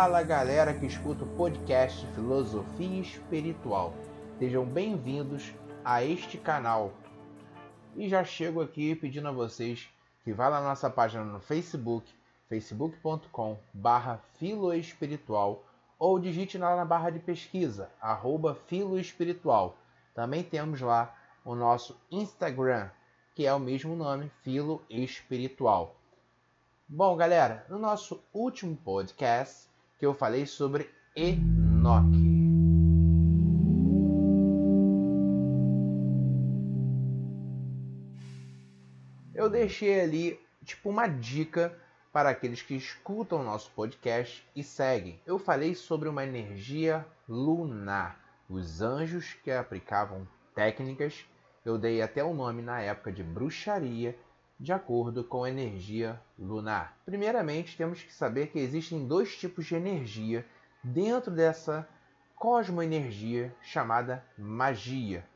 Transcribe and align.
Fala 0.00 0.22
galera 0.22 0.72
que 0.72 0.86
escuta 0.86 1.24
o 1.24 1.36
podcast 1.36 2.06
Filosofia 2.14 3.02
Espiritual. 3.02 3.92
Sejam 4.38 4.64
bem-vindos 4.64 5.52
a 5.84 6.02
este 6.02 6.38
canal. 6.38 6.94
E 7.94 8.08
já 8.08 8.24
chego 8.24 8.62
aqui 8.62 8.94
pedindo 8.94 9.28
a 9.28 9.30
vocês 9.30 9.90
que 10.24 10.32
vá 10.32 10.48
lá 10.48 10.62
na 10.62 10.70
nossa 10.70 10.88
página 10.88 11.22
no 11.22 11.38
Facebook, 11.38 12.10
facebook.com 12.48 13.58
barra 13.74 14.22
filoespiritual 14.38 15.62
ou 15.98 16.18
digite 16.18 16.56
lá 16.56 16.74
na 16.74 16.86
barra 16.86 17.10
de 17.10 17.18
pesquisa, 17.18 17.90
arroba 18.00 18.54
filoespiritual. 18.54 19.76
Também 20.14 20.42
temos 20.42 20.80
lá 20.80 21.14
o 21.44 21.54
nosso 21.54 22.00
Instagram, 22.10 22.88
que 23.34 23.44
é 23.44 23.52
o 23.52 23.60
mesmo 23.60 23.94
nome, 23.94 24.32
Filo 24.40 24.82
Espiritual. 24.88 25.94
Bom, 26.88 27.14
galera, 27.18 27.66
no 27.68 27.78
nosso 27.78 28.24
último 28.32 28.74
podcast 28.76 29.69
que 30.00 30.06
eu 30.06 30.14
falei 30.14 30.46
sobre 30.46 30.88
Enoque. 31.14 32.40
Eu 39.34 39.50
deixei 39.50 40.00
ali 40.00 40.40
tipo 40.64 40.88
uma 40.88 41.06
dica 41.06 41.78
para 42.10 42.30
aqueles 42.30 42.62
que 42.62 42.74
escutam 42.74 43.40
o 43.40 43.44
nosso 43.44 43.70
podcast 43.72 44.42
e 44.56 44.64
seguem. 44.64 45.20
Eu 45.26 45.38
falei 45.38 45.74
sobre 45.74 46.08
uma 46.08 46.24
energia 46.24 47.06
lunar, 47.28 48.18
os 48.48 48.80
anjos 48.80 49.34
que 49.44 49.50
aplicavam 49.50 50.26
técnicas. 50.54 51.26
Eu 51.62 51.76
dei 51.76 52.00
até 52.00 52.24
o 52.24 52.32
nome 52.32 52.62
na 52.62 52.80
época 52.80 53.12
de 53.12 53.22
bruxaria 53.22 54.18
de 54.60 54.74
acordo 54.74 55.24
com 55.24 55.42
a 55.42 55.48
energia 55.48 56.20
lunar. 56.38 56.98
Primeiramente, 57.06 57.78
temos 57.78 58.02
que 58.02 58.12
saber 58.12 58.48
que 58.48 58.58
existem 58.58 59.06
dois 59.06 59.34
tipos 59.34 59.64
de 59.64 59.74
energia 59.74 60.44
dentro 60.84 61.30
dessa 61.30 61.88
cosmoenergia 62.36 63.54
chamada 63.62 64.22
magia. 64.36 65.26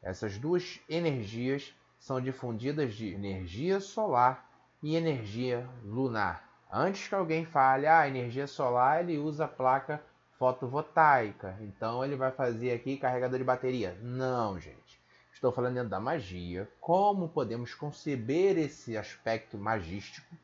Essas 0.00 0.38
duas 0.38 0.78
energias 0.88 1.74
são 1.98 2.20
difundidas 2.20 2.94
de 2.94 3.12
energia 3.12 3.80
solar 3.80 4.48
e 4.80 4.94
energia 4.94 5.68
lunar. 5.84 6.48
Antes 6.70 7.08
que 7.08 7.14
alguém 7.16 7.44
fale, 7.44 7.88
ah, 7.88 8.06
energia 8.06 8.46
solar 8.46 9.00
ele 9.00 9.18
usa 9.18 9.48
placa 9.48 10.00
fotovoltaica, 10.38 11.56
então 11.60 12.04
ele 12.04 12.16
vai 12.16 12.30
fazer 12.30 12.72
aqui 12.72 12.96
carregador 12.96 13.38
de 13.38 13.44
bateria. 13.44 13.98
Não, 14.00 14.58
gente. 14.58 15.01
Estou 15.42 15.50
falando 15.50 15.88
da 15.88 15.98
magia, 15.98 16.70
como 16.80 17.28
podemos 17.28 17.74
conceber 17.74 18.56
esse 18.56 18.96
aspecto 18.96 19.58
magístico. 19.58 20.36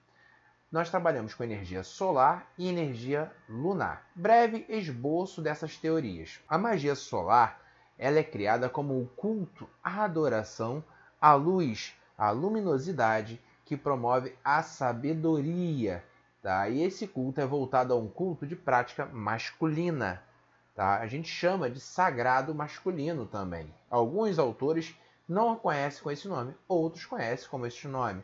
Nós 0.72 0.90
trabalhamos 0.90 1.34
com 1.34 1.44
energia 1.44 1.84
solar 1.84 2.50
e 2.58 2.68
energia 2.68 3.30
lunar. 3.48 4.04
Breve 4.12 4.66
esboço 4.68 5.40
dessas 5.40 5.76
teorias. 5.76 6.40
A 6.48 6.58
magia 6.58 6.96
solar 6.96 7.60
ela 7.96 8.18
é 8.18 8.24
criada 8.24 8.68
como 8.68 9.00
o 9.00 9.06
culto, 9.06 9.70
a 9.84 10.02
adoração 10.02 10.82
à 11.20 11.32
luz, 11.32 11.94
à 12.18 12.32
luminosidade 12.32 13.40
que 13.64 13.76
promove 13.76 14.34
a 14.44 14.64
sabedoria. 14.64 16.02
Tá? 16.42 16.68
E 16.68 16.82
esse 16.82 17.06
culto 17.06 17.40
é 17.40 17.46
voltado 17.46 17.94
a 17.94 17.96
um 17.96 18.08
culto 18.08 18.44
de 18.44 18.56
prática 18.56 19.06
masculina. 19.06 20.20
Tá? 20.78 21.00
A 21.00 21.08
gente 21.08 21.28
chama 21.28 21.68
de 21.68 21.80
sagrado 21.80 22.54
masculino 22.54 23.26
também. 23.26 23.74
Alguns 23.90 24.38
autores 24.38 24.94
não 25.28 25.56
conhecem 25.56 26.00
com 26.00 26.08
esse 26.08 26.28
nome, 26.28 26.54
outros 26.68 27.04
conhecem 27.04 27.48
como 27.48 27.66
este 27.66 27.88
nome. 27.88 28.22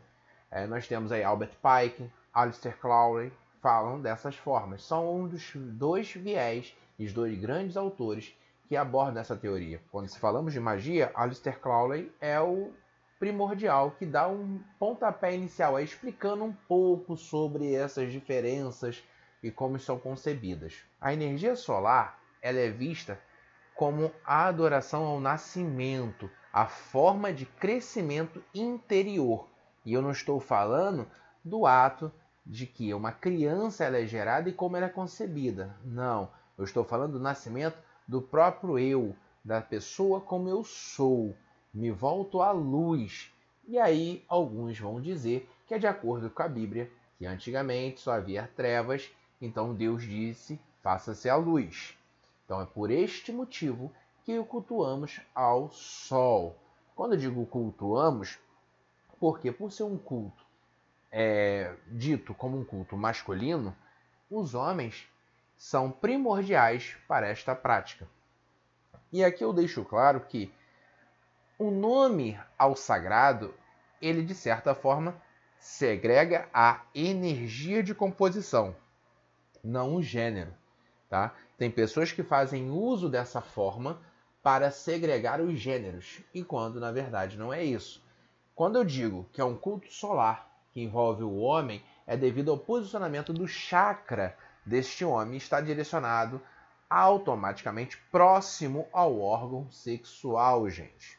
É, 0.49 0.65
nós 0.65 0.87
temos 0.87 1.11
aí 1.11 1.21
Albert 1.21 1.51
Pike, 1.61 2.09
Aleister 2.33 2.77
Crowley, 2.77 3.29
falam 3.61 3.99
dessas 3.99 4.37
formas. 4.37 4.85
São 4.85 5.17
um 5.17 5.27
dos 5.27 5.51
dois 5.53 6.09
viés 6.13 6.73
os 6.97 7.11
dois 7.11 7.37
grandes 7.37 7.75
autores 7.75 8.33
que 8.69 8.77
abordam 8.77 9.19
essa 9.19 9.35
teoria. 9.35 9.81
Quando 9.91 10.07
se 10.07 10.17
falamos 10.17 10.53
de 10.53 10.59
magia, 10.61 11.11
Aleister 11.13 11.59
Crowley 11.59 12.09
é 12.21 12.39
o 12.39 12.71
primordial 13.19 13.91
que 13.99 14.05
dá 14.05 14.29
um 14.29 14.61
pontapé 14.79 15.35
inicial, 15.35 15.77
explicando 15.77 16.45
um 16.45 16.53
pouco 16.69 17.17
sobre 17.17 17.73
essas 17.73 18.13
diferenças 18.13 19.03
e 19.43 19.51
como 19.51 19.77
são 19.77 19.99
concebidas. 19.99 20.85
A 21.01 21.11
energia 21.11 21.57
solar 21.57 22.23
ela 22.45 22.59
é 22.59 22.69
vista 22.69 23.19
como 23.73 24.11
a 24.23 24.45
adoração 24.45 25.03
ao 25.03 25.19
nascimento, 25.19 26.29
a 26.53 26.67
forma 26.67 27.33
de 27.33 27.43
crescimento 27.43 28.41
interior. 28.53 29.47
E 29.83 29.91
eu 29.91 30.01
não 30.01 30.11
estou 30.11 30.39
falando 30.39 31.07
do 31.43 31.65
ato 31.65 32.11
de 32.45 32.67
que 32.67 32.93
uma 32.93 33.11
criança 33.11 33.83
ela 33.83 33.97
é 33.97 34.05
gerada 34.05 34.47
e 34.47 34.53
como 34.53 34.77
ela 34.77 34.85
é 34.85 34.89
concebida. 34.89 35.75
Não, 35.83 36.29
eu 36.55 36.63
estou 36.63 36.83
falando 36.83 37.13
do 37.13 37.19
nascimento 37.19 37.79
do 38.07 38.21
próprio 38.21 38.77
eu, 38.77 39.15
da 39.43 39.59
pessoa 39.59 40.21
como 40.21 40.47
eu 40.47 40.63
sou. 40.63 41.35
Me 41.73 41.89
volto 41.89 42.43
à 42.43 42.51
luz. 42.51 43.33
E 43.67 43.79
aí 43.79 44.23
alguns 44.27 44.79
vão 44.79 45.01
dizer 45.01 45.49
que 45.65 45.73
é 45.73 45.79
de 45.79 45.87
acordo 45.87 46.29
com 46.29 46.43
a 46.43 46.47
Bíblia, 46.47 46.91
que 47.17 47.25
antigamente 47.25 47.99
só 48.01 48.11
havia 48.11 48.47
trevas, 48.55 49.11
então 49.41 49.73
Deus 49.73 50.03
disse: 50.03 50.59
faça-se 50.83 51.27
a 51.27 51.35
luz. 51.35 51.97
Então 52.45 52.61
é 52.61 52.65
por 52.65 52.91
este 52.91 53.31
motivo 53.31 53.91
que 54.23 54.37
o 54.37 54.45
cultuamos 54.45 55.19
ao 55.33 55.69
Sol. 55.71 56.55
Quando 56.95 57.13
eu 57.13 57.19
digo 57.19 57.45
cultuamos, 57.45 58.39
porque 59.19 59.51
por 59.51 59.71
ser 59.71 59.83
um 59.83 59.97
culto 59.97 60.45
é, 61.11 61.73
dito 61.87 62.33
como 62.33 62.59
um 62.59 62.65
culto 62.65 62.95
masculino, 62.95 63.75
os 64.29 64.53
homens 64.53 65.07
são 65.57 65.89
primordiais 65.89 66.95
para 67.07 67.27
esta 67.27 67.55
prática. 67.55 68.07
E 69.11 69.23
aqui 69.23 69.43
eu 69.43 69.53
deixo 69.53 69.85
claro 69.85 70.19
que 70.19 70.53
o 71.57 71.71
nome 71.71 72.37
ao 72.57 72.75
sagrado, 72.75 73.53
ele 74.01 74.23
de 74.23 74.35
certa 74.35 74.75
forma 74.75 75.15
segrega 75.57 76.49
a 76.53 76.81
energia 76.93 77.81
de 77.81 77.95
composição, 77.95 78.75
não 79.63 79.95
o 79.95 80.03
gênero, 80.03 80.53
tá? 81.09 81.33
Tem 81.57 81.71
pessoas 81.71 82.11
que 82.11 82.23
fazem 82.23 82.69
uso 82.69 83.09
dessa 83.09 83.41
forma 83.41 84.01
para 84.43 84.69
segregar 84.71 85.39
os 85.41 85.59
gêneros, 85.59 86.21
e 86.33 86.43
quando 86.43 86.79
na 86.79 86.91
verdade 86.91 87.37
não 87.37 87.53
é 87.53 87.63
isso. 87.63 88.03
Quando 88.53 88.77
eu 88.77 88.83
digo 88.83 89.27
que 89.31 89.41
é 89.41 89.43
um 89.45 89.57
culto 89.57 89.91
solar 89.91 90.47
que 90.71 90.81
envolve 90.81 91.23
o 91.23 91.37
homem, 91.37 91.83
é 92.05 92.15
devido 92.15 92.51
ao 92.51 92.57
posicionamento 92.57 93.33
do 93.33 93.47
chakra 93.47 94.37
deste 94.65 95.05
homem 95.05 95.37
está 95.37 95.61
direcionado 95.61 96.41
automaticamente 96.89 97.97
próximo 98.11 98.87
ao 98.91 99.19
órgão 99.19 99.69
sexual, 99.71 100.69
gente. 100.69 101.17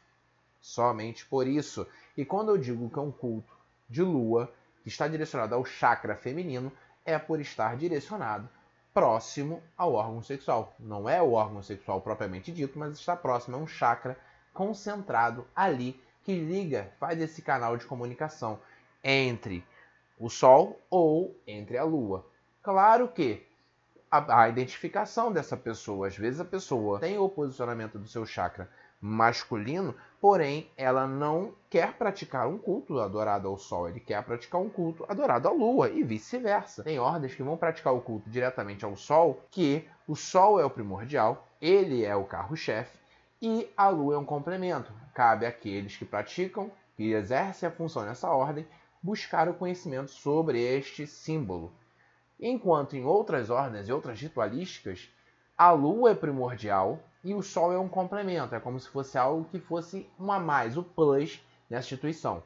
Somente 0.61 1.25
por 1.27 1.47
isso. 1.47 1.87
E 2.17 2.25
quando 2.25 2.51
eu 2.51 2.59
digo 2.59 2.91
que 2.91 2.99
é 2.99 3.03
um 3.03 3.11
culto 3.11 3.53
de 3.89 4.03
lua 4.03 4.53
que 4.83 4.89
está 4.89 5.09
direcionado 5.09 5.55
ao 5.55 5.65
chakra 5.65 6.15
feminino, 6.15 6.73
é 7.05 7.19
por 7.19 7.41
estar 7.41 7.77
direcionado 7.77 8.49
próximo 8.97 9.63
ao 9.77 9.93
órgão 9.93 10.23
sexual. 10.23 10.75
Não 10.81 11.07
é 11.07 11.21
o 11.21 11.33
órgão 11.33 11.63
sexual 11.63 12.01
propriamente 12.01 12.51
dito, 12.51 12.79
mas 12.79 12.99
está 12.99 13.15
próximo, 13.15 13.55
é 13.55 13.59
um 13.59 13.67
chakra 13.67 14.19
concentrado 14.55 15.47
ali 15.55 16.01
que 16.25 16.35
liga, 16.35 16.91
faz 16.99 17.21
esse 17.21 17.43
canal 17.43 17.77
de 17.77 17.85
comunicação 17.85 18.59
entre 19.05 19.63
o 20.19 20.31
Sol 20.31 20.81
ou 20.89 21.39
entre 21.47 21.77
a 21.77 21.85
Lua. 21.85 22.25
Claro 22.63 23.07
que 23.09 23.47
a, 24.11 24.45
a, 24.45 24.49
identificação 24.49 25.31
dessa 25.31 25.59
pessoa, 25.59 26.07
às 26.07 26.17
vezes 26.17 26.41
a 26.41 26.45
pessoa 26.47 26.99
tem 26.99 27.19
o 27.19 27.29
posicionamento 27.29 27.99
do 27.99 28.09
seu 28.09 28.25
chakra 28.25 28.67
masculino, 29.07 29.95
porém 30.21 30.69
ela 30.77 31.07
não 31.07 31.53
quer 31.71 31.93
praticar 31.93 32.49
um 32.49 32.59
culto 32.59 32.99
adorado 32.99 33.47
ao 33.47 33.57
Sol, 33.57 33.89
ele 33.89 34.01
quer 34.01 34.23
praticar 34.25 34.61
um 34.61 34.69
culto 34.69 35.05
adorado 35.09 35.47
à 35.47 35.53
Lua 35.53 35.89
e 35.89 36.03
vice-versa. 36.03 36.83
Tem 36.83 36.99
ordens 36.99 37.35
que 37.35 37.43
vão 37.43 37.57
praticar 37.57 37.95
o 37.95 38.01
culto 38.01 38.29
diretamente 38.29 38.85
ao 38.85 38.97
Sol, 38.97 39.41
que 39.51 39.89
o 40.09 40.17
Sol 40.17 40.61
é 40.61 40.65
o 40.65 40.71
primordial, 40.71 41.47
ele 41.63 42.05
é 42.05 42.15
o 42.17 42.25
carro-chefe 42.25 42.99
e 43.41 43.69
a 43.77 43.89
Lua 43.89 44.17
é 44.17 44.19
um 44.19 44.25
complemento. 44.25 44.93
Cabe 45.15 45.47
àqueles 45.47 45.97
que 45.97 46.05
praticam, 46.05 46.71
que 46.97 47.13
exercem 47.13 47.69
a 47.69 47.73
função 47.73 48.05
nessa 48.05 48.29
ordem, 48.31 48.67
buscar 49.01 49.49
o 49.49 49.55
conhecimento 49.55 50.11
sobre 50.11 50.61
este 50.61 51.07
símbolo. 51.07 51.73
Enquanto 52.41 52.97
em 52.97 53.05
outras 53.05 53.49
ordens 53.49 53.89
e 53.89 53.93
outras 53.93 54.21
ritualísticas, 54.21 55.09
a 55.57 55.71
Lua 55.71 56.11
é 56.11 56.15
primordial 56.15 56.99
e 57.27 57.35
o 57.35 57.43
Sol 57.43 57.73
é 57.73 57.79
um 57.79 57.89
complemento, 57.89 58.55
é 58.55 58.61
como 58.61 58.79
se 58.79 58.89
fosse 58.89 59.19
algo 59.19 59.49
que 59.51 59.59
fosse 59.59 60.09
um 60.17 60.31
a 60.31 60.39
mais, 60.39 60.77
o 60.77 60.83
plus 60.85 61.45
nessa 61.69 61.87
instituição. 61.87 62.41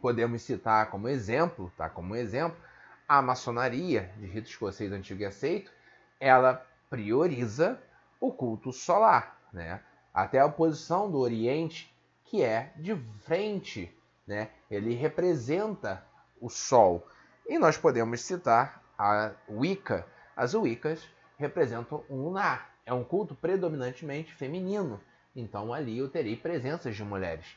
Podemos 0.00 0.42
citar 0.42 0.90
como 0.90 1.08
exemplo, 1.08 1.72
tá? 1.76 1.88
Como 1.88 2.16
exemplo, 2.16 2.58
a 3.06 3.22
maçonaria 3.22 4.12
de 4.18 4.26
rito 4.26 4.48
escocês 4.48 4.90
antigo 4.90 5.22
e 5.22 5.24
aceito, 5.24 5.70
ela 6.18 6.66
prioriza 6.90 7.80
o 8.20 8.32
culto 8.32 8.72
solar, 8.72 9.38
né? 9.52 9.80
Até 10.12 10.40
a 10.40 10.48
posição 10.48 11.08
do 11.08 11.20
Oriente, 11.20 11.94
que 12.24 12.42
é 12.42 12.72
de 12.74 12.96
frente, 13.20 13.96
né? 14.26 14.50
Ele 14.68 14.94
representa 14.94 16.04
o 16.40 16.50
Sol. 16.50 17.06
E 17.48 17.56
nós 17.56 17.78
podemos 17.78 18.20
citar 18.20 18.82
a 18.98 19.30
Wicca, 19.48 20.04
As 20.36 20.54
Wiccas 20.54 21.08
representam 21.38 22.02
um 22.10 22.24
lunar. 22.24 22.71
É 22.84 22.92
um 22.92 23.04
culto 23.04 23.34
predominantemente 23.34 24.34
feminino. 24.34 25.00
Então 25.34 25.72
ali 25.72 25.98
eu 25.98 26.08
terei 26.08 26.36
presenças 26.36 26.96
de 26.96 27.04
mulheres. 27.04 27.56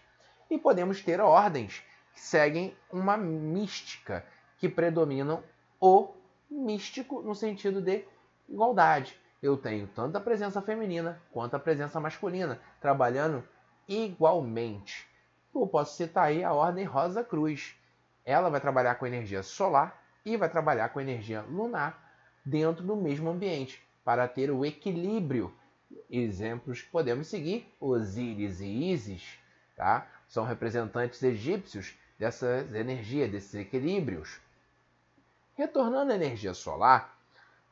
E 0.49 0.57
podemos 0.57 1.01
ter 1.01 1.19
ordens 1.19 1.83
que 2.13 2.21
seguem 2.21 2.75
uma 2.91 3.17
mística, 3.17 4.25
que 4.57 4.69
predominam 4.69 5.43
o 5.79 6.13
místico 6.49 7.21
no 7.21 7.35
sentido 7.35 7.81
de 7.81 8.05
igualdade. 8.47 9.19
Eu 9.41 9.57
tenho 9.57 9.87
tanto 9.87 10.17
a 10.17 10.21
presença 10.21 10.61
feminina 10.61 11.21
quanto 11.31 11.55
a 11.55 11.59
presença 11.59 11.99
masculina, 11.99 12.59
trabalhando 12.79 13.43
igualmente. 13.87 15.07
Eu 15.53 15.67
posso 15.67 15.95
citar 15.95 16.25
aí 16.25 16.43
a 16.43 16.53
Ordem 16.53 16.85
Rosa 16.85 17.23
Cruz. 17.23 17.75
Ela 18.23 18.49
vai 18.49 18.61
trabalhar 18.61 18.95
com 18.95 19.05
energia 19.05 19.43
solar 19.43 20.01
e 20.25 20.37
vai 20.37 20.49
trabalhar 20.49 20.89
com 20.89 21.01
energia 21.01 21.41
lunar 21.41 22.01
dentro 22.45 22.83
do 22.83 22.95
mesmo 22.95 23.29
ambiente 23.29 23.84
para 24.05 24.27
ter 24.27 24.51
o 24.51 24.63
equilíbrio. 24.63 25.51
Exemplos 26.09 26.81
que 26.83 26.89
podemos 26.89 27.27
seguir: 27.27 27.67
Osíris 27.81 28.61
e 28.61 28.91
Ísis, 28.91 29.39
tá? 29.75 30.07
São 30.27 30.45
representantes 30.45 31.21
egípcios 31.23 31.97
dessas 32.17 32.73
energias, 32.73 33.31
desses 33.31 33.55
equilíbrios. 33.55 34.39
Retornando 35.55 36.11
à 36.11 36.15
energia 36.15 36.53
solar, 36.53 37.17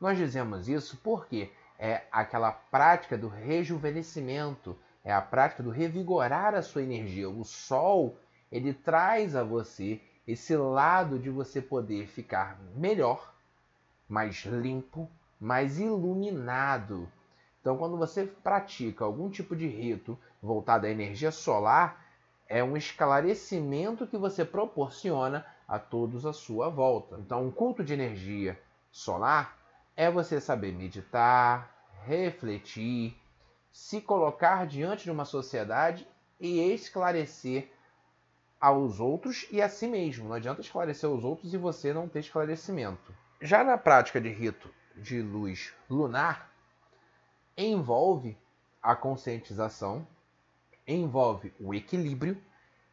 nós 0.01 0.17
dizemos 0.17 0.67
isso 0.67 0.97
porque 1.03 1.51
é 1.77 2.03
aquela 2.11 2.51
prática 2.51 3.17
do 3.17 3.27
rejuvenescimento, 3.27 4.77
é 5.03 5.13
a 5.13 5.21
prática 5.21 5.61
do 5.61 5.69
revigorar 5.69 6.55
a 6.55 6.61
sua 6.61 6.81
energia. 6.81 7.29
O 7.29 7.43
sol, 7.43 8.17
ele 8.51 8.73
traz 8.73 9.35
a 9.35 9.43
você 9.43 10.01
esse 10.25 10.55
lado 10.55 11.19
de 11.19 11.29
você 11.29 11.61
poder 11.61 12.07
ficar 12.07 12.57
melhor, 12.75 13.33
mais 14.07 14.45
limpo, 14.45 15.09
mais 15.43 15.77
iluminado. 15.77 17.11
Então, 17.59 17.77
quando 17.77 17.97
você 17.97 18.25
pratica 18.25 19.03
algum 19.03 19.29
tipo 19.29 19.53
de 19.57 19.67
rito 19.67 20.17
voltado 20.41 20.85
à 20.85 20.89
energia 20.89 21.31
solar, 21.31 22.01
é 22.47 22.63
um 22.63 22.77
esclarecimento 22.77 24.07
que 24.07 24.17
você 24.17 24.45
proporciona 24.45 25.45
a 25.67 25.77
todos 25.77 26.25
à 26.25 26.31
sua 26.31 26.69
volta. 26.69 27.17
Então, 27.19 27.45
um 27.45 27.51
culto 27.51 27.83
de 27.83 27.93
energia 27.93 28.57
solar 28.89 29.57
é 29.97 30.09
você 30.09 30.39
saber 30.39 30.71
meditar, 30.71 31.69
refletir, 32.05 33.17
se 33.69 33.99
colocar 33.99 34.65
diante 34.65 35.03
de 35.03 35.11
uma 35.11 35.25
sociedade 35.25 36.07
e 36.39 36.71
esclarecer 36.71 37.69
aos 38.61 39.01
outros 39.01 39.45
e 39.51 39.61
a 39.61 39.67
si 39.67 39.87
mesmo. 39.87 40.29
Não 40.29 40.35
adianta 40.35 40.61
esclarecer 40.61 41.09
os 41.09 41.25
outros 41.25 41.53
e 41.53 41.57
você 41.57 41.93
não 41.93 42.07
ter 42.07 42.19
esclarecimento. 42.19 43.13
Já 43.41 43.61
na 43.61 43.77
prática 43.77 44.21
de 44.21 44.29
rito 44.29 44.69
de 44.95 45.21
luz 45.21 45.73
lunar, 45.89 46.49
envolve 47.57 48.37
a 48.81 48.95
conscientização, 48.95 50.07
envolve 50.87 51.53
o 51.59 51.73
equilíbrio 51.73 52.37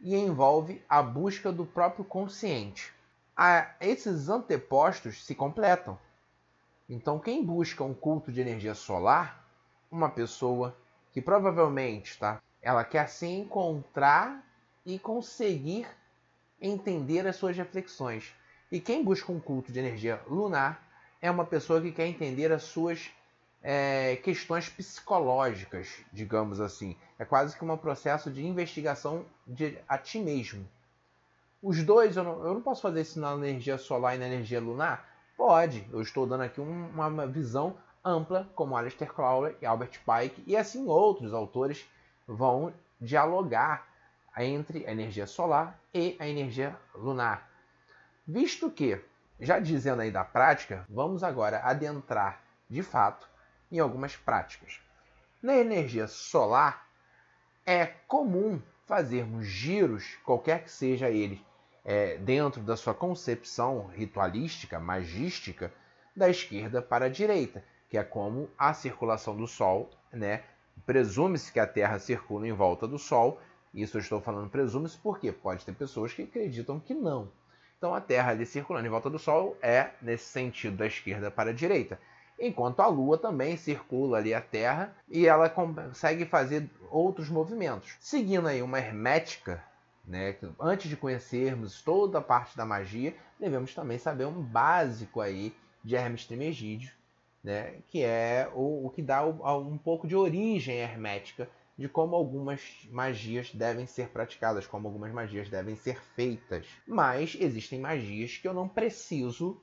e 0.01 0.17
envolve 0.17 0.83
a 0.89 1.03
busca 1.03 1.53
do 1.53 1.67
próprio 1.67 2.05
consciente. 2.05 2.93
A, 3.37 3.75
esses 3.81 4.29
antepostos 4.29 5.25
se 5.25 5.35
completam. 5.35 5.99
Então, 6.89 7.19
quem 7.19 7.45
busca 7.45 7.85
um 7.85 7.95
culto 7.95 8.33
de 8.33 8.41
energia 8.41 8.75
solar, 8.75 9.45
uma 9.91 10.09
pessoa 10.09 10.77
que 11.13 11.21
provavelmente 11.21 12.19
tá, 12.19 12.43
ela 12.63 12.85
quer 12.85 13.09
se 13.09 13.27
encontrar 13.27 14.45
e 14.85 14.99
conseguir 14.99 15.87
entender 16.61 17.27
as 17.27 17.37
suas 17.37 17.57
reflexões. 17.57 18.35
E 18.71 18.81
quem 18.81 19.03
busca 19.03 19.33
um 19.33 19.41
culto 19.41 19.73
de 19.73 19.79
energia 19.79 20.21
lunar 20.29 20.90
é 21.21 21.31
uma 21.31 21.45
pessoa 21.45 21.81
que 21.81 21.93
quer 21.93 22.07
entender 22.07 22.51
as 22.53 22.63
suas 22.63 23.11
é, 23.63 24.17
questões 24.17 24.69
psicológicas, 24.69 25.89
digamos 26.13 26.61
assim. 26.61 26.97
É 27.19 27.25
quase 27.25 27.57
que 27.57 27.65
um 27.65 27.77
processo 27.77 28.31
de 28.31 28.47
investigação 28.47 29.25
de 29.47 29.79
a 29.89 29.99
ti 29.99 30.19
mesmo. 30.19 30.67
Os 31.63 31.83
dois, 31.83 32.17
eu 32.17 32.25
não, 32.25 32.45
eu 32.45 32.55
não 32.55 32.63
posso 32.63 32.81
fazer 32.81 33.03
isso 33.03 33.21
na 33.21 33.35
energia 33.35 33.77
solar 33.77 34.17
e 34.17 34.19
na 34.19 34.27
energia 34.27 34.61
lunar? 34.61 35.07
Pode. 35.37 35.87
Eu 35.93 36.01
estou 36.01 36.27
dando 36.27 36.43
aqui 36.43 36.61
um, 36.61 36.89
uma 36.89 37.27
visão 37.27 37.77
ampla, 38.03 38.49
como 38.55 38.77
Aleister 38.77 39.13
Crowley 39.13 39.55
e 39.61 39.67
Albert 39.67 40.01
Pike, 40.05 40.43
e 40.47 40.57
assim 40.57 40.87
outros 40.87 41.35
autores 41.35 41.87
vão 42.27 42.73
dialogar 42.99 43.87
entre 44.39 44.87
a 44.87 44.93
energia 44.93 45.27
solar 45.27 45.79
e 45.93 46.17
a 46.19 46.27
energia 46.27 46.77
lunar. 46.95 47.51
Visto 48.27 48.71
que, 48.71 48.99
já 49.41 49.59
dizendo 49.59 50.03
aí 50.03 50.11
da 50.11 50.25
prática, 50.25 50.85
vamos 50.89 51.25
agora 51.25 51.61
adentrar 51.65 52.43
de 52.69 52.83
fato 52.83 53.29
em 53.73 53.79
algumas 53.79 54.17
práticas. 54.17 54.81
Na 55.43 55.57
energia 55.57 56.07
solar, 56.07 56.87
é 57.65 57.87
comum 57.87 58.61
fazermos 58.87 59.47
giros, 59.47 60.19
qualquer 60.25 60.65
que 60.65 60.71
seja 60.71 61.09
ele, 61.09 61.45
é, 61.85 62.19
dentro 62.19 62.61
da 62.61 62.77
sua 62.77 62.93
concepção 62.93 63.87
ritualística, 63.87 64.79
magística, 64.79 65.73
da 66.15 66.29
esquerda 66.29 66.83
para 66.83 67.07
a 67.07 67.09
direita, 67.09 67.65
que 67.89 67.97
é 67.97 68.05
como 68.05 68.51
a 68.59 68.75
circulação 68.75 69.37
do 69.37 69.47
Sol, 69.47 69.89
né? 70.13 70.43
Presume-se 70.85 71.53
que 71.53 71.61
a 71.61 71.67
Terra 71.67 71.99
circula 71.99 72.47
em 72.47 72.53
volta 72.53 72.87
do 72.87 72.99
Sol. 72.99 73.41
Isso 73.73 73.97
eu 73.97 74.01
estou 74.01 74.21
falando 74.21 74.51
presume-se 74.51 74.99
porque 74.99 75.31
pode 75.31 75.65
ter 75.65 75.73
pessoas 75.73 76.13
que 76.13 76.23
acreditam 76.23 76.81
que 76.81 76.93
não. 76.93 77.31
Então 77.81 77.95
a 77.95 78.01
Terra 78.01 78.33
ali 78.33 78.45
circulando 78.45 78.87
em 78.87 78.91
volta 78.91 79.09
do 79.09 79.19
Sol 79.19 79.57
é 79.63 79.89
nesse 80.03 80.27
sentido 80.27 80.77
da 80.77 80.87
esquerda 80.87 81.31
para 81.31 81.49
a 81.49 81.55
direita 81.55 81.99
enquanto 82.41 82.81
a 82.81 82.87
Lua 82.87 83.19
também 83.19 83.57
circula 83.57 84.19
ali 84.19 84.33
a 84.33 84.41
Terra 84.41 84.95
e 85.09 85.27
ela 85.27 85.49
consegue 85.49 86.25
fazer 86.25 86.69
outros 86.91 87.29
movimentos. 87.29 87.97
Seguindo 88.01 88.49
aí 88.49 88.63
uma 88.63 88.79
hermética, 88.79 89.63
né, 90.07 90.35
antes 90.59 90.89
de 90.89 90.97
conhecermos 90.97 91.83
toda 91.83 92.19
a 92.19 92.23
parte 92.23 92.57
da 92.57 92.65
magia, 92.65 93.15
devemos 93.39 93.75
também 93.75 93.99
saber 93.99 94.25
um 94.25 94.43
básico 94.43 95.21
aí 95.21 95.55
de 95.85 95.95
Hermes 95.95 96.27
Trismegisto, 96.27 96.95
né, 97.45 97.75
que 97.89 98.03
é 98.03 98.51
o, 98.55 98.87
o 98.87 98.91
que 98.91 99.03
dá 99.03 99.25
um 99.25 99.79
pouco 99.79 100.09
de 100.09 100.17
origem 100.17 100.77
hermética 100.77 101.49
de 101.81 101.89
como 101.89 102.15
algumas 102.15 102.61
magias 102.91 103.55
devem 103.55 103.87
ser 103.87 104.11
praticadas, 104.11 104.67
como 104.67 104.87
algumas 104.87 105.11
magias 105.15 105.49
devem 105.49 105.75
ser 105.75 105.99
feitas. 106.15 106.67
Mas 106.87 107.35
existem 107.41 107.81
magias 107.81 108.37
que 108.37 108.47
eu 108.47 108.53
não 108.53 108.69
preciso 108.69 109.59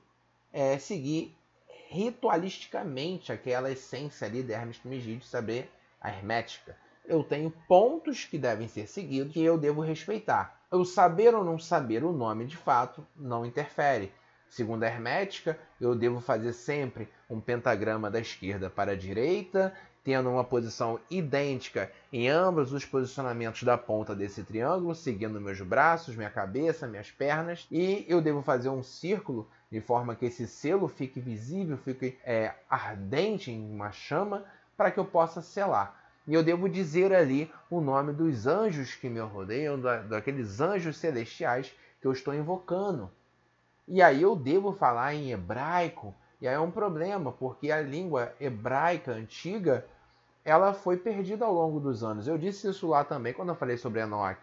é, 0.52 0.76
seguir 0.80 1.32
ritualisticamente 1.88 3.30
aquela 3.30 3.70
essência 3.70 4.26
ali 4.26 4.42
de 4.42 4.52
Hermes 4.52 4.78
Trismegisto, 4.78 5.28
saber 5.28 5.70
a 6.00 6.10
hermética. 6.10 6.76
Eu 7.06 7.22
tenho 7.22 7.52
pontos 7.68 8.24
que 8.24 8.36
devem 8.36 8.66
ser 8.66 8.88
seguidos 8.88 9.36
e 9.36 9.42
eu 9.42 9.56
devo 9.56 9.80
respeitar. 9.80 10.60
Eu 10.72 10.84
saber 10.84 11.36
ou 11.36 11.44
não 11.44 11.56
saber 11.56 12.02
o 12.02 12.10
nome 12.10 12.46
de 12.46 12.56
fato 12.56 13.06
não 13.14 13.46
interfere. 13.46 14.12
Segundo 14.48 14.82
a 14.82 14.88
hermética, 14.88 15.56
eu 15.80 15.94
devo 15.94 16.20
fazer 16.20 16.52
sempre 16.52 17.08
um 17.30 17.40
pentagrama 17.40 18.10
da 18.10 18.18
esquerda 18.18 18.68
para 18.68 18.92
a 18.92 18.96
direita, 18.96 19.72
tendo 20.08 20.30
uma 20.30 20.42
posição 20.42 20.98
idêntica 21.10 21.92
em 22.10 22.30
ambos 22.30 22.72
os 22.72 22.82
posicionamentos 22.82 23.62
da 23.62 23.76
ponta 23.76 24.16
desse 24.16 24.42
triângulo, 24.42 24.94
seguindo 24.94 25.38
meus 25.38 25.60
braços, 25.60 26.16
minha 26.16 26.30
cabeça, 26.30 26.86
minhas 26.86 27.10
pernas, 27.10 27.66
e 27.70 28.06
eu 28.08 28.22
devo 28.22 28.40
fazer 28.40 28.70
um 28.70 28.82
círculo 28.82 29.46
de 29.70 29.82
forma 29.82 30.14
que 30.14 30.24
esse 30.24 30.46
selo 30.46 30.88
fique 30.88 31.20
visível, 31.20 31.76
fique 31.76 32.16
é, 32.24 32.54
ardente 32.70 33.50
em 33.50 33.70
uma 33.70 33.92
chama, 33.92 34.46
para 34.78 34.90
que 34.90 34.98
eu 34.98 35.04
possa 35.04 35.42
selar. 35.42 36.02
E 36.26 36.32
eu 36.32 36.42
devo 36.42 36.70
dizer 36.70 37.12
ali 37.12 37.52
o 37.68 37.78
nome 37.78 38.14
dos 38.14 38.46
anjos 38.46 38.94
que 38.94 39.10
me 39.10 39.20
rodeiam, 39.20 39.78
daqueles 39.78 40.58
anjos 40.58 40.96
celestiais 40.96 41.70
que 42.00 42.06
eu 42.06 42.12
estou 42.12 42.34
invocando. 42.34 43.10
E 43.86 44.00
aí 44.00 44.22
eu 44.22 44.34
devo 44.34 44.72
falar 44.72 45.14
em 45.14 45.32
hebraico, 45.32 46.14
e 46.40 46.48
aí 46.48 46.54
é 46.54 46.60
um 46.60 46.70
problema, 46.70 47.30
porque 47.30 47.70
a 47.70 47.82
língua 47.82 48.32
hebraica 48.40 49.12
antiga 49.12 49.84
ela 50.48 50.72
foi 50.72 50.96
perdida 50.96 51.44
ao 51.44 51.52
longo 51.52 51.78
dos 51.78 52.02
anos. 52.02 52.26
Eu 52.26 52.38
disse 52.38 52.68
isso 52.68 52.88
lá 52.88 53.04
também 53.04 53.34
quando 53.34 53.50
eu 53.50 53.54
falei 53.54 53.76
sobre 53.76 54.00
Enoch. 54.00 54.40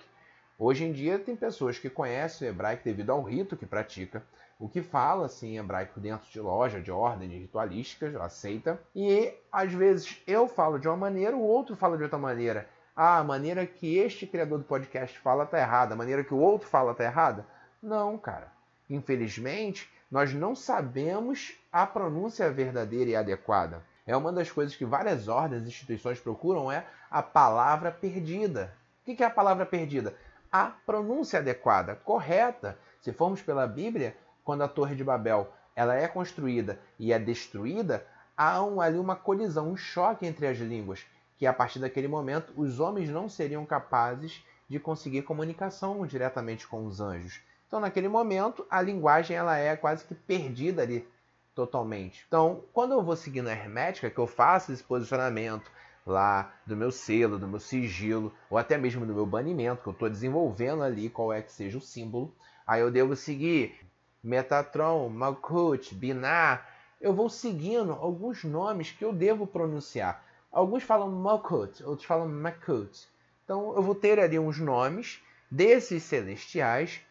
Hoje 0.58 0.86
em 0.86 0.92
dia 0.92 1.18
tem 1.18 1.36
pessoas 1.36 1.80
que 1.80 1.90
conhecem 1.90 2.48
o 2.48 2.52
hebraico 2.52 2.84
devido 2.84 3.12
ao 3.12 3.24
rito 3.24 3.58
que 3.58 3.66
pratica, 3.66 4.24
o 4.60 4.70
que 4.70 4.84
fala 4.84 5.26
assim 5.26 5.58
hebraico 5.58 6.00
dentro 6.00 6.30
de 6.30 6.40
loja, 6.40 6.80
de 6.80 6.92
ordem, 6.92 7.28
de 7.28 7.40
ritualísticas, 7.40 8.16
aceita. 8.16 8.80
E 8.96 9.34
às 9.52 9.74
vezes 9.74 10.22
eu 10.28 10.48
falo 10.48 10.78
de 10.78 10.88
uma 10.88 10.96
maneira, 10.96 11.36
o 11.36 11.42
outro 11.42 11.76
fala 11.76 11.98
de 11.98 12.04
outra 12.04 12.20
maneira. 12.20 12.70
Ah, 12.96 13.18
a 13.18 13.24
maneira 13.24 13.66
que 13.66 13.98
este 13.98 14.28
criador 14.28 14.60
do 14.60 14.64
podcast 14.64 15.18
fala 15.20 15.44
está 15.44 15.60
errada, 15.60 15.96
a 15.96 15.98
maneira 15.98 16.24
que 16.24 16.36
o 16.36 16.40
outro 16.40 16.68
fala 16.68 16.92
está 16.92 17.04
errada. 17.04 17.48
Não, 17.82 18.16
cara. 18.16 18.54
Infelizmente, 18.88 19.92
nós 20.12 20.32
não 20.34 20.56
sabemos 20.56 21.58
a 21.72 21.88
pronúncia 21.88 22.50
verdadeira 22.52 23.10
e 23.10 23.16
adequada. 23.16 23.82
É 24.08 24.16
uma 24.16 24.32
das 24.32 24.52
coisas 24.52 24.76
que 24.76 24.86
várias 24.86 25.28
ordens 25.28 25.64
e 25.64 25.68
instituições 25.68 26.20
procuram 26.20 26.72
é 26.72 26.86
a 27.10 27.24
palavra 27.24 27.92
perdida. 27.92 28.72
O 29.02 29.16
que 29.16 29.24
é 29.24 29.26
a 29.26 29.32
palavra 29.32 29.66
perdida? 29.66 30.16
A 30.52 30.66
pronúncia 30.86 31.40
adequada, 31.40 31.96
correta. 31.96 32.78
Se 33.02 33.12
formos 33.12 33.42
pela 33.42 33.66
Bíblia, 33.66 34.16
quando 34.44 34.62
a 34.62 34.68
Torre 34.68 34.96
de 34.96 35.04
Babel 35.04 35.52
ela 35.76 35.96
é 35.96 36.08
construída 36.08 36.80
e 37.00 37.12
é 37.12 37.18
destruída, 37.18 38.06
há 38.38 38.64
um, 38.64 38.80
ali 38.80 38.98
uma 39.00 39.16
colisão, 39.16 39.72
um 39.72 39.76
choque 39.76 40.26
entre 40.26 40.46
as 40.46 40.58
línguas, 40.60 41.04
que 41.38 41.48
a 41.48 41.54
partir 41.54 41.80
daquele 41.80 42.08
momento 42.08 42.54
os 42.56 42.80
homens 42.80 43.10
não 43.10 43.28
seriam 43.28 43.66
capazes 43.66 44.46
de 44.70 44.80
conseguir 44.80 45.24
comunicação 45.24 46.06
diretamente 46.06 46.68
com 46.68 46.86
os 46.86 47.02
anjos. 47.02 47.42
Então, 47.68 47.80
naquele 47.80 48.08
momento, 48.08 48.66
a 48.70 48.82
linguagem 48.82 49.36
ela 49.36 49.58
é 49.58 49.76
quase 49.76 50.06
que 50.06 50.14
perdida 50.14 50.84
ali 50.84 51.08
totalmente. 51.56 52.26
Então, 52.28 52.66
quando 52.74 52.92
eu 52.92 53.02
vou 53.02 53.16
seguindo 53.16 53.48
a 53.48 53.54
hermética, 53.54 54.10
que 54.10 54.20
eu 54.20 54.28
faço 54.28 54.74
esse 54.74 54.84
posicionamento 54.84 55.72
lá 56.06 56.54
do 56.68 56.76
meu 56.76 56.92
selo, 56.92 57.40
do 57.40 57.48
meu 57.48 57.60
sigilo, 57.60 58.32
ou 58.50 58.58
até 58.58 58.78
mesmo 58.78 59.06
do 59.06 59.16
meu 59.16 59.26
banimento, 59.26 59.82
que 59.82 59.88
eu 59.88 59.94
estou 59.94 60.10
desenvolvendo 60.10 60.84
ali 60.84 61.10
qual 61.10 61.34
é 61.34 61.42
que 61.42 61.52
seja 61.52 61.78
o 61.78 61.82
símbolo, 61.82 62.36
aí 62.68 62.82
eu 62.82 62.92
devo 62.92 63.16
seguir 63.16 63.80
Metatron, 64.22 65.10
Malkuth, 65.10 65.94
Binar. 65.94 66.70
Eu 67.00 67.14
vou 67.14 67.30
seguindo 67.30 67.94
alguns 67.94 68.44
nomes 68.44 68.92
que 68.92 69.06
eu 69.06 69.14
devo 69.14 69.48
pronunciar. 69.48 70.24
Alguns 70.52 70.84
falam 70.84 71.10
Malkuth, 71.10 71.82
outros 71.84 72.06
falam 72.06 72.28
Makut. 72.28 73.08
Então 73.44 73.76
eu 73.76 73.82
vou 73.82 73.96
ter 73.96 74.20
ali 74.20 74.38
uns 74.38 74.60
nomes 74.60 75.22
desses 75.50 76.04
celestiais 76.04 77.02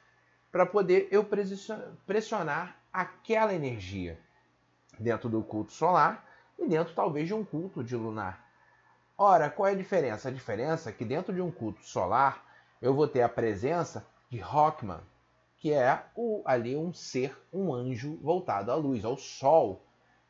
para 0.50 0.66
poder 0.66 1.08
eu 1.10 1.26
pressionar 2.06 2.76
aquela 2.92 3.54
energia 3.54 4.18
dentro 4.98 5.28
do 5.28 5.42
culto 5.42 5.72
solar 5.72 6.24
e 6.58 6.66
dentro 6.68 6.94
talvez 6.94 7.26
de 7.26 7.34
um 7.34 7.44
culto 7.44 7.82
de 7.82 7.96
lunar. 7.96 8.44
Ora, 9.16 9.48
qual 9.48 9.68
é 9.68 9.72
a 9.72 9.76
diferença? 9.76 10.28
A 10.28 10.32
diferença 10.32 10.90
é 10.90 10.92
que 10.92 11.04
dentro 11.04 11.32
de 11.32 11.40
um 11.40 11.50
culto 11.50 11.84
solar 11.84 12.44
eu 12.82 12.92
vou 12.92 13.06
ter 13.06 13.22
a 13.22 13.28
presença 13.28 14.06
de 14.28 14.38
Rockman, 14.38 15.00
que 15.56 15.72
é 15.72 16.04
o, 16.14 16.42
ali 16.44 16.76
um 16.76 16.92
ser, 16.92 17.36
um 17.52 17.72
anjo 17.72 18.18
voltado 18.20 18.70
à 18.70 18.74
luz, 18.74 19.04
ao 19.04 19.16
sol. 19.16 19.82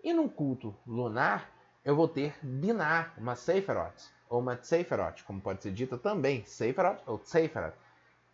E 0.02 0.12
no 0.12 0.28
culto 0.28 0.74
lunar 0.86 1.50
eu 1.84 1.96
vou 1.96 2.08
ter 2.08 2.34
Binar, 2.42 3.14
uma 3.18 3.34
Seiferot, 3.34 3.94
ou 4.28 4.40
uma 4.40 4.56
Tseferot, 4.56 5.22
como 5.24 5.40
pode 5.40 5.62
ser 5.62 5.72
dita 5.72 5.98
também, 5.98 6.44
Seiferot 6.44 7.02
ou 7.06 7.18
Tseferot, 7.18 7.76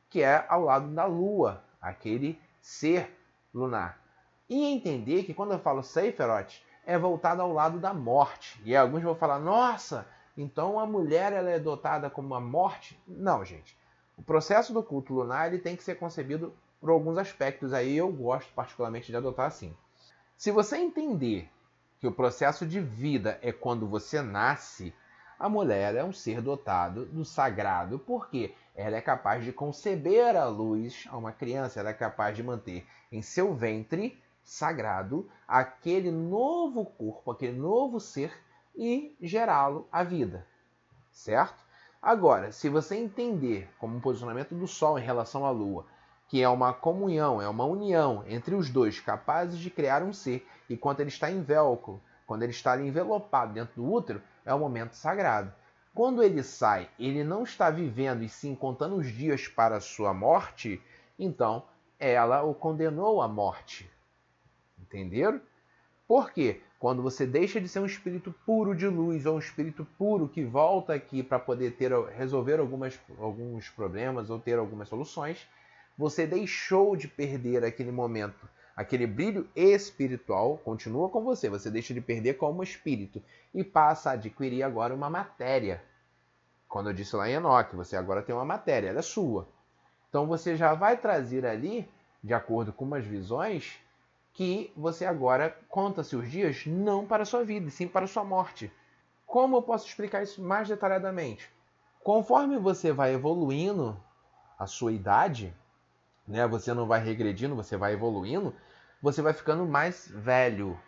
que 0.09 0.23
é 0.23 0.45
ao 0.49 0.63
lado 0.63 0.89
da 0.89 1.05
lua, 1.05 1.63
aquele 1.81 2.41
ser 2.61 3.17
lunar. 3.53 3.99
E 4.51 4.65
entender 4.65 5.23
que 5.23 5.33
quando 5.33 5.53
eu 5.53 5.61
falo 5.61 5.81
Seiferot, 5.81 6.61
é 6.85 6.99
voltado 6.99 7.41
ao 7.41 7.53
lado 7.53 7.79
da 7.79 7.95
morte. 7.95 8.61
E 8.65 8.75
alguns 8.75 9.05
vão 9.05 9.15
falar, 9.15 9.39
nossa, 9.39 10.09
então 10.37 10.81
a 10.81 10.85
mulher 10.85 11.33
ela 11.33 11.49
é 11.49 11.59
dotada 11.61 12.11
como 12.11 12.27
uma 12.27 12.41
morte? 12.41 13.01
Não, 13.07 13.45
gente. 13.45 13.79
O 14.19 14.23
processo 14.23 14.73
do 14.73 14.83
culto 14.83 15.15
lunar 15.15 15.47
ele 15.47 15.63
tem 15.63 15.77
que 15.77 15.85
ser 15.85 15.95
concebido 15.95 16.53
por 16.81 16.91
alguns 16.91 17.17
aspectos 17.17 17.73
aí, 17.73 17.97
eu 17.97 18.11
gosto 18.11 18.53
particularmente 18.53 19.13
de 19.13 19.17
adotar 19.17 19.47
assim. 19.47 19.73
Se 20.37 20.51
você 20.51 20.79
entender 20.79 21.49
que 22.01 22.09
o 22.09 22.13
processo 22.13 22.67
de 22.67 22.81
vida 22.81 23.39
é 23.43 23.53
quando 23.53 23.87
você 23.87 24.21
nasce, 24.21 24.93
a 25.39 25.49
mulher 25.49 25.95
é 25.95 26.03
um 26.03 26.13
ser 26.13 26.41
dotado 26.41 27.05
do 27.07 27.25
sagrado, 27.25 27.99
porque 28.01 28.53
ela 28.75 28.97
é 28.97 29.01
capaz 29.01 29.45
de 29.45 29.53
conceber 29.53 30.35
a 30.35 30.47
luz 30.47 31.07
a 31.09 31.17
uma 31.17 31.31
criança, 31.31 31.79
ela 31.79 31.91
é 31.91 31.95
capaz 31.95 32.35
de 32.35 32.43
manter 32.43 32.87
em 33.13 33.23
seu 33.23 33.55
ventre 33.55 34.21
sagrado 34.51 35.31
aquele 35.47 36.11
novo 36.11 36.85
corpo, 36.85 37.31
aquele 37.31 37.57
novo 37.57 38.01
ser 38.01 38.33
e 38.75 39.17
gerá-lo 39.21 39.87
à 39.93 40.03
vida, 40.03 40.45
certo? 41.13 41.65
Agora, 42.03 42.51
se 42.51 42.69
você 42.69 42.97
entender 42.97 43.71
como 43.79 43.97
um 43.97 44.01
posicionamento 44.01 44.53
do 44.53 44.67
Sol 44.67 44.99
em 44.99 45.03
relação 45.03 45.47
à 45.47 45.51
Lua, 45.51 45.87
que 46.27 46.43
é 46.43 46.49
uma 46.49 46.73
comunhão, 46.73 47.41
é 47.41 47.49
uma 47.49 47.65
união 47.65 48.25
entre 48.27 48.57
os 48.57 48.69
dois 48.69 48.99
capazes 48.99 49.57
de 49.61 49.71
criar 49.71 50.03
um 50.03 50.13
ser 50.13 50.45
e 50.69 50.77
quando 50.77 50.99
ele 50.99 51.11
está 51.11 51.31
em 51.31 51.43
velcro, 51.43 52.03
quando 52.27 52.43
ele 52.43 52.51
está 52.51 52.77
envelopado 52.77 53.53
dentro 53.53 53.77
do 53.77 53.89
útero, 53.89 54.21
é 54.45 54.53
o 54.53 54.59
momento 54.59 54.95
sagrado. 54.95 55.55
Quando 55.95 56.25
ele 56.25 56.43
sai, 56.43 56.91
ele 56.99 57.23
não 57.23 57.45
está 57.45 57.71
vivendo 57.71 58.25
e 58.25 58.29
sim 58.29 58.57
contando 58.57 58.97
os 58.97 59.07
dias 59.07 59.47
para 59.47 59.77
a 59.77 59.81
sua 59.81 60.13
morte, 60.13 60.83
então 61.17 61.63
ela 62.01 62.43
o 62.43 62.53
condenou 62.53 63.23
à 63.23 63.29
morte. 63.29 63.89
Entenderam? 64.91 65.41
Por 66.07 66.33
quê? 66.33 66.61
Quando 66.79 67.03
você 67.03 67.27
deixa 67.27 67.61
de 67.61 67.69
ser 67.69 67.79
um 67.79 67.87
espírito 67.87 68.35
puro 68.45 68.75
de 68.75 68.87
luz 68.89 69.25
ou 69.27 69.37
um 69.37 69.39
espírito 69.39 69.87
puro 69.97 70.29
que 70.29 70.45
volta 70.45 70.93
aqui 70.93 71.23
para 71.23 71.39
poder 71.39 71.73
ter, 71.77 71.93
resolver 72.11 72.59
algumas, 72.59 72.99
alguns 73.19 73.69
problemas 73.69 74.29
ou 74.29 74.39
ter 74.39 74.59
algumas 74.59 74.89
soluções, 74.89 75.49
você 75.97 76.27
deixou 76.27 76.97
de 76.97 77.07
perder 77.07 77.65
aquele 77.65 77.93
momento 77.93 78.49
Aquele 78.81 79.07
brilho 79.07 79.47
espiritual 79.55 80.57
continua 80.57 81.11
com 81.11 81.23
você, 81.23 81.51
você 81.51 81.71
deixa 81.71 81.93
de 81.93 82.01
perder 82.01 82.39
como 82.39 82.63
espírito 82.63 83.23
e 83.53 83.63
passa 83.63 84.09
a 84.09 84.13
adquirir 84.15 84.63
agora 84.63 84.95
uma 84.95 85.11
matéria. 85.11 85.83
Quando 86.67 86.89
eu 86.89 86.95
disse 86.95 87.15
lá 87.15 87.29
em 87.29 87.35
Enoque, 87.35 87.77
você 87.77 87.95
agora 87.95 88.23
tem 88.23 88.35
uma 88.35 88.45
matéria, 88.45 88.89
ela 88.89 89.01
é 89.01 89.03
sua. 89.03 89.47
Então 90.09 90.27
você 90.27 90.57
já 90.57 90.73
vai 90.73 90.97
trazer 90.97 91.45
ali, 91.45 91.87
de 92.25 92.33
acordo 92.33 92.73
com 92.73 92.87
umas 92.87 93.05
visões, 93.05 93.79
que 94.33 94.73
você 94.77 95.05
agora 95.05 95.57
conta 95.69 96.05
seus 96.05 96.31
dias 96.31 96.65
não 96.67 97.07
para 97.07 97.23
a 97.23 97.27
sua 97.27 97.45
vida, 97.45 97.69
e 97.69 97.71
sim 97.71 97.89
para 97.89 98.05
a 98.05 98.09
sua 98.09 98.25
morte. 98.25 98.73
Como 99.27 99.57
eu 99.57 99.63
posso 99.63 99.87
explicar 99.87 100.23
isso 100.23 100.43
mais 100.43 100.69
detalhadamente? 100.69 101.51
Conforme 102.03 102.59
você 102.59 102.93
vai 102.93 103.15
evoluindo 103.15 104.01
a 104.59 104.67
sua 104.67 104.93
idade, 104.93 105.55
né, 106.27 106.47
você 106.47 106.73
não 106.73 106.87
vai 106.87 107.03
regredindo, 107.03 107.55
você 107.55 107.77
vai 107.77 107.93
evoluindo, 107.93 108.55
você 109.03 109.21
vai 109.23 109.33
ficando 109.33 109.67
mais 109.67 110.09
velho. 110.09 110.79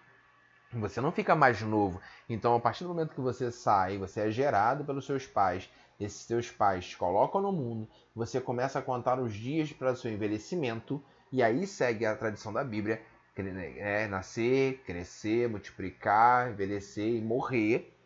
Você 0.73 1.01
não 1.01 1.13
fica 1.13 1.35
mais 1.35 1.61
novo. 1.61 2.01
Então, 2.29 2.55
a 2.55 2.61
partir 2.61 2.85
do 2.85 2.89
momento 2.89 3.15
que 3.15 3.21
você 3.21 3.51
sai, 3.51 3.99
você 3.99 4.21
é 4.21 4.31
gerado 4.31 4.85
pelos 4.85 5.05
seus 5.05 5.27
pais, 5.27 5.69
esses 6.01 6.23
seus 6.23 6.51
pais 6.51 6.87
te 6.87 6.97
colocam 6.97 7.41
no 7.41 7.53
mundo, 7.53 7.89
você 8.15 8.41
começa 8.41 8.79
a 8.79 8.83
contar 8.83 9.21
os 9.21 9.35
dias 9.35 9.73
para 9.73 9.93
o 9.93 9.97
seu 9.97 10.11
envelhecimento, 10.11 11.03
e 11.31 11.43
aí 11.43 11.67
segue 11.67 12.07
a 12.07 12.17
tradição 12.17 12.53
da 12.53 12.65
Bíblia, 12.65 13.03
é, 13.35 14.07
nascer, 14.07 14.83
crescer, 14.85 15.49
multiplicar, 15.49 16.51
envelhecer 16.51 17.15
e 17.15 17.21
morrer. 17.21 17.97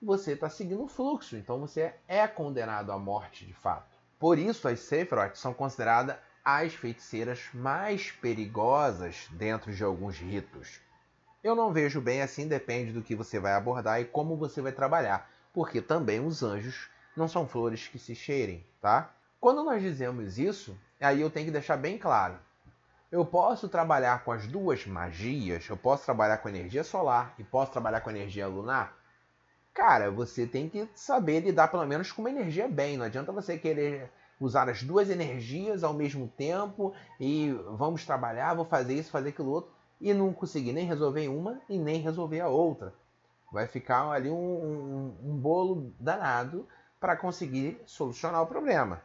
Você 0.00 0.32
está 0.32 0.48
seguindo 0.48 0.84
o 0.84 0.88
fluxo, 0.88 1.36
então 1.36 1.60
você 1.60 1.94
é 2.06 2.26
condenado 2.26 2.92
à 2.92 2.98
morte 2.98 3.44
de 3.44 3.52
fato. 3.52 3.98
Por 4.18 4.38
isso, 4.38 4.68
as 4.68 4.80
Sephiroth 4.80 5.34
são 5.34 5.52
consideradas 5.52 6.16
as 6.44 6.74
feiticeiras 6.74 7.48
mais 7.52 8.10
perigosas 8.10 9.28
dentro 9.32 9.72
de 9.72 9.82
alguns 9.84 10.18
ritos. 10.18 10.80
Eu 11.42 11.54
não 11.54 11.72
vejo 11.72 12.00
bem 12.00 12.22
assim, 12.22 12.46
depende 12.46 12.92
do 12.92 13.02
que 13.02 13.14
você 13.14 13.38
vai 13.38 13.54
abordar 13.54 14.00
e 14.00 14.04
como 14.04 14.36
você 14.36 14.60
vai 14.60 14.72
trabalhar, 14.72 15.30
porque 15.52 15.80
também 15.80 16.20
os 16.20 16.42
anjos 16.42 16.88
não 17.16 17.26
são 17.26 17.46
flores 17.46 17.88
que 17.88 17.98
se 17.98 18.14
cheirem, 18.14 18.64
tá? 18.80 19.14
Quando 19.40 19.64
nós 19.64 19.82
dizemos 19.82 20.38
isso, 20.38 20.78
aí 21.00 21.20
eu 21.20 21.30
tenho 21.30 21.46
que 21.46 21.52
deixar 21.52 21.76
bem 21.76 21.96
claro. 21.96 22.38
Eu 23.10 23.24
posso 23.24 23.68
trabalhar 23.68 24.22
com 24.24 24.30
as 24.30 24.46
duas 24.46 24.86
magias, 24.86 25.68
eu 25.68 25.76
posso 25.76 26.04
trabalhar 26.04 26.38
com 26.38 26.48
energia 26.48 26.84
solar 26.84 27.34
e 27.38 27.42
posso 27.42 27.72
trabalhar 27.72 28.02
com 28.02 28.10
energia 28.10 28.46
lunar? 28.46 28.96
Cara, 29.74 30.12
você 30.12 30.46
tem 30.46 30.68
que 30.68 30.88
saber 30.94 31.40
lidar 31.40 31.68
pelo 31.68 31.84
menos 31.86 32.12
com 32.12 32.22
uma 32.22 32.30
energia 32.30 32.68
bem. 32.68 32.96
Não 32.96 33.06
adianta 33.06 33.32
você 33.32 33.58
querer 33.58 34.12
usar 34.38 34.68
as 34.68 34.82
duas 34.84 35.10
energias 35.10 35.82
ao 35.82 35.92
mesmo 35.92 36.28
tempo 36.28 36.94
e 37.18 37.50
vamos 37.76 38.04
trabalhar, 38.06 38.54
vou 38.54 38.64
fazer 38.64 38.94
isso, 38.94 39.10
fazer 39.10 39.30
aquilo 39.30 39.50
outro 39.50 39.72
e 40.00 40.14
não 40.14 40.32
conseguir 40.32 40.72
nem 40.72 40.86
resolver 40.86 41.28
uma 41.28 41.60
e 41.68 41.78
nem 41.78 42.00
resolver 42.00 42.40
a 42.40 42.48
outra. 42.48 42.94
Vai 43.52 43.66
ficar 43.66 44.08
ali 44.08 44.30
um, 44.30 44.34
um, 44.34 45.16
um 45.24 45.36
bolo 45.36 45.92
danado 45.98 46.66
para 47.00 47.16
conseguir 47.16 47.80
solucionar 47.86 48.42
o 48.42 48.46
problema, 48.46 49.02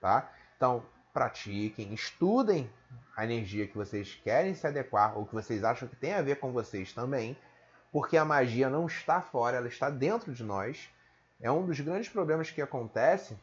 tá? 0.00 0.30
Então, 0.56 0.82
pratiquem, 1.18 1.92
estudem 1.92 2.70
a 3.16 3.24
energia 3.24 3.66
que 3.66 3.76
vocês 3.76 4.14
querem 4.22 4.54
se 4.54 4.64
adequar 4.64 5.18
ou 5.18 5.26
que 5.26 5.34
vocês 5.34 5.64
acham 5.64 5.88
que 5.88 5.96
tem 5.96 6.14
a 6.14 6.22
ver 6.22 6.36
com 6.36 6.52
vocês 6.52 6.92
também, 6.92 7.36
porque 7.90 8.16
a 8.16 8.24
magia 8.24 8.70
não 8.70 8.86
está 8.86 9.20
fora, 9.20 9.56
ela 9.56 9.66
está 9.66 9.90
dentro 9.90 10.32
de 10.32 10.44
nós. 10.44 10.88
É 11.40 11.50
um 11.50 11.66
dos 11.66 11.80
grandes 11.80 12.08
problemas 12.08 12.52
que 12.52 12.62
acontece 12.62 13.36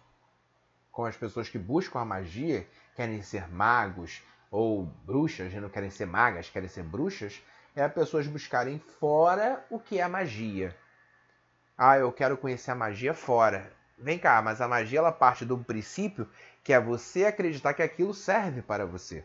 com 0.90 1.04
as 1.04 1.18
pessoas 1.18 1.50
que 1.50 1.58
buscam 1.58 2.00
a 2.00 2.06
magia, 2.06 2.66
querem 2.96 3.22
ser 3.22 3.50
magos 3.50 4.22
ou 4.50 4.86
bruxas, 5.06 5.54
não 5.56 5.68
querem 5.68 5.90
ser 5.90 6.06
magas, 6.06 6.50
querem 6.50 6.70
ser 6.70 6.84
bruxas, 6.84 7.44
é 7.76 7.84
as 7.84 7.92
pessoas 7.92 8.26
buscarem 8.26 8.80
fora 8.80 9.66
o 9.70 9.78
que 9.78 10.00
é 10.00 10.02
a 10.02 10.08
magia. 10.08 10.74
Ah, 11.78 11.98
eu 11.98 12.10
quero 12.10 12.38
conhecer 12.38 12.72
a 12.72 12.76
magia 12.76 13.14
fora. 13.14 13.70
Vem 13.98 14.20
cá, 14.20 14.42
mas 14.42 14.60
a 14.60 14.68
magia 14.68 15.00
ela 15.00 15.12
parte 15.12 15.46
do 15.46 15.58
princípio 15.58 16.30
que 16.64 16.74
é 16.74 16.80
você 16.80 17.26
acreditar 17.26 17.74
que 17.74 17.84
aquilo 17.84 18.14
serve 18.14 18.62
para 18.62 18.86
você. 18.86 19.24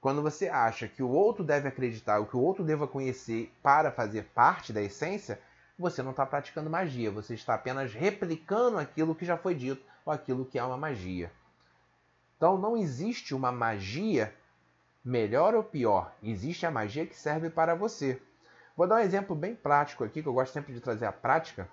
Quando 0.00 0.22
você 0.22 0.48
acha 0.48 0.86
que 0.86 1.02
o 1.02 1.08
outro 1.08 1.42
deve 1.42 1.66
acreditar, 1.66 2.20
o 2.20 2.26
que 2.26 2.36
o 2.36 2.40
outro 2.40 2.62
deva 2.62 2.86
conhecer 2.86 3.50
para 3.62 3.90
fazer 3.90 4.24
parte 4.34 4.72
da 4.72 4.82
essência, 4.82 5.40
você 5.78 6.02
não 6.02 6.10
está 6.10 6.26
praticando 6.26 6.68
magia, 6.68 7.10
você 7.10 7.34
está 7.34 7.54
apenas 7.54 7.94
replicando 7.94 8.78
aquilo 8.78 9.14
que 9.14 9.24
já 9.24 9.36
foi 9.36 9.54
dito 9.54 9.82
ou 10.04 10.12
aquilo 10.12 10.44
que 10.44 10.58
é 10.58 10.62
uma 10.62 10.76
magia. 10.76 11.32
Então 12.36 12.58
não 12.58 12.76
existe 12.76 13.34
uma 13.34 13.50
magia 13.50 14.34
melhor 15.04 15.54
ou 15.54 15.64
pior, 15.64 16.14
existe 16.22 16.66
a 16.66 16.70
magia 16.70 17.06
que 17.06 17.16
serve 17.16 17.50
para 17.50 17.74
você. 17.74 18.20
Vou 18.76 18.86
dar 18.86 18.96
um 18.96 18.98
exemplo 18.98 19.34
bem 19.34 19.54
prático 19.54 20.04
aqui, 20.04 20.22
que 20.22 20.28
eu 20.28 20.34
gosto 20.34 20.52
sempre 20.52 20.74
de 20.74 20.80
trazer 20.80 21.06
a 21.06 21.12
prática. 21.12 21.68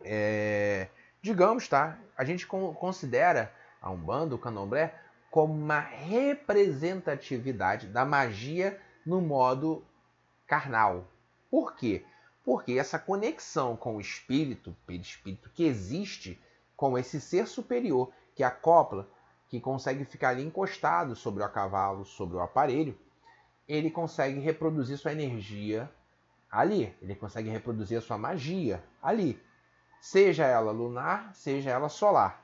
É, 0.00 0.88
digamos, 1.26 1.66
tá? 1.66 1.98
A 2.16 2.24
gente 2.24 2.46
considera 2.46 3.52
a 3.82 3.90
Umbanda, 3.90 4.36
o 4.36 4.38
Candomblé, 4.38 4.94
como 5.28 5.52
uma 5.52 5.80
representatividade 5.80 7.88
da 7.88 8.04
magia 8.04 8.80
no 9.04 9.20
modo 9.20 9.84
carnal. 10.46 11.08
Por 11.50 11.74
quê? 11.74 12.04
Porque 12.44 12.78
essa 12.78 12.96
conexão 12.96 13.76
com 13.76 13.96
o 13.96 14.00
espírito, 14.00 14.76
perispírito 14.86 15.50
que 15.50 15.64
existe 15.64 16.40
com 16.76 16.96
esse 16.96 17.20
ser 17.20 17.48
superior 17.48 18.12
que 18.32 18.44
acopla, 18.44 19.08
que 19.48 19.60
consegue 19.60 20.04
ficar 20.04 20.28
ali 20.28 20.44
encostado 20.44 21.16
sobre 21.16 21.42
o 21.42 21.48
cavalo, 21.48 22.04
sobre 22.04 22.36
o 22.36 22.40
aparelho, 22.40 22.96
ele 23.66 23.90
consegue 23.90 24.38
reproduzir 24.38 24.96
sua 24.96 25.10
energia 25.10 25.90
ali. 26.48 26.94
Ele 27.02 27.16
consegue 27.16 27.50
reproduzir 27.50 27.98
a 27.98 28.00
sua 28.00 28.16
magia 28.16 28.80
ali. 29.02 29.44
Seja 30.00 30.44
ela 30.44 30.70
lunar, 30.70 31.34
seja 31.34 31.70
ela 31.70 31.88
solar. 31.88 32.42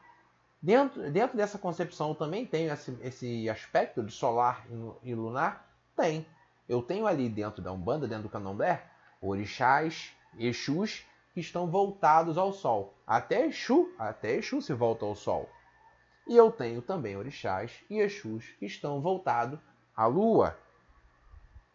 Dentro, 0.61 1.11
dentro 1.11 1.37
dessa 1.37 1.59
concepção 1.59 2.15
também 2.15 2.47
tem 2.47 2.67
esse, 2.67 2.97
esse 3.03 3.51
aspecto 3.51 4.03
de 4.03 4.13
solar 4.13 4.65
e 5.03 5.15
lunar? 5.15 5.69
Tem. 5.97 6.27
Eu 6.69 6.83
tenho 6.83 7.07
ali 7.07 7.29
dentro 7.29 7.61
da 7.61 7.73
Umbanda, 7.73 8.07
dentro 8.07 8.25
do 8.25 8.29
Candomblé, 8.29 8.85
orixás, 9.21 10.13
exus 10.39 11.05
que 11.35 11.41
estão 11.41 11.67
voltados 11.67 12.39
ao 12.39 12.53
sol. 12.53 12.95
Até 13.07 13.47
Exu, 13.47 13.93
até 13.99 14.35
Exu 14.37 14.63
se 14.63 14.73
volta 14.73 15.05
ao 15.05 15.15
sol. 15.15 15.49
E 16.27 16.37
eu 16.37 16.51
tenho 16.51 16.81
também 16.81 17.17
orixás 17.17 17.73
e 17.91 17.99
exus 17.99 18.45
que 18.59 18.67
estão 18.67 19.01
voltados 19.01 19.59
à 19.97 20.07
lua. 20.07 20.57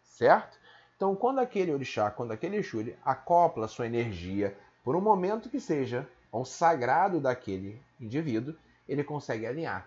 Certo? 0.02 0.58
Então, 0.96 1.14
quando 1.14 1.38
aquele 1.38 1.72
orixá, 1.72 2.10
quando 2.10 2.32
aquele 2.32 2.56
exu 2.56 2.80
ele 2.80 2.98
acopla 3.04 3.68
sua 3.68 3.86
energia 3.86 4.58
por 4.88 4.96
um 4.96 5.02
momento 5.02 5.50
que 5.50 5.60
seja 5.60 6.08
ao 6.32 6.46
sagrado 6.46 7.20
daquele 7.20 7.78
indivíduo, 8.00 8.56
ele 8.88 9.04
consegue 9.04 9.46
alinhar. 9.46 9.86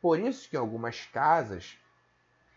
Por 0.00 0.20
isso 0.20 0.48
que 0.48 0.54
em 0.54 0.60
algumas 0.60 1.04
casas 1.06 1.76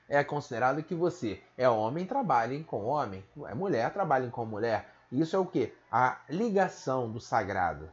é 0.07 0.23
considerado 0.23 0.83
que 0.83 0.93
você 0.93 1.41
é 1.57 1.67
homem, 1.67 2.05
trabalhe 2.05 2.63
com 2.63 2.85
homem, 2.85 3.25
é 3.47 3.55
mulher, 3.55 3.91
trabalhe 3.91 4.29
com 4.29 4.45
mulher. 4.45 4.87
Isso 5.11 5.35
é 5.35 5.39
o 5.39 5.47
que? 5.47 5.73
A 5.91 6.19
ligação 6.29 7.11
do 7.11 7.19
sagrado. 7.19 7.89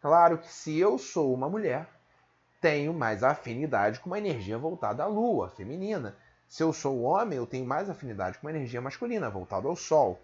Claro 0.00 0.38
que 0.38 0.52
se 0.52 0.76
eu 0.76 0.98
sou 0.98 1.32
uma 1.32 1.48
mulher, 1.48 1.86
tenho 2.60 2.92
mais 2.92 3.22
afinidade 3.22 4.00
com 4.00 4.10
uma 4.10 4.18
energia 4.18 4.58
voltada 4.58 5.04
à 5.04 5.06
lua, 5.06 5.48
feminina. 5.50 6.16
Se 6.48 6.64
eu 6.64 6.72
sou 6.72 7.02
homem, 7.02 7.38
eu 7.38 7.46
tenho 7.46 7.64
mais 7.64 7.88
afinidade 7.88 8.38
com 8.38 8.48
uma 8.48 8.52
energia 8.52 8.80
masculina, 8.80 9.30
voltada 9.30 9.68
ao 9.68 9.76
sol. 9.76 10.20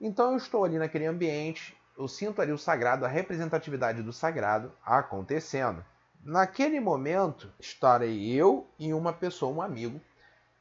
Então 0.00 0.32
eu 0.32 0.36
estou 0.36 0.64
ali 0.64 0.78
naquele 0.78 1.06
ambiente, 1.06 1.76
eu 1.98 2.06
sinto 2.06 2.40
ali 2.40 2.52
o 2.52 2.58
sagrado, 2.58 3.04
a 3.04 3.08
representatividade 3.08 4.02
do 4.02 4.12
sagrado 4.12 4.72
acontecendo. 4.84 5.84
Naquele 6.22 6.78
momento, 6.78 7.52
estarei 7.58 8.32
eu 8.32 8.68
e 8.78 8.92
uma 8.92 9.12
pessoa, 9.12 9.52
um 9.52 9.62
amigo, 9.62 10.00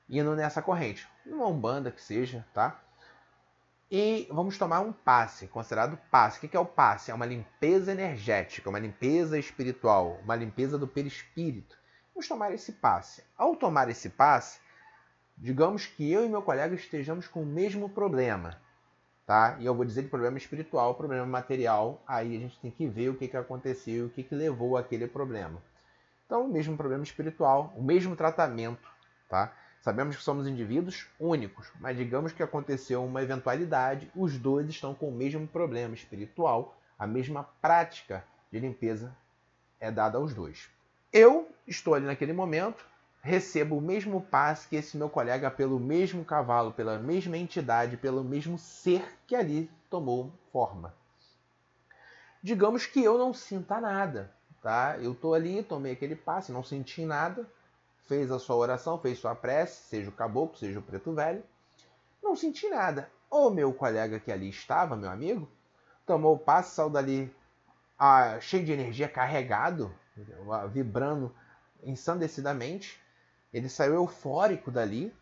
indo 0.09 0.35
nessa 0.35 0.61
corrente. 0.61 1.07
Uma 1.25 1.47
umbanda 1.47 1.91
que 1.91 2.01
seja, 2.01 2.45
tá? 2.53 2.79
E 3.89 4.27
vamos 4.31 4.57
tomar 4.57 4.81
um 4.81 4.91
passe, 4.91 5.47
considerado 5.47 5.97
passe. 6.11 6.37
O 6.37 6.49
que 6.49 6.57
é 6.57 6.59
o 6.59 6.65
passe? 6.65 7.11
É 7.11 7.13
uma 7.13 7.25
limpeza 7.25 7.91
energética, 7.91 8.69
uma 8.69 8.79
limpeza 8.79 9.37
espiritual, 9.37 10.19
uma 10.23 10.35
limpeza 10.35 10.77
do 10.77 10.87
perispírito. 10.87 11.77
Vamos 12.13 12.27
tomar 12.27 12.51
esse 12.51 12.73
passe. 12.73 13.23
Ao 13.37 13.55
tomar 13.55 13.89
esse 13.89 14.09
passe, 14.09 14.59
digamos 15.37 15.85
que 15.85 16.11
eu 16.11 16.25
e 16.25 16.29
meu 16.29 16.41
colega 16.41 16.75
estejamos 16.75 17.27
com 17.27 17.43
o 17.43 17.45
mesmo 17.45 17.87
problema, 17.89 18.59
tá? 19.27 19.57
E 19.59 19.65
eu 19.65 19.75
vou 19.75 19.83
dizer 19.83 20.03
de 20.03 20.07
problema 20.07 20.37
espiritual, 20.37 20.95
problema 20.95 21.25
material. 21.25 22.01
Aí 22.07 22.37
a 22.37 22.39
gente 22.39 22.57
tem 22.59 22.71
que 22.71 22.87
ver 22.87 23.09
o 23.09 23.15
que, 23.15 23.27
que 23.27 23.35
aconteceu, 23.35 24.05
o 24.05 24.09
que, 24.09 24.23
que 24.23 24.33
levou 24.33 24.77
aquele 24.77 25.05
problema. 25.05 25.61
Então, 26.25 26.45
o 26.45 26.47
mesmo 26.47 26.77
problema 26.77 27.03
espiritual, 27.03 27.73
o 27.75 27.83
mesmo 27.83 28.15
tratamento, 28.15 28.89
tá? 29.29 29.53
Sabemos 29.81 30.15
que 30.15 30.23
somos 30.23 30.47
indivíduos 30.47 31.07
únicos, 31.19 31.71
mas 31.79 31.95
digamos 31.95 32.31
que 32.33 32.41
aconteceu 32.41 33.03
uma 33.05 33.21
eventualidade, 33.21 34.11
os 34.15 34.37
dois 34.37 34.67
estão 34.69 34.93
com 34.93 35.09
o 35.09 35.15
mesmo 35.15 35.47
problema 35.47 35.93
espiritual, 35.93 36.75
a 36.97 37.05
mesma 37.05 37.43
prática 37.61 38.23
de 38.51 38.59
limpeza 38.59 39.15
é 39.79 39.91
dada 39.91 40.17
aos 40.17 40.33
dois. 40.33 40.69
Eu 41.13 41.49
estou 41.65 41.93
ali 41.93 42.05
naquele 42.05 42.33
momento, 42.33 42.85
recebo 43.21 43.77
o 43.77 43.81
mesmo 43.81 44.21
passe 44.21 44.67
que 44.67 44.75
esse 44.75 44.97
meu 44.97 45.09
colega 45.09 45.51
pelo 45.51 45.79
mesmo 45.79 46.23
cavalo, 46.23 46.71
pela 46.71 46.97
mesma 46.97 47.37
entidade, 47.37 47.97
pelo 47.97 48.23
mesmo 48.23 48.57
ser 48.57 49.17
que 49.25 49.35
ali 49.35 49.69
tomou 49.89 50.31
forma. 50.51 50.93
Digamos 52.41 52.85
que 52.85 53.03
eu 53.03 53.17
não 53.17 53.33
sinta 53.33 53.81
nada, 53.81 54.31
tá? 54.61 54.97
Eu 54.99 55.11
estou 55.11 55.33
ali, 55.33 55.63
tomei 55.63 55.93
aquele 55.93 56.15
passe, 56.15 56.51
não 56.51 56.63
senti 56.63 57.05
nada, 57.05 57.45
fez 58.07 58.31
a 58.31 58.39
sua 58.39 58.55
oração, 58.55 58.97
fez 58.99 59.19
sua 59.19 59.35
prece, 59.35 59.83
seja 59.89 60.09
o 60.09 60.13
caboclo, 60.13 60.57
seja 60.57 60.79
o 60.79 60.83
preto 60.83 61.13
velho. 61.13 61.43
Não 62.23 62.35
senti 62.35 62.69
nada. 62.69 63.09
O 63.29 63.49
meu 63.49 63.73
colega 63.73 64.19
que 64.19 64.31
ali 64.31 64.49
estava, 64.49 64.95
meu 64.95 65.09
amigo, 65.09 65.49
tomou 66.05 66.35
o 66.35 66.39
passe, 66.39 66.75
saiu 66.75 66.89
dali 66.89 67.33
ah, 67.99 68.39
cheio 68.39 68.63
de 68.63 68.71
energia, 68.71 69.09
carregado, 69.09 69.93
vibrando 70.71 71.33
ensandecidamente. 71.83 73.01
Ele 73.53 73.69
saiu 73.69 73.95
eufórico 73.95 74.71
dali. 74.71 75.13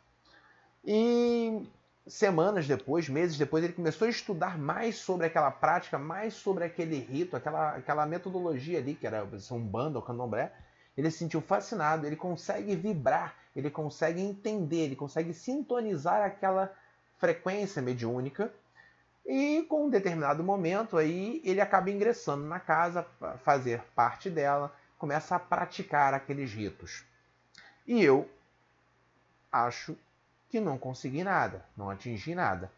E 0.83 1.67
semanas 2.07 2.67
depois, 2.67 3.09
meses 3.09 3.37
depois, 3.37 3.63
ele 3.63 3.73
começou 3.73 4.05
a 4.05 4.11
estudar 4.11 4.57
mais 4.57 4.97
sobre 4.97 5.25
aquela 5.25 5.49
prática, 5.51 5.97
mais 5.97 6.33
sobre 6.33 6.63
aquele 6.63 6.99
rito, 6.99 7.35
aquela, 7.35 7.75
aquela 7.75 8.05
metodologia 8.05 8.79
ali, 8.79 8.93
que 8.93 9.07
era 9.07 9.27
um 9.51 9.59
bando, 9.59 9.99
o 9.99 10.01
candomblé 10.01 10.51
ele 10.97 11.11
se 11.11 11.17
sentiu 11.17 11.41
fascinado, 11.41 12.05
ele 12.05 12.15
consegue 12.15 12.75
vibrar, 12.75 13.35
ele 13.55 13.69
consegue 13.69 14.21
entender, 14.21 14.85
ele 14.85 14.95
consegue 14.95 15.33
sintonizar 15.33 16.23
aquela 16.23 16.73
frequência 17.17 17.81
mediúnica 17.81 18.51
e 19.25 19.65
com 19.67 19.87
um 19.87 19.89
determinado 19.89 20.43
momento 20.43 20.97
aí 20.97 21.41
ele 21.43 21.59
acaba 21.59 21.89
ingressando 21.89 22.45
na 22.45 22.59
casa 22.59 23.05
fazer 23.43 23.81
parte 23.95 24.29
dela, 24.29 24.73
começa 24.97 25.35
a 25.35 25.39
praticar 25.39 26.13
aqueles 26.13 26.51
ritos. 26.53 27.03
E 27.87 28.03
eu 28.03 28.27
acho 29.51 29.95
que 30.49 30.59
não 30.59 30.77
consegui 30.77 31.23
nada, 31.23 31.65
não 31.77 31.89
atingi 31.89 32.33
nada. 32.33 32.71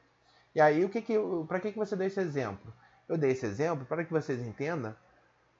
E 0.53 0.61
aí 0.61 0.83
o 0.83 0.89
que 0.89 1.01
que 1.01 1.15
para 1.47 1.59
que 1.59 1.71
que 1.71 1.77
você 1.77 1.95
deu 1.95 2.07
esse 2.07 2.19
exemplo? 2.19 2.73
Eu 3.07 3.17
dei 3.17 3.31
esse 3.31 3.45
exemplo 3.45 3.85
para 3.85 4.03
que 4.03 4.11
vocês 4.11 4.41
entendam 4.41 4.95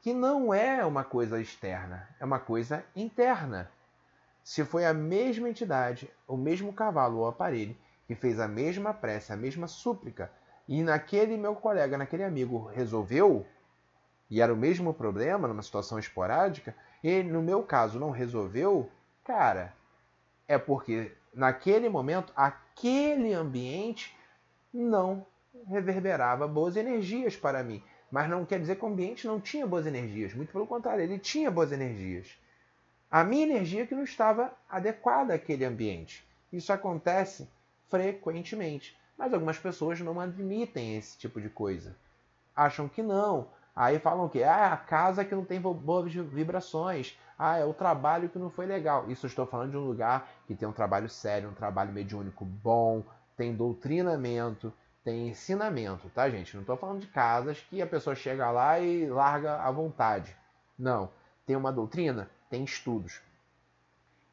que 0.01 0.13
não 0.13 0.53
é 0.53 0.86
uma 0.86 1.03
coisa 1.03 1.39
externa, 1.39 2.07
é 2.19 2.25
uma 2.25 2.39
coisa 2.39 2.83
interna. 2.95 3.69
Se 4.43 4.63
foi 4.63 4.86
a 4.86 4.93
mesma 4.93 5.49
entidade, 5.49 6.10
o 6.27 6.38
mesmo 6.38 6.71
cavalo 6.71 7.17
ou 7.17 7.27
aparelho 7.27 7.75
que 8.07 8.15
fez 8.15 8.39
a 8.39 8.47
mesma 8.47 8.93
prece, 8.93 9.33
a 9.33 9.36
mesma 9.36 9.67
súplica, 9.67 10.31
e 10.67 10.81
naquele 10.81 11.38
meu 11.38 11.53
colega, 11.55 11.97
naquele 11.97 12.23
amigo 12.23 12.65
resolveu, 12.67 13.45
e 14.29 14.41
era 14.41 14.53
o 14.53 14.57
mesmo 14.57 14.93
problema 14.93 15.47
numa 15.47 15.62
situação 15.62 15.99
esporádica, 15.99 16.73
e 17.03 17.21
no 17.21 17.41
meu 17.41 17.63
caso 17.63 17.99
não 17.99 18.10
resolveu, 18.10 18.89
cara, 19.28 19.74
é 20.48 20.58
porque 20.58 21.12
naquele 21.34 21.90
momento 21.90 22.32
aquele 22.34 23.34
ambiente 23.34 24.16
não 24.74 25.26
reverberava 25.68 26.48
boas 26.48 26.78
energias 26.78 27.36
para 27.36 27.62
mim. 27.62 27.84
Mas 28.10 28.30
não 28.30 28.46
quer 28.46 28.58
dizer 28.58 28.78
que 28.78 28.86
o 28.86 28.88
ambiente 28.88 29.28
não 29.28 29.42
tinha 29.42 29.68
boas 29.68 29.86
energias. 29.86 30.34
Muito 30.34 30.54
pelo 30.54 30.66
contrário, 30.66 31.04
ele 31.04 31.20
tinha 31.20 31.52
boas 31.52 31.74
energias. 31.74 32.40
A 33.12 33.22
minha 33.22 33.44
energia 33.44 33.86
que 33.86 33.94
não 33.94 34.04
estava 34.04 34.54
adequada 34.70 35.34
àquele 35.34 35.66
ambiente. 35.66 36.26
Isso 36.52 36.72
acontece 36.72 37.50
frequentemente. 37.90 38.98
Mas 39.18 39.34
algumas 39.34 39.58
pessoas 39.58 40.00
não 40.00 40.22
admitem 40.22 40.96
esse 40.96 41.18
tipo 41.18 41.42
de 41.42 41.50
coisa. 41.50 41.98
Acham 42.56 42.88
que 42.88 43.04
não. 43.04 43.50
Aí 43.78 44.00
falam 44.00 44.28
que 44.28 44.42
ah, 44.42 44.74
a 44.74 44.78
casa 44.78 45.24
que 45.24 45.36
não 45.36 45.46
tem 45.46 45.62
boas 45.62 46.12
vibrações. 46.12 47.16
Ah, 47.38 47.60
é 47.60 47.63
o 47.63 47.76
trabalho 47.76 48.28
que 48.28 48.40
não 48.40 48.50
foi 48.50 48.66
legal. 48.66 49.06
Isso 49.08 49.28
estou 49.28 49.46
falando 49.46 49.70
de 49.70 49.78
um 49.78 49.86
lugar 49.86 50.28
que 50.48 50.56
tem 50.56 50.68
um 50.68 50.74
trabalho 50.74 51.08
sério, 51.08 51.50
um 51.50 51.54
trabalho 51.54 51.94
mediúnico 51.94 52.44
bom, 52.44 53.04
tem 53.38 53.54
doutrinamento, 53.54 54.74
tem 55.04 55.28
ensinamento, 55.28 56.10
tá, 56.10 56.28
gente? 56.28 56.56
Não 56.56 56.62
estou 56.62 56.76
falando 56.76 57.02
de 57.02 57.08
casas 57.08 57.60
que 57.70 57.80
a 57.80 57.86
pessoa 57.86 58.16
chega 58.16 58.50
lá 58.50 58.80
e 58.80 59.06
larga 59.06 59.58
à 59.58 59.70
vontade. 59.70 60.36
Não. 60.76 61.12
Tem 61.46 61.56
uma 61.56 61.72
doutrina, 61.72 62.28
tem 62.50 62.63
estudos. 62.63 63.22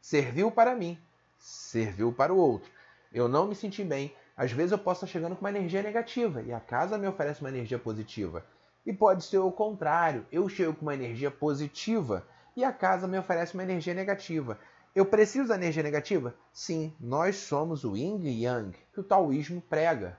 Serviu 0.00 0.50
para 0.50 0.74
mim, 0.74 0.98
serviu 1.38 2.14
para 2.14 2.32
o 2.32 2.38
outro. 2.38 2.70
Eu 3.12 3.28
não 3.28 3.46
me 3.46 3.54
senti 3.54 3.84
bem. 3.84 4.16
Às 4.34 4.52
vezes 4.52 4.72
eu 4.72 4.78
posso 4.78 5.04
estar 5.04 5.12
chegando 5.12 5.36
com 5.36 5.42
uma 5.42 5.50
energia 5.50 5.82
negativa 5.82 6.40
e 6.40 6.50
a 6.50 6.60
casa 6.60 6.96
me 6.96 7.06
oferece 7.06 7.42
uma 7.42 7.50
energia 7.50 7.78
positiva. 7.78 8.42
E 8.86 8.92
pode 8.92 9.24
ser 9.24 9.38
o 9.38 9.52
contrário. 9.52 10.26
Eu 10.30 10.48
chego 10.48 10.74
com 10.74 10.82
uma 10.82 10.94
energia 10.94 11.30
positiva 11.30 12.26
e 12.56 12.62
a 12.62 12.72
casa 12.72 13.08
me 13.08 13.18
oferece 13.18 13.54
uma 13.54 13.62
energia 13.62 13.94
negativa. 13.94 14.58
Eu 14.94 15.06
preciso 15.06 15.48
da 15.48 15.56
energia 15.56 15.82
negativa? 15.82 16.34
Sim, 16.52 16.94
nós 17.00 17.36
somos 17.36 17.82
o 17.82 17.96
yin 17.96 18.20
e 18.24 18.44
yang 18.44 18.76
que 18.92 19.00
o 19.00 19.04
taoísmo 19.04 19.60
prega. 19.60 20.16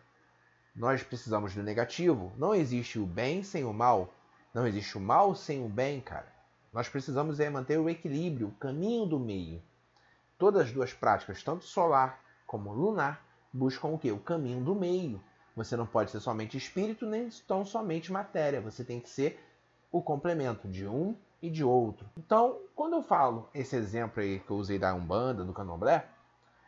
Nós 0.75 1.01
precisamos 1.01 1.55
do 1.55 1.63
negativo. 1.63 2.33
Não 2.37 2.53
existe 2.53 2.99
o 2.99 3.05
bem 3.05 3.41
sem 3.41 3.63
o 3.63 3.71
mal. 3.71 4.13
Não 4.53 4.67
existe 4.67 4.97
o 4.97 5.01
mal 5.01 5.33
sem 5.33 5.63
o 5.63 5.69
bem, 5.69 6.01
cara. 6.01 6.27
Nós 6.73 6.89
precisamos 6.89 7.39
é 7.39 7.49
manter 7.49 7.79
o 7.79 7.89
equilíbrio, 7.89 8.49
o 8.49 8.55
caminho 8.55 9.05
do 9.05 9.17
meio. 9.17 9.63
Todas 10.37 10.63
as 10.63 10.71
duas 10.73 10.91
práticas, 10.91 11.41
tanto 11.41 11.63
solar 11.63 12.19
como 12.45 12.73
lunar, 12.73 13.25
buscam 13.53 13.87
o 13.87 13.97
que? 13.97 14.11
O 14.11 14.19
caminho 14.19 14.61
do 14.61 14.75
meio. 14.75 15.23
Você 15.55 15.77
não 15.77 15.85
pode 15.85 16.11
ser 16.11 16.19
somente 16.19 16.57
espírito, 16.57 17.05
nem 17.05 17.29
tão 17.47 17.65
somente 17.65 18.11
matéria. 18.11 18.59
Você 18.61 18.83
tem 18.83 18.99
que 18.99 19.09
ser 19.09 19.39
o 19.91 20.01
complemento 20.01 20.67
de 20.67 20.85
um 20.85 21.15
e 21.41 21.49
de 21.49 21.63
outro. 21.63 22.09
Então, 22.17 22.59
quando 22.75 22.97
eu 22.97 23.03
falo 23.03 23.49
esse 23.53 23.75
exemplo 23.75 24.21
aí 24.21 24.39
que 24.39 24.51
eu 24.51 24.57
usei 24.57 24.77
da 24.77 24.93
Umbanda, 24.93 25.45
do 25.45 25.53
Candomblé, 25.53 26.05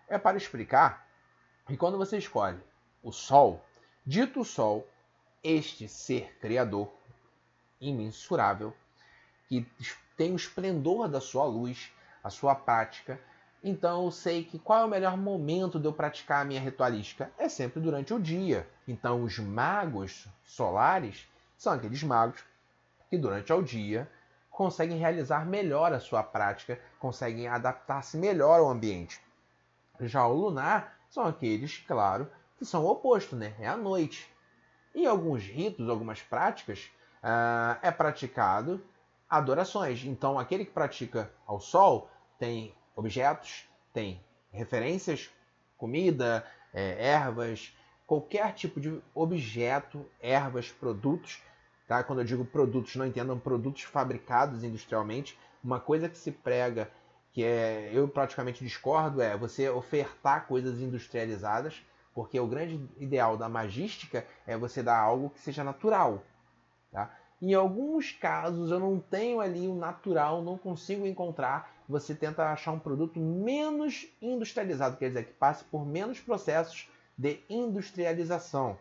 é 0.08 0.18
para 0.18 0.38
explicar 0.38 1.06
que 1.66 1.76
quando 1.76 1.98
você 1.98 2.18
escolhe 2.18 2.60
o 3.04 3.12
Sol, 3.12 3.62
dito 4.06 4.46
Sol, 4.46 4.88
este 5.44 5.88
ser 5.88 6.38
criador 6.40 6.90
imensurável, 7.82 8.74
que 9.48 9.68
tem 10.16 10.32
o 10.32 10.36
esplendor 10.36 11.08
da 11.10 11.20
sua 11.20 11.46
luz, 11.46 11.92
a 12.24 12.30
sua 12.30 12.56
prática, 12.56 13.20
então 13.64 14.06
eu 14.06 14.12
sei 14.12 14.44
que 14.44 14.60
qual 14.60 14.82
é 14.82 14.86
o 14.86 14.90
melhor 14.90 15.18
momento 15.18 15.80
de 15.80 15.86
eu 15.86 15.94
praticar 15.94 16.42
a 16.42 16.46
minha 16.46 16.62
ritualística? 16.62 17.32
É 17.38 17.50
sempre 17.50 17.80
durante 17.80 18.14
o 18.14 18.20
dia. 18.20 18.68
Então 18.88 19.24
os 19.24 19.38
magos 19.40 20.28
solares 20.46 21.28
são 21.58 21.74
aqueles 21.74 22.04
magos 22.04 22.44
que 23.10 23.18
durante 23.18 23.52
o 23.52 23.62
dia 23.62 24.10
conseguem 24.50 24.98
realizar 24.98 25.46
melhor 25.46 25.94
a 25.94 26.00
sua 26.00 26.24
prática, 26.24 26.80
conseguem 27.00 27.48
adaptar-se 27.48 28.18
melhor 28.18 28.60
ao 28.60 28.70
ambiente. 28.70 29.22
Já 30.02 30.26
o 30.28 30.34
lunar 30.34 30.98
são 31.10 31.26
aqueles, 31.26 31.78
claro, 31.88 32.30
que 32.58 32.66
são 32.66 32.84
o 32.84 32.90
oposto, 32.90 33.36
né? 33.36 33.54
É 33.60 33.68
à 33.68 33.78
noite. 33.78 34.32
Em 34.96 35.06
alguns 35.06 35.44
ritos, 35.44 35.90
algumas 35.90 36.22
práticas, 36.22 36.90
uh, 37.24 37.78
é 37.82 37.92
praticado 37.92 38.84
adorações. 39.30 40.04
Então, 40.06 40.40
aquele 40.40 40.66
que 40.66 40.72
pratica 40.72 41.32
ao 41.46 41.60
sol 41.60 42.10
tem 42.40 42.74
objetos, 42.98 43.66
tem 43.94 44.22
referências, 44.52 45.30
comida, 45.78 46.46
é, 46.74 47.08
ervas, 47.08 47.74
qualquer 48.06 48.54
tipo 48.54 48.82
de 48.82 49.02
objeto, 49.14 50.06
ervas, 50.20 50.70
produtos 50.70 51.42
Tá? 51.88 52.04
Quando 52.04 52.20
eu 52.20 52.26
digo 52.26 52.44
produtos, 52.44 52.96
não 52.98 53.06
entendam 53.06 53.40
produtos 53.40 53.84
fabricados 53.84 54.64
industrialmente. 54.64 55.40
Uma 55.64 55.80
coisa 55.80 56.10
que 56.10 56.18
se 56.18 56.32
prega, 56.32 56.92
que 57.32 57.44
é 57.44 57.90
eu 57.94 58.08
praticamente 58.10 58.64
discordo, 58.64 59.22
é 59.22 59.38
você 59.38 59.70
ofertar 59.70 60.48
coisas 60.48 60.82
industrializadas, 60.82 61.82
porque 62.14 62.38
o 62.40 62.48
grande 62.48 62.90
ideal 62.98 63.38
da 63.38 63.48
magística 63.48 64.26
é 64.46 64.58
você 64.58 64.84
dar 64.84 65.00
algo 65.00 65.30
que 65.30 65.40
seja 65.40 65.64
natural. 65.64 66.24
Tá? 66.92 67.16
Em 67.42 67.54
alguns 67.54 68.12
casos 68.12 68.70
eu 68.70 68.80
não 68.80 69.00
tenho 69.00 69.40
ali 69.40 69.66
o 69.68 69.76
natural, 69.76 70.42
não 70.42 70.58
consigo 70.58 71.08
encontrar. 71.08 71.72
Você 71.88 72.14
tenta 72.14 72.52
achar 72.52 72.72
um 72.72 72.80
produto 72.80 73.20
menos 73.20 74.08
industrializado, 74.22 74.98
quer 74.98 75.08
dizer, 75.08 75.26
que 75.26 75.34
passe 75.34 75.64
por 75.64 75.86
menos 75.86 76.20
processos 76.20 76.90
de 77.18 77.40
industrialização. 77.50 78.78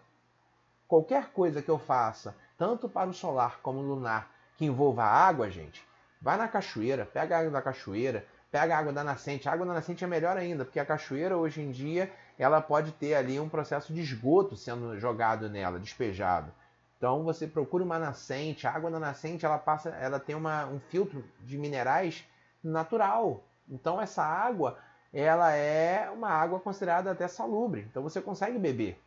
Qualquer 0.88 1.30
coisa 1.30 1.62
que 1.62 1.70
eu 1.70 1.78
faça 1.78 2.34
tanto 2.58 2.88
para 2.88 3.08
o 3.10 3.14
solar 3.14 3.60
como 3.62 3.78
o 3.78 3.86
lunar, 3.86 4.30
que 4.56 4.64
envolva 4.64 5.04
água, 5.04 5.50
gente, 5.50 5.86
vai 6.20 6.36
na 6.36 6.48
cachoeira, 6.48 7.04
pega 7.06 7.36
a 7.36 7.40
água 7.40 7.50
da 7.50 7.62
cachoeira, 7.62 8.26
pega 8.50 8.74
a 8.74 8.78
água 8.78 8.92
da 8.92 9.04
nascente. 9.04 9.48
A 9.48 9.52
água 9.52 9.66
da 9.66 9.74
nascente 9.74 10.02
é 10.02 10.06
melhor 10.06 10.36
ainda, 10.36 10.64
porque 10.64 10.80
a 10.80 10.84
cachoeira 10.84 11.36
hoje 11.36 11.60
em 11.60 11.70
dia 11.70 12.10
ela 12.38 12.60
pode 12.60 12.92
ter 12.92 13.14
ali 13.14 13.38
um 13.38 13.48
processo 13.48 13.92
de 13.92 14.00
esgoto 14.00 14.56
sendo 14.56 14.98
jogado 14.98 15.48
nela, 15.48 15.78
despejado. 15.78 16.50
Então 16.96 17.22
você 17.22 17.46
procura 17.46 17.84
uma 17.84 17.98
nascente, 17.98 18.66
a 18.66 18.72
água 18.72 18.90
da 18.90 18.98
nascente 18.98 19.44
ela 19.44 19.58
passa, 19.58 19.90
ela 19.90 20.18
tem 20.18 20.34
uma, 20.34 20.66
um 20.66 20.80
filtro 20.80 21.22
de 21.40 21.58
minerais 21.58 22.24
natural. 22.62 23.44
Então 23.68 24.00
essa 24.00 24.22
água 24.22 24.78
ela 25.12 25.52
é 25.52 26.10
uma 26.10 26.28
água 26.28 26.60
considerada 26.60 27.10
até 27.10 27.26
salubre. 27.28 27.86
Então 27.90 28.02
você 28.02 28.20
consegue 28.20 28.58
beber, 28.58 29.00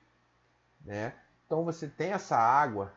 né? 0.83 1.13
Então 1.45 1.63
você 1.63 1.87
tem 1.87 2.11
essa 2.11 2.37
água 2.37 2.93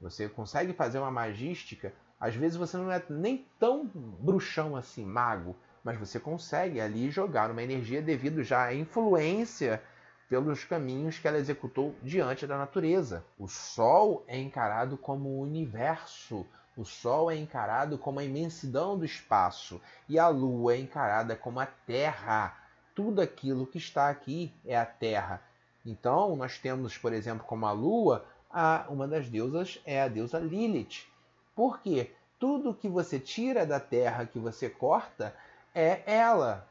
você 0.00 0.28
consegue 0.28 0.72
fazer 0.72 0.98
uma 0.98 1.10
magística. 1.10 1.92
Às 2.18 2.34
vezes 2.34 2.56
você 2.56 2.76
não 2.76 2.90
é 2.90 3.02
nem 3.10 3.46
tão 3.58 3.86
bruxão 3.86 4.74
assim, 4.74 5.04
mago, 5.04 5.54
mas 5.84 5.98
você 5.98 6.18
consegue 6.18 6.80
ali 6.80 7.10
jogar 7.10 7.50
uma 7.50 7.62
energia 7.62 8.00
devido 8.00 8.42
já 8.42 8.64
à 8.64 8.74
influência 8.74 9.82
pelos 10.28 10.64
caminhos 10.64 11.18
que 11.18 11.28
ela 11.28 11.38
executou 11.38 11.94
diante 12.02 12.46
da 12.46 12.56
natureza. 12.56 13.24
O 13.38 13.46
Sol 13.46 14.24
é 14.26 14.38
encarado 14.38 14.96
como 14.96 15.28
o 15.28 15.40
universo, 15.40 16.46
o 16.76 16.84
Sol 16.84 17.30
é 17.30 17.36
encarado 17.36 17.98
como 17.98 18.20
a 18.20 18.24
imensidão 18.24 18.98
do 18.98 19.04
espaço 19.04 19.80
e 20.08 20.18
a 20.18 20.28
Lua 20.28 20.74
é 20.74 20.78
encarada 20.78 21.36
como 21.36 21.60
a 21.60 21.66
Terra. 21.66 22.56
Tudo 22.94 23.20
aquilo 23.20 23.66
que 23.66 23.78
está 23.78 24.08
aqui 24.08 24.52
é 24.64 24.76
a 24.76 24.86
Terra. 24.86 25.42
Então, 25.84 26.36
nós 26.36 26.58
temos, 26.58 26.96
por 26.96 27.12
exemplo, 27.12 27.44
como 27.46 27.66
a 27.66 27.72
Lua, 27.72 28.24
a, 28.50 28.86
uma 28.88 29.06
das 29.06 29.28
deusas 29.28 29.80
é 29.84 30.02
a 30.02 30.08
deusa 30.08 30.38
Lilith. 30.38 31.06
Por 31.54 31.80
quê? 31.80 32.10
Tudo 32.38 32.74
que 32.74 32.88
você 32.88 33.18
tira 33.18 33.66
da 33.66 33.78
terra, 33.78 34.26
que 34.26 34.38
você 34.38 34.68
corta, 34.68 35.34
é 35.74 36.02
ela. 36.06 36.66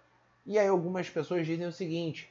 E 0.46 0.58
aí 0.58 0.68
algumas 0.68 1.10
pessoas 1.10 1.46
dizem 1.46 1.68
o 1.68 1.72
seguinte: 1.72 2.28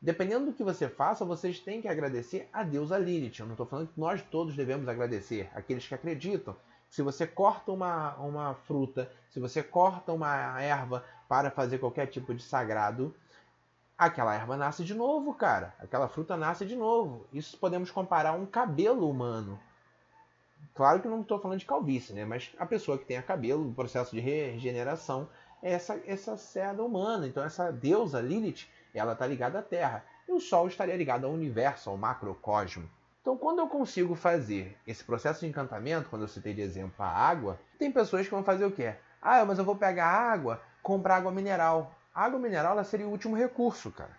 dependendo 0.00 0.46
do 0.46 0.52
que 0.52 0.64
você 0.64 0.88
faça, 0.88 1.24
vocês 1.24 1.60
têm 1.60 1.82
que 1.82 1.88
agradecer 1.88 2.48
a 2.52 2.62
deusa 2.62 2.98
Lilith. 2.98 3.40
Eu 3.40 3.46
não 3.46 3.52
estou 3.52 3.66
falando 3.66 3.88
que 3.88 4.00
nós 4.00 4.22
todos 4.22 4.56
devemos 4.56 4.88
agradecer, 4.88 5.50
aqueles 5.54 5.86
que 5.86 5.94
acreditam. 5.94 6.56
Se 6.92 7.00
você 7.00 7.26
corta 7.26 7.72
uma, 7.72 8.14
uma 8.16 8.54
fruta, 8.54 9.10
se 9.30 9.40
você 9.40 9.62
corta 9.62 10.12
uma 10.12 10.60
erva 10.60 11.02
para 11.26 11.50
fazer 11.50 11.78
qualquer 11.78 12.04
tipo 12.04 12.34
de 12.34 12.42
sagrado, 12.42 13.14
aquela 13.96 14.34
erva 14.34 14.58
nasce 14.58 14.84
de 14.84 14.92
novo, 14.92 15.32
cara. 15.32 15.74
Aquela 15.78 16.06
fruta 16.06 16.36
nasce 16.36 16.66
de 16.66 16.76
novo. 16.76 17.26
Isso 17.32 17.56
podemos 17.56 17.90
comparar 17.90 18.32
a 18.32 18.34
um 18.34 18.44
cabelo 18.44 19.08
humano. 19.08 19.58
Claro 20.74 21.00
que 21.00 21.08
não 21.08 21.22
estou 21.22 21.38
falando 21.38 21.60
de 21.60 21.64
calvície, 21.64 22.12
né? 22.12 22.26
Mas 22.26 22.52
a 22.58 22.66
pessoa 22.66 22.98
que 22.98 23.06
tenha 23.06 23.22
cabelo, 23.22 23.70
o 23.70 23.74
processo 23.74 24.14
de 24.14 24.20
regeneração, 24.20 25.30
é 25.62 25.72
essa, 25.72 25.98
essa 26.06 26.36
seda 26.36 26.84
humana. 26.84 27.26
Então, 27.26 27.42
essa 27.42 27.72
deusa 27.72 28.20
Lilith, 28.20 28.68
ela 28.92 29.14
está 29.14 29.26
ligada 29.26 29.60
à 29.60 29.62
Terra. 29.62 30.04
E 30.28 30.32
o 30.32 30.38
Sol 30.38 30.68
estaria 30.68 30.94
ligado 30.94 31.24
ao 31.24 31.32
universo, 31.32 31.88
ao 31.88 31.96
macrocosmo. 31.96 32.86
Então, 33.22 33.38
quando 33.38 33.60
eu 33.60 33.68
consigo 33.68 34.16
fazer 34.16 34.76
esse 34.84 35.04
processo 35.04 35.40
de 35.40 35.46
encantamento, 35.46 36.10
quando 36.10 36.22
eu 36.22 36.28
citei 36.28 36.52
de 36.52 36.60
exemplo 36.60 36.96
a 36.98 37.08
água, 37.08 37.58
tem 37.78 37.90
pessoas 37.90 38.26
que 38.26 38.34
vão 38.34 38.42
fazer 38.42 38.64
o 38.64 38.72
quê? 38.72 38.96
Ah, 39.22 39.44
mas 39.44 39.58
eu 39.58 39.64
vou 39.64 39.76
pegar 39.76 40.06
água, 40.06 40.60
comprar 40.82 41.18
água 41.18 41.30
mineral. 41.30 41.94
A 42.12 42.24
água 42.24 42.40
mineral 42.40 42.72
ela 42.72 42.82
seria 42.82 43.06
o 43.06 43.10
último 43.10 43.36
recurso, 43.36 43.92
cara. 43.92 44.10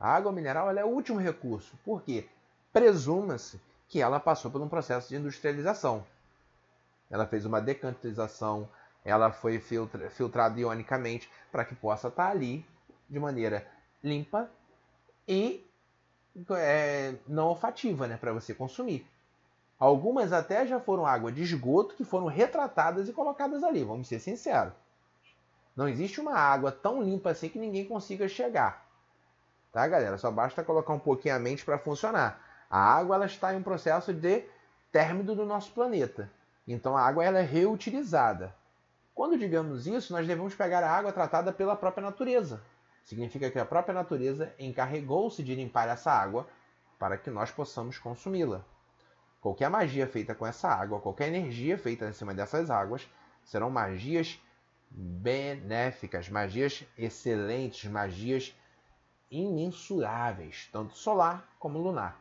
A 0.00 0.14
água 0.14 0.32
mineral 0.32 0.70
ela 0.70 0.80
é 0.80 0.84
o 0.84 0.88
último 0.88 1.20
recurso. 1.20 1.78
Por 1.84 2.02
quê? 2.02 2.26
Presuma-se 2.72 3.60
que 3.88 4.00
ela 4.00 4.18
passou 4.18 4.50
por 4.50 4.62
um 4.62 4.68
processo 4.68 5.10
de 5.10 5.16
industrialização. 5.16 6.06
Ela 7.10 7.26
fez 7.26 7.44
uma 7.44 7.60
decantização, 7.60 8.66
ela 9.04 9.30
foi 9.30 9.60
filtra, 9.60 10.08
filtrada 10.08 10.58
ionicamente 10.58 11.30
para 11.52 11.64
que 11.64 11.74
possa 11.74 12.08
estar 12.08 12.30
ali 12.30 12.64
de 13.08 13.20
maneira 13.20 13.66
limpa 14.02 14.50
e 15.28 15.64
é, 16.56 17.14
não 17.26 17.48
olfativa 17.48 18.06
né, 18.06 18.16
para 18.16 18.32
você 18.32 18.54
consumir. 18.54 19.06
Algumas 19.78 20.32
até 20.32 20.66
já 20.66 20.80
foram 20.80 21.06
água 21.06 21.30
de 21.30 21.42
esgoto 21.42 21.94
que 21.94 22.04
foram 22.04 22.26
retratadas 22.26 23.08
e 23.08 23.12
colocadas 23.12 23.62
ali, 23.62 23.82
vamos 23.84 24.08
ser 24.08 24.18
sinceros. 24.18 24.72
Não 25.76 25.88
existe 25.88 26.20
uma 26.20 26.34
água 26.34 26.70
tão 26.70 27.02
limpa 27.02 27.30
assim 27.30 27.48
que 27.48 27.58
ninguém 27.58 27.84
consiga 27.84 28.28
chegar. 28.28 28.86
Tá, 29.72 29.86
galera? 29.88 30.16
Só 30.16 30.30
basta 30.30 30.62
colocar 30.62 30.92
um 30.92 31.00
pouquinho 31.00 31.34
a 31.34 31.38
mente 31.38 31.64
para 31.64 31.78
funcionar. 31.78 32.40
A 32.70 32.78
água 32.78 33.16
ela 33.16 33.26
está 33.26 33.52
em 33.52 33.56
um 33.56 33.62
processo 33.62 34.12
de 34.12 34.44
término 34.92 35.34
do 35.34 35.44
nosso 35.44 35.72
planeta. 35.72 36.30
Então 36.66 36.96
a 36.96 37.02
água 37.02 37.24
ela 37.24 37.40
é 37.40 37.42
reutilizada. 37.42 38.54
Quando 39.14 39.36
digamos 39.36 39.86
isso, 39.86 40.12
nós 40.12 40.26
devemos 40.26 40.54
pegar 40.54 40.84
a 40.84 40.90
água 40.90 41.12
tratada 41.12 41.52
pela 41.52 41.74
própria 41.74 42.04
natureza. 42.04 42.62
Significa 43.04 43.50
que 43.50 43.58
a 43.58 43.64
própria 43.64 43.94
natureza 43.94 44.54
encarregou-se 44.58 45.42
de 45.42 45.54
limpar 45.54 45.88
essa 45.88 46.10
água 46.10 46.48
para 46.98 47.18
que 47.18 47.30
nós 47.30 47.50
possamos 47.50 47.98
consumi-la. 47.98 48.64
Qualquer 49.40 49.68
magia 49.68 50.06
feita 50.06 50.34
com 50.34 50.46
essa 50.46 50.68
água, 50.68 51.00
qualquer 51.00 51.28
energia 51.28 51.76
feita 51.76 52.08
em 52.08 52.12
cima 52.12 52.32
dessas 52.32 52.70
águas, 52.70 53.06
serão 53.44 53.68
magias 53.68 54.40
benéficas, 54.90 56.30
magias 56.30 56.82
excelentes, 56.96 57.90
magias 57.90 58.56
imensuráveis, 59.30 60.70
tanto 60.72 60.94
solar 60.94 61.46
como 61.58 61.78
lunar. 61.78 62.18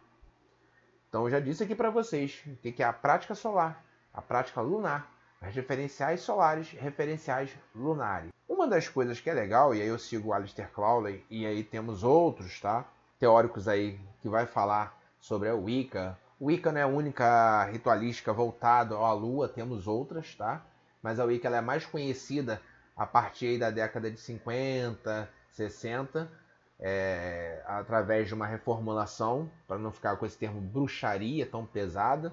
Então 1.08 1.24
eu 1.24 1.30
já 1.30 1.40
disse 1.40 1.64
aqui 1.64 1.76
para 1.76 1.92
vocês 1.92 2.44
o 2.46 2.56
que 2.58 2.84
é 2.84 2.86
a 2.86 2.92
prática 2.92 3.36
solar, 3.36 3.86
a 4.14 4.22
prática 4.22 4.60
lunar, 4.60 5.10
referenciais 5.40 6.22
solares, 6.22 6.72
referenciais 6.72 7.56
lunares. 7.74 8.32
Uma 8.64 8.70
das 8.70 8.88
coisas 8.88 9.20
que 9.20 9.30
é 9.30 9.34
legal, 9.34 9.76
e 9.76 9.82
aí 9.82 9.90
eu 9.90 10.00
sigo 10.00 10.30
o 10.30 10.34
Alistair 10.34 10.72
Crowley, 10.72 11.26
e 11.30 11.46
aí 11.46 11.66
temos 11.66 12.02
outros, 12.02 12.62
tá? 12.62 12.86
Teóricos 13.20 13.68
aí 13.68 14.00
que 14.22 14.30
vai 14.30 14.46
falar 14.46 14.98
sobre 15.20 15.50
a 15.50 15.54
Wicca. 15.54 16.18
Wicca 16.40 16.72
não 16.72 16.80
é 16.80 16.84
a 16.84 16.88
única 16.88 17.66
ritualística 17.66 18.32
voltada 18.32 18.96
à 18.96 19.12
Lua, 19.12 19.50
temos 19.50 19.86
outras, 19.86 20.34
tá? 20.36 20.66
Mas 21.02 21.20
a 21.20 21.26
Wicca 21.26 21.50
é 21.50 21.60
mais 21.60 21.86
conhecida 21.86 22.62
a 22.96 23.06
partir 23.06 23.60
da 23.60 23.70
década 23.70 24.10
de 24.10 24.18
50, 24.18 25.30
60, 25.52 26.32
é, 26.80 27.62
através 27.66 28.30
de 28.30 28.34
uma 28.34 28.48
reformulação, 28.48 29.52
para 29.68 29.78
não 29.78 29.92
ficar 29.92 30.16
com 30.16 30.26
esse 30.26 30.38
termo 30.38 30.62
bruxaria 30.62 31.46
tão 31.46 31.66
pesada. 31.66 32.32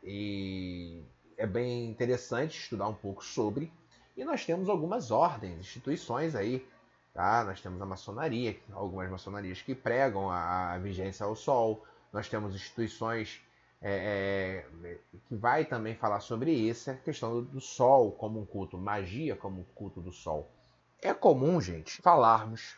E 0.00 1.02
é 1.36 1.44
bem 1.44 1.90
interessante 1.90 2.56
estudar 2.56 2.86
um 2.86 2.94
pouco 2.94 3.24
sobre. 3.24 3.72
E 4.16 4.24
nós 4.24 4.44
temos 4.44 4.68
algumas 4.68 5.10
ordens, 5.10 5.58
instituições 5.60 6.34
aí. 6.34 6.66
Tá? 7.12 7.44
Nós 7.44 7.60
temos 7.60 7.80
a 7.80 7.86
maçonaria, 7.86 8.58
algumas 8.72 9.10
maçonarias 9.10 9.62
que 9.62 9.74
pregam 9.74 10.30
a, 10.30 10.72
a 10.72 10.78
vigência 10.78 11.24
ao 11.24 11.36
sol. 11.36 11.84
Nós 12.12 12.28
temos 12.28 12.54
instituições 12.54 13.40
é, 13.80 14.64
é, 14.82 14.98
que 15.28 15.36
vai 15.36 15.64
também 15.64 15.94
falar 15.94 16.20
sobre 16.20 16.52
isso, 16.52 16.90
a 16.90 16.94
questão 16.94 17.34
do, 17.34 17.42
do 17.42 17.60
sol 17.60 18.12
como 18.12 18.40
um 18.40 18.46
culto, 18.46 18.78
magia 18.78 19.36
como 19.36 19.60
um 19.60 19.64
culto 19.74 20.00
do 20.00 20.10
sol. 20.10 20.50
É 21.02 21.12
comum, 21.12 21.60
gente, 21.60 22.00
falarmos 22.00 22.76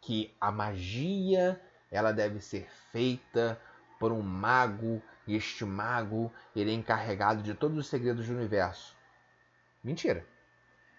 que 0.00 0.34
a 0.40 0.50
magia 0.50 1.60
ela 1.90 2.12
deve 2.12 2.40
ser 2.40 2.68
feita 2.90 3.60
por 4.00 4.10
um 4.10 4.20
mago 4.20 5.00
e 5.26 5.36
este 5.36 5.64
mago 5.64 6.32
ele 6.56 6.72
é 6.72 6.74
encarregado 6.74 7.42
de 7.42 7.54
todos 7.54 7.78
os 7.78 7.86
segredos 7.86 8.26
do 8.26 8.34
universo. 8.34 8.96
Mentira. 9.82 10.26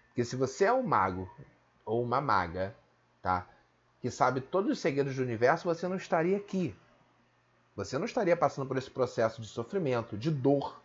Porque 0.08 0.24
se 0.24 0.36
você 0.36 0.64
é 0.64 0.72
um 0.72 0.82
mago 0.82 1.30
ou 1.84 2.02
uma 2.02 2.20
maga, 2.20 2.76
tá? 3.22 3.46
Que 4.00 4.10
sabe 4.10 4.40
todos 4.40 4.72
os 4.72 4.78
segredos 4.78 5.16
do 5.16 5.22
universo, 5.22 5.64
você 5.64 5.88
não 5.88 5.96
estaria 5.96 6.36
aqui. 6.36 6.76
Você 7.74 7.96
não 7.96 8.04
estaria 8.04 8.36
passando 8.36 8.66
por 8.66 8.76
esse 8.76 8.90
processo 8.90 9.40
de 9.40 9.48
sofrimento, 9.48 10.18
de 10.18 10.30
dor, 10.30 10.82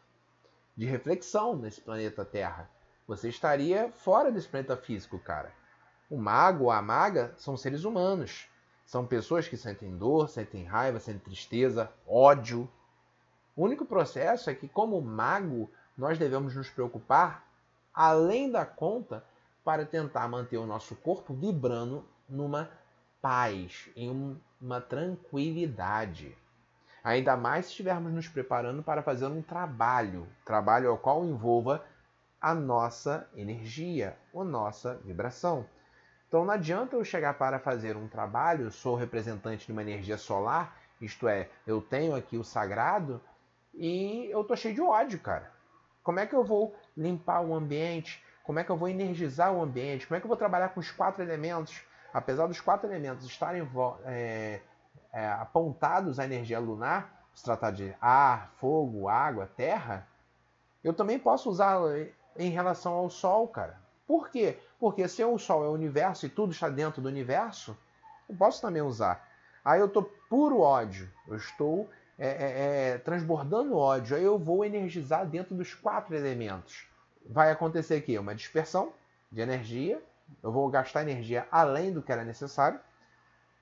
de 0.76 0.86
reflexão 0.86 1.58
nesse 1.58 1.82
planeta 1.82 2.24
Terra. 2.24 2.70
Você 3.08 3.28
estaria 3.28 3.92
fora 3.92 4.32
desse 4.32 4.48
planeta 4.48 4.78
físico, 4.78 5.20
cara. 5.20 5.52
O 6.10 6.18
mago 6.18 6.66
ou 6.66 6.72
a 6.72 6.82
maga 6.82 7.34
são 7.38 7.58
seres 7.58 7.84
humanos. 7.84 8.48
São 8.86 9.06
pessoas 9.06 9.48
que 9.48 9.58
sentem 9.58 9.98
dor, 9.98 10.30
sentem 10.30 10.64
raiva, 10.64 11.00
sentem 11.00 11.20
tristeza, 11.20 11.92
ódio. 12.08 12.70
O 13.56 13.64
único 13.64 13.86
processo 13.86 14.50
é 14.50 14.56
que, 14.56 14.70
como 14.70 15.02
mago, 15.02 15.70
nós 15.98 16.18
devemos 16.18 16.56
nos 16.56 16.70
preocupar 16.70 17.47
além 17.98 18.52
da 18.52 18.64
conta 18.64 19.24
para 19.66 19.84
tentar 19.84 20.28
manter 20.28 20.58
o 20.58 20.68
nosso 20.68 20.96
corpo 20.96 21.34
vibrando 21.34 22.06
numa 22.30 22.70
paz, 23.20 23.90
em 23.96 24.40
uma 24.62 24.80
tranquilidade. 24.80 26.38
Ainda 27.04 27.36
mais 27.36 27.66
se 27.66 27.72
estivermos 27.72 28.14
nos 28.14 28.28
preparando 28.28 28.84
para 28.84 29.02
fazer 29.02 29.26
um 29.26 29.42
trabalho, 29.42 30.28
trabalho 30.46 30.92
ao 30.92 30.98
qual 31.00 31.26
envolva 31.26 31.84
a 32.40 32.54
nossa 32.54 33.28
energia, 33.36 34.16
a 34.32 34.44
nossa 34.44 35.02
vibração. 35.04 35.66
Então 36.28 36.46
não 36.46 36.54
adianta 36.54 36.96
eu 36.96 37.04
chegar 37.04 37.34
para 37.34 37.58
fazer 37.58 37.98
um 37.98 38.08
trabalho, 38.08 38.70
sou 38.70 38.96
representante 38.96 39.66
de 39.66 39.72
uma 39.72 39.82
energia 39.82 40.20
solar, 40.20 40.78
isto 41.02 41.28
é, 41.28 41.50
eu 41.66 41.82
tenho 41.82 42.16
aqui 42.16 42.38
o 42.38 42.44
sagrado 42.44 43.20
e 43.74 44.30
eu 44.30 44.44
tô 44.44 44.56
cheio 44.56 44.76
de 44.76 44.82
ódio, 44.82 45.20
cara. 45.20 45.52
Como 46.04 46.20
é 46.20 46.28
que 46.28 46.36
eu 46.36 46.44
vou 46.44 46.76
limpar 46.98 47.42
o 47.42 47.54
ambiente? 47.54 48.24
Como 48.44 48.60
é 48.60 48.64
que 48.64 48.70
eu 48.70 48.78
vou 48.78 48.90
energizar 48.90 49.54
o 49.54 49.62
ambiente? 49.62 50.08
Como 50.08 50.18
é 50.18 50.20
que 50.20 50.26
eu 50.26 50.30
vou 50.30 50.38
trabalhar 50.38 50.70
com 50.70 50.80
os 50.80 50.90
quatro 50.90 51.22
elementos? 51.22 51.82
Apesar 52.14 52.48
dos 52.48 52.60
quatro 52.60 52.90
elementos 52.90 53.26
estarem 53.26 53.70
é, 54.06 54.62
é, 55.14 55.28
apontados 55.28 56.20
à 56.20 56.26
energia 56.26 56.60
lunar, 56.60 57.28
se 57.34 57.44
tratar 57.44 57.72
de 57.72 57.94
ar, 58.02 58.52
fogo, 58.58 59.08
água, 59.08 59.48
terra, 59.56 60.08
eu 60.84 60.94
também 60.94 61.20
posso 61.20 61.50
usá-lo 61.50 61.90
em 62.36 62.50
relação 62.50 62.94
ao 62.94 63.10
Sol, 63.10 63.48
cara. 63.48 63.80
Por 64.08 64.30
quê? 64.30 64.58
Porque 64.80 65.08
se 65.08 65.24
o 65.24 65.38
Sol 65.38 65.66
é 65.66 65.68
o 65.68 65.74
universo 65.74 66.26
e 66.26 66.30
tudo 66.30 66.52
está 66.52 66.70
dentro 66.70 67.02
do 67.02 67.10
universo, 67.10 67.78
eu 68.28 68.36
posso 68.36 68.62
também 68.62 68.82
usar. 68.82 69.28
Aí 69.64 69.80
eu 69.80 69.88
estou 69.88 70.04
puro 70.30 70.62
ódio, 70.62 71.12
eu 71.28 71.36
estou 71.36 71.90
é, 72.18 72.28
é, 72.28 72.90
é, 72.94 72.98
transbordando 72.98 73.78
ódio, 73.78 74.18
aí 74.18 74.24
eu 74.24 74.40
vou 74.40 74.66
energizar 74.66 75.26
dentro 75.26 75.54
dos 75.56 75.74
quatro 75.74 76.16
elementos. 76.16 76.88
Vai 77.30 77.52
acontecer 77.52 77.96
aqui 77.96 78.18
uma 78.18 78.34
dispersão 78.34 78.92
de 79.32 79.42
energia, 79.42 80.02
eu 80.42 80.52
vou 80.52 80.68
gastar 80.70 81.04
energia 81.04 81.48
além 81.52 81.94
do 81.94 82.02
que 82.02 82.12
era 82.12 82.24
necessário. 82.24 82.80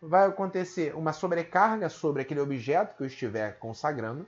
Vai 0.02 0.28
acontecer 0.28 0.96
uma 0.96 1.14
sobrecarga 1.14 1.90
sobre 1.90 2.22
aquele 2.22 2.40
objeto 2.40 2.96
que 2.96 3.04
eu 3.04 3.08
estiver 3.08 3.58
consagrando. 3.60 4.26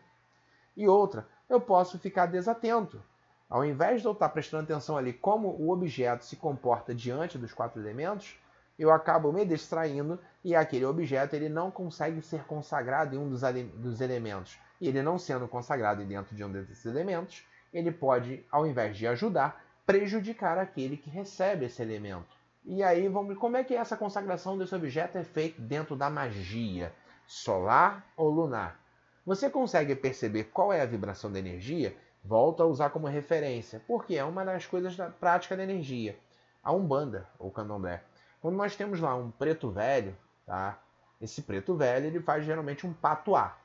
E 0.76 0.88
outra, 0.88 1.28
eu 1.50 1.62
posso 1.62 1.98
ficar 2.00 2.26
desatento. 2.26 3.02
Ao 3.50 3.64
invés 3.64 4.02
de 4.02 4.08
eu 4.08 4.12
estar 4.12 4.30
prestando 4.30 4.64
atenção 4.64 4.98
ali 4.98 5.14
como 5.14 5.50
o 5.50 5.72
objeto 5.72 6.26
se 6.26 6.36
comporta 6.36 6.94
diante 6.94 7.38
dos 7.38 7.54
quatro 7.54 7.82
elementos, 7.82 8.38
eu 8.78 8.92
acabo 8.92 9.32
me 9.32 9.46
distraindo 9.46 10.20
e 10.44 10.56
aquele 10.56 10.86
objeto 10.86 11.36
ele 11.36 11.50
não 11.50 11.72
consegue 11.72 12.22
ser 12.22 12.44
consagrado 12.44 13.16
em 13.16 13.18
um 13.18 13.30
dos, 13.30 13.42
dos 13.76 14.02
elementos. 14.02 14.58
E 14.80 14.88
ele 14.88 15.02
não 15.02 15.18
sendo 15.18 15.48
consagrado 15.48 16.04
dentro 16.06 16.36
de 16.36 16.44
um 16.44 16.52
desses 16.52 16.86
elementos, 16.86 17.44
ele 17.74 17.92
pode, 17.92 18.46
ao 18.52 18.66
invés 18.66 18.96
de 18.96 19.08
ajudar, 19.08 19.64
prejudicar 19.86 20.58
aquele 20.58 20.98
que 20.98 21.10
recebe 21.10 21.66
esse 21.66 21.82
elemento. 21.82 22.38
E 22.66 22.84
aí, 22.84 23.08
vamos 23.08 23.38
como 23.38 23.58
é 23.58 23.64
que 23.64 23.74
essa 23.74 23.96
consagração 23.96 24.58
desse 24.58 24.76
objeto 24.76 25.18
é 25.18 25.24
feita 25.24 25.62
dentro 25.62 25.96
da 25.96 26.10
magia, 26.10 26.94
solar 27.26 28.06
ou 28.16 28.30
lunar? 28.30 28.80
Você 29.26 29.50
consegue 29.50 29.96
perceber 29.96 30.46
qual 30.46 30.72
é 30.72 30.82
a 30.82 30.86
vibração 30.86 31.32
da 31.32 31.40
energia 31.40 31.96
volto 32.24 32.62
a 32.62 32.66
usar 32.66 32.90
como 32.90 33.08
referência, 33.08 33.82
porque 33.88 34.16
é 34.16 34.24
uma 34.24 34.44
das 34.44 34.66
coisas 34.66 34.98
da 34.98 35.10
prática 35.10 35.56
da 35.56 35.64
energia. 35.64 36.18
A 36.62 36.74
Umbanda, 36.74 37.26
ou 37.40 37.50
Candomblé. 37.50 38.04
Quando 38.42 38.56
nós 38.56 38.76
temos 38.76 39.00
lá 39.00 39.16
um 39.16 39.32
preto 39.32 39.72
velho, 39.72 40.16
tá? 40.46 40.80
Esse 41.20 41.42
preto 41.42 41.76
velho, 41.76 42.06
ele 42.06 42.22
faz 42.22 42.46
geralmente 42.46 42.86
um 42.86 42.94
patuá. 42.94 43.58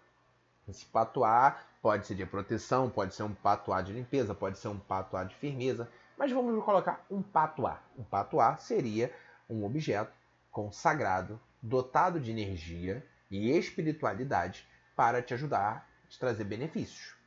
Esse 0.68 0.86
patuá 0.86 1.58
pode 1.82 2.06
ser 2.06 2.14
de 2.14 2.24
proteção, 2.24 2.88
pode 2.88 3.14
ser 3.14 3.24
um 3.24 3.34
patuá 3.34 3.82
de 3.82 3.92
limpeza, 3.92 4.34
pode 4.34 4.58
ser 4.58 4.68
um 4.68 4.78
patuá 4.78 5.24
de 5.24 5.34
firmeza, 5.34 5.88
mas 6.16 6.30
vamos 6.32 6.64
colocar 6.64 7.04
um 7.10 7.20
patuá. 7.20 7.80
Um 7.98 8.04
patuá 8.04 8.56
seria 8.56 9.12
um 9.50 9.64
objeto 9.64 10.12
consagrado, 10.50 11.40
dotado 11.60 12.20
de 12.20 12.30
energia 12.30 13.04
e 13.30 13.50
espiritualidade 13.50 14.66
para 14.94 15.20
te 15.20 15.34
ajudar 15.34 15.88
a 16.04 16.08
te 16.08 16.18
trazer 16.18 16.44
benefícios. 16.44 17.21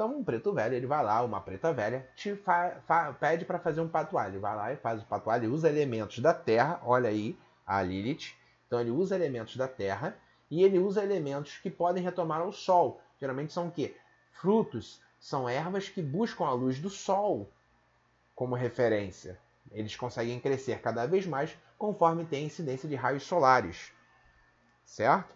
Então, 0.00 0.16
um 0.16 0.24
preto 0.24 0.50
velho, 0.54 0.74
ele 0.74 0.86
vai 0.86 1.04
lá, 1.04 1.22
uma 1.22 1.42
preta 1.42 1.74
velha, 1.74 2.08
te 2.16 2.34
pede 3.20 3.44
para 3.44 3.58
fazer 3.58 3.82
um 3.82 3.88
patuá. 3.88 4.28
Ele 4.28 4.38
vai 4.38 4.56
lá 4.56 4.72
e 4.72 4.76
faz 4.76 5.02
o 5.02 5.04
patuá, 5.04 5.36
ele 5.36 5.46
usa 5.46 5.68
elementos 5.68 6.20
da 6.20 6.32
terra, 6.32 6.80
olha 6.86 7.10
aí 7.10 7.38
a 7.66 7.82
Lilith. 7.82 8.34
Então, 8.66 8.80
ele 8.80 8.90
usa 8.90 9.14
elementos 9.14 9.58
da 9.58 9.68
terra 9.68 10.16
e 10.50 10.64
ele 10.64 10.78
usa 10.78 11.02
elementos 11.02 11.58
que 11.58 11.68
podem 11.68 12.02
retomar 12.02 12.48
o 12.48 12.50
sol. 12.50 13.02
Geralmente 13.20 13.52
são 13.52 13.68
o 13.68 13.70
quê? 13.70 13.94
Frutos, 14.30 15.02
são 15.18 15.46
ervas 15.46 15.90
que 15.90 16.00
buscam 16.00 16.46
a 16.46 16.52
luz 16.54 16.78
do 16.78 16.88
sol 16.88 17.52
como 18.34 18.54
referência. 18.54 19.38
Eles 19.70 19.94
conseguem 19.96 20.40
crescer 20.40 20.80
cada 20.80 21.04
vez 21.04 21.26
mais 21.26 21.54
conforme 21.76 22.24
tem 22.24 22.46
incidência 22.46 22.88
de 22.88 22.94
raios 22.94 23.24
solares. 23.24 23.92
Certo? 24.82 25.34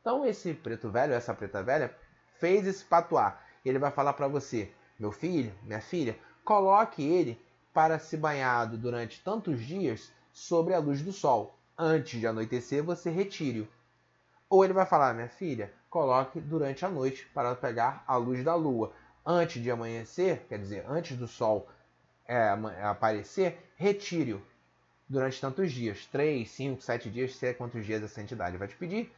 Então, 0.00 0.24
esse 0.24 0.54
preto 0.54 0.90
velho, 0.90 1.12
essa 1.12 1.34
preta 1.34 1.62
velha, 1.62 1.94
fez 2.38 2.66
esse 2.66 2.82
patuá 2.82 3.38
ele 3.68 3.78
vai 3.78 3.90
falar 3.90 4.12
para 4.12 4.28
você: 4.28 4.70
meu 4.98 5.12
filho, 5.12 5.52
minha 5.62 5.80
filha, 5.80 6.18
coloque 6.44 7.02
ele 7.02 7.40
para 7.72 7.98
se 7.98 8.16
banhado 8.16 8.76
durante 8.76 9.20
tantos 9.22 9.60
dias 9.60 10.12
sobre 10.32 10.74
a 10.74 10.78
luz 10.78 11.02
do 11.02 11.12
sol. 11.12 11.56
Antes 11.76 12.20
de 12.20 12.26
anoitecer, 12.26 12.82
você 12.82 13.10
retire-o. 13.10 13.68
Ou 14.48 14.64
ele 14.64 14.72
vai 14.72 14.86
falar: 14.86 15.14
minha 15.14 15.28
filha, 15.28 15.72
coloque 15.88 16.40
durante 16.40 16.84
a 16.84 16.88
noite 16.88 17.26
para 17.34 17.54
pegar 17.54 18.04
a 18.06 18.16
luz 18.16 18.44
da 18.44 18.54
lua. 18.54 18.92
Antes 19.24 19.62
de 19.62 19.70
amanhecer, 19.70 20.46
quer 20.48 20.58
dizer, 20.58 20.84
antes 20.88 21.16
do 21.16 21.28
sol 21.28 21.68
é, 22.26 22.48
aparecer, 22.82 23.70
retire-o 23.76 24.40
durante 25.08 25.40
tantos 25.40 25.72
dias 25.72 26.06
3, 26.06 26.48
5, 26.48 26.80
7 26.80 27.10
dias, 27.10 27.34
sei 27.36 27.52
quantos 27.52 27.84
dias 27.84 28.02
essa 28.02 28.20
entidade 28.20 28.56
vai 28.56 28.68
te 28.68 28.76
pedir. 28.76 29.12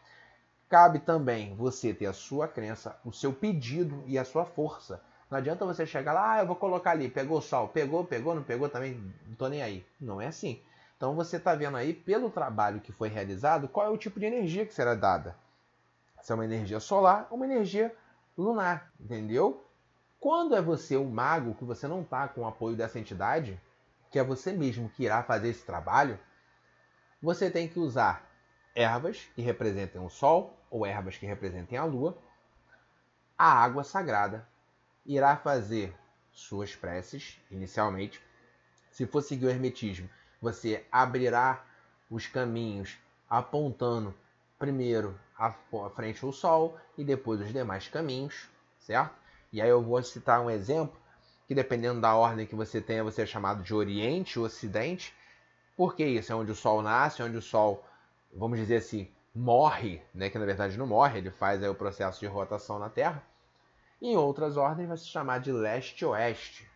Cabe 0.73 1.01
também 1.01 1.55
você 1.55 1.93
ter 1.93 2.07
a 2.07 2.15
sua 2.15 2.49
crença, 2.49 2.99
o 3.05 3.13
seu 3.13 3.31
pedido 3.31 4.03
e 4.07 4.19
a 4.19 4.25
sua 4.25 4.47
força. 4.47 5.03
Não 5.31 5.37
adianta 5.37 5.67
você 5.67 5.85
chegar 5.85 6.15
lá, 6.15 6.33
ah, 6.33 6.41
eu 6.41 6.47
vou 6.47 6.57
colocar 6.57 6.93
ali, 6.93 7.11
pegou 7.11 7.37
o 7.37 7.43
sol, 7.43 7.69
pegou, 7.69 8.07
pegou, 8.07 8.35
não 8.35 8.43
pegou 8.43 8.71
também, 8.71 8.95
não 9.27 9.35
tô 9.35 9.49
nem 9.49 9.63
aí. 9.63 9.85
Não 10.01 10.19
é 10.19 10.29
assim. 10.29 10.63
Então 10.97 11.15
você 11.15 11.37
está 11.37 11.55
vendo 11.55 11.77
aí, 11.77 11.93
pelo 11.93 12.31
trabalho 12.31 12.81
que 12.81 12.91
foi 12.91 13.11
realizado, 13.11 13.69
qual 13.69 13.87
é 13.87 13.91
o 13.91 13.99
tipo 13.99 14.19
de 14.19 14.25
energia 14.25 14.65
que 14.65 14.73
será 14.73 14.95
dada. 14.95 15.37
Se 16.23 16.33
é 16.33 16.35
uma 16.35 16.47
energia 16.47 16.81
solar 16.81 17.27
ou 17.29 17.37
uma 17.37 17.45
energia 17.45 17.95
lunar, 18.35 18.91
entendeu? 18.99 19.63
Quando 20.19 20.57
é 20.57 20.63
você 20.63 20.97
o 20.97 21.05
mago, 21.05 21.55
que 21.55 21.67
você 21.67 21.87
não 21.87 22.01
está 22.01 22.27
com 22.29 22.41
o 22.41 22.47
apoio 22.49 22.77
dessa 22.77 22.99
entidade, 22.99 23.61
que 24.11 24.19
é 24.19 24.25
você 24.25 24.53
mesmo 24.53 24.89
que 24.89 25.05
irá 25.05 25.23
fazer 25.23 25.51
esse 25.51 25.67
trabalho, 25.67 26.19
você 27.23 27.51
tem 27.51 27.69
que 27.69 27.79
usar 27.79 28.27
ervas 28.75 29.29
que 29.35 29.43
representem 29.43 30.01
o 30.01 30.09
sol 30.09 30.59
ou 30.73 30.87
ervas 30.87 31.19
que 31.19 31.27
representem 31.27 31.77
a 31.77 31.85
lua, 31.85 32.17
a 33.37 33.53
água 33.63 33.85
sagrada 33.85 34.49
irá 35.05 35.37
fazer 35.37 35.95
suas 36.33 36.75
preces 36.75 37.39
inicialmente. 37.51 38.21
Se 38.91 39.07
for 39.07 39.21
seguir 39.21 39.47
o 39.47 39.51
hermetismo, 39.51 40.09
você 40.41 40.85
abrirá 40.91 41.63
os 42.11 42.27
caminhos 42.27 42.97
apontando 43.29 44.15
primeiro 44.59 45.19
a 45.39 45.53
frente 45.95 46.25
ao 46.25 46.33
sol 46.33 46.79
e 46.97 47.05
depois 47.05 47.41
os 47.41 47.53
demais 47.53 47.89
caminhos, 47.89 48.49
certo? 48.79 49.15
E 49.53 49.61
aí 49.61 49.69
eu 49.69 49.83
vou 49.83 50.03
citar 50.03 50.41
um 50.41 50.49
exemplo 50.49 50.97
que 51.47 51.55
dependendo 51.55 52.01
da 52.01 52.15
ordem 52.15 52.47
que 52.47 52.55
você 52.55 52.81
tenha, 52.81 53.05
você 53.05 53.23
é 53.23 53.27
chamado 53.27 53.63
de 53.63 53.75
Oriente 53.75 54.39
ou 54.39 54.47
Ocidente. 54.47 55.15
Por 55.77 55.95
que 55.95 56.05
isso? 56.05 56.33
É 56.33 56.35
onde 56.35 56.51
o 56.51 56.55
Sol 56.55 56.81
nasce, 56.81 57.21
é 57.21 57.25
onde 57.25 57.37
o 57.37 57.43
Sol, 57.43 57.85
vamos 58.33 58.59
dizer 58.59 58.77
assim, 58.77 59.11
morre, 59.35 60.03
né? 60.15 60.29
que 60.29 60.39
na 60.39 60.45
verdade 60.45 60.77
não 60.77 60.87
morre, 60.87 61.19
ele 61.19 61.31
faz 61.31 61.63
aí 61.63 61.69
o 61.69 61.75
processo 61.75 62.21
de 62.21 62.27
rotação 62.27 62.79
na 62.79 62.89
Terra. 62.89 63.23
Em 64.01 64.17
outras 64.17 64.57
ordens 64.57 64.89
vai 64.89 64.97
se 64.97 65.07
chamar 65.07 65.39
de 65.39 65.53
Leste-Oeste. 65.53 66.69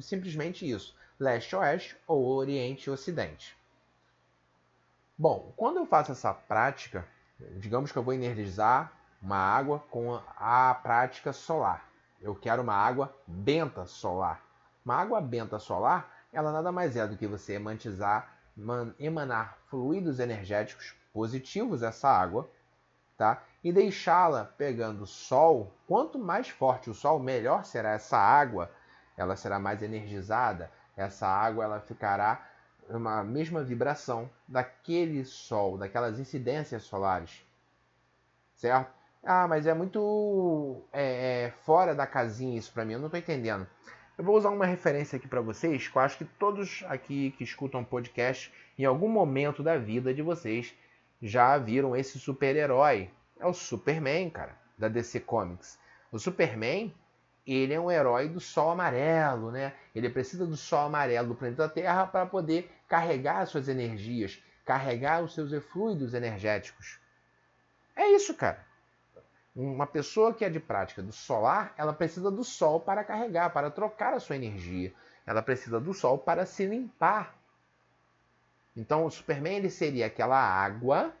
Simplesmente 0.00 0.68
isso. 0.68 0.96
Leste-Oeste 1.18 1.96
ou 2.06 2.24
Oriente-Ocidente. 2.24 3.56
Bom, 5.16 5.52
quando 5.56 5.78
eu 5.78 5.86
faço 5.86 6.12
essa 6.12 6.32
prática, 6.32 7.04
digamos 7.56 7.90
que 7.90 7.98
eu 7.98 8.02
vou 8.02 8.14
energizar 8.14 8.92
uma 9.20 9.36
água 9.36 9.80
com 9.90 10.20
a 10.36 10.74
prática 10.74 11.32
solar. 11.32 11.90
Eu 12.20 12.34
quero 12.34 12.62
uma 12.62 12.74
água 12.74 13.14
benta 13.26 13.84
solar. 13.86 14.40
Uma 14.84 14.94
água 14.94 15.20
benta 15.20 15.58
solar, 15.58 16.08
ela 16.32 16.52
nada 16.52 16.70
mais 16.70 16.96
é 16.96 17.06
do 17.06 17.16
que 17.16 17.26
você 17.26 17.60
emanar 18.98 19.58
fluidos 19.68 20.20
energéticos 20.20 20.94
positivos 21.12 21.82
essa 21.82 22.08
água, 22.08 22.48
tá? 23.16 23.42
E 23.62 23.72
deixá-la 23.72 24.44
pegando 24.44 25.06
sol. 25.06 25.72
Quanto 25.86 26.18
mais 26.18 26.48
forte 26.48 26.88
o 26.90 26.94
sol, 26.94 27.18
melhor 27.18 27.64
será 27.64 27.90
essa 27.90 28.16
água. 28.16 28.70
Ela 29.16 29.36
será 29.36 29.58
mais 29.58 29.82
energizada. 29.82 30.70
Essa 30.96 31.26
água 31.26 31.64
ela 31.64 31.80
ficará 31.80 32.48
uma 32.88 33.22
mesma 33.22 33.62
vibração 33.62 34.30
daquele 34.46 35.24
sol, 35.24 35.76
daquelas 35.76 36.18
incidências 36.18 36.84
solares, 36.84 37.44
certo? 38.54 38.90
Ah, 39.22 39.46
mas 39.46 39.66
é 39.66 39.74
muito 39.74 40.82
é, 40.92 41.46
é, 41.46 41.50
fora 41.64 41.94
da 41.94 42.06
casinha 42.06 42.58
isso 42.58 42.72
para 42.72 42.84
mim, 42.84 42.94
eu 42.94 42.98
não 42.98 43.06
estou 43.06 43.18
entendendo. 43.20 43.66
Eu 44.16 44.24
vou 44.24 44.36
usar 44.36 44.50
uma 44.50 44.66
referência 44.66 45.16
aqui 45.16 45.28
para 45.28 45.40
vocês, 45.40 45.86
que 45.86 45.96
eu 45.96 46.02
acho 46.02 46.18
que 46.18 46.24
todos 46.24 46.84
aqui 46.88 47.32
que 47.32 47.44
escutam 47.44 47.84
podcast, 47.84 48.52
em 48.76 48.84
algum 48.84 49.08
momento 49.08 49.62
da 49.62 49.76
vida 49.76 50.12
de 50.14 50.22
vocês, 50.22 50.74
já 51.20 51.56
viram 51.58 51.96
esse 51.96 52.18
super-herói. 52.18 53.10
É 53.38 53.46
o 53.46 53.52
Superman, 53.52 54.30
cara, 54.30 54.56
da 54.76 54.88
DC 54.88 55.20
Comics. 55.20 55.78
O 56.10 56.18
Superman, 56.18 56.94
ele 57.46 57.74
é 57.74 57.80
um 57.80 57.90
herói 57.90 58.28
do 58.28 58.40
Sol 58.40 58.70
amarelo, 58.70 59.50
né? 59.50 59.74
Ele 59.94 60.10
precisa 60.10 60.46
do 60.46 60.56
Sol 60.56 60.86
amarelo 60.86 61.28
do 61.28 61.34
planeta 61.34 61.68
Terra 61.68 62.06
para 62.06 62.26
poder 62.26 62.70
carregar 62.88 63.46
suas 63.46 63.68
energias, 63.68 64.42
carregar 64.64 65.22
os 65.22 65.34
seus 65.34 65.52
efluidos 65.52 66.14
energéticos. 66.14 66.98
É 67.96 68.08
isso, 68.12 68.34
cara. 68.34 68.66
Uma 69.54 69.86
pessoa 69.86 70.32
que 70.32 70.44
é 70.44 70.48
de 70.48 70.60
prática 70.60 71.02
do 71.02 71.10
solar, 71.10 71.74
ela 71.76 71.92
precisa 71.92 72.30
do 72.30 72.44
sol 72.44 72.78
para 72.78 73.02
carregar, 73.02 73.50
para 73.50 73.70
trocar 73.70 74.14
a 74.14 74.20
sua 74.20 74.36
energia. 74.36 74.92
Ela 75.26 75.42
precisa 75.42 75.80
do 75.80 75.92
sol 75.92 76.16
para 76.16 76.46
se 76.46 76.64
limpar. 76.64 77.34
Então, 78.78 79.04
o 79.04 79.10
Superman 79.10 79.56
ele 79.56 79.70
seria 79.70 80.06
aquela 80.06 80.38
água 80.38 81.12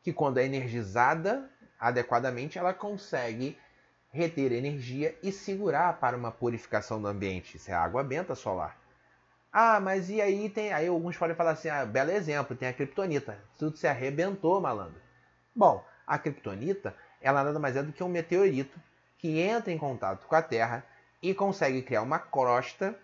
que, 0.00 0.12
quando 0.12 0.38
é 0.38 0.44
energizada 0.44 1.50
adequadamente, 1.78 2.56
ela 2.56 2.72
consegue 2.72 3.58
reter 4.12 4.52
energia 4.52 5.18
e 5.24 5.32
segurar 5.32 5.98
para 5.98 6.16
uma 6.16 6.30
purificação 6.30 7.02
do 7.02 7.08
ambiente. 7.08 7.56
Isso 7.56 7.68
é 7.68 7.74
água 7.74 8.04
benta 8.04 8.36
solar. 8.36 8.78
Ah, 9.52 9.80
mas 9.80 10.08
e 10.08 10.20
aí 10.20 10.48
tem. 10.48 10.72
Aí 10.72 10.86
alguns 10.86 11.16
podem 11.16 11.34
falar 11.34 11.50
assim: 11.50 11.68
ah, 11.68 11.84
belo 11.84 12.12
exemplo, 12.12 12.56
tem 12.56 12.68
a 12.68 12.72
criptonita. 12.72 13.36
Tudo 13.58 13.76
se 13.76 13.88
arrebentou, 13.88 14.60
malandro. 14.60 15.00
Bom, 15.52 15.84
a 16.06 16.16
criptonita 16.16 16.94
ela 17.20 17.42
nada 17.42 17.58
mais 17.58 17.76
é 17.76 17.82
do 17.82 17.92
que 17.92 18.04
um 18.04 18.08
meteorito 18.08 18.78
que 19.18 19.40
entra 19.40 19.72
em 19.72 19.78
contato 19.78 20.28
com 20.28 20.34
a 20.36 20.42
Terra 20.42 20.86
e 21.20 21.34
consegue 21.34 21.82
criar 21.82 22.02
uma 22.02 22.20
crosta 22.20 22.96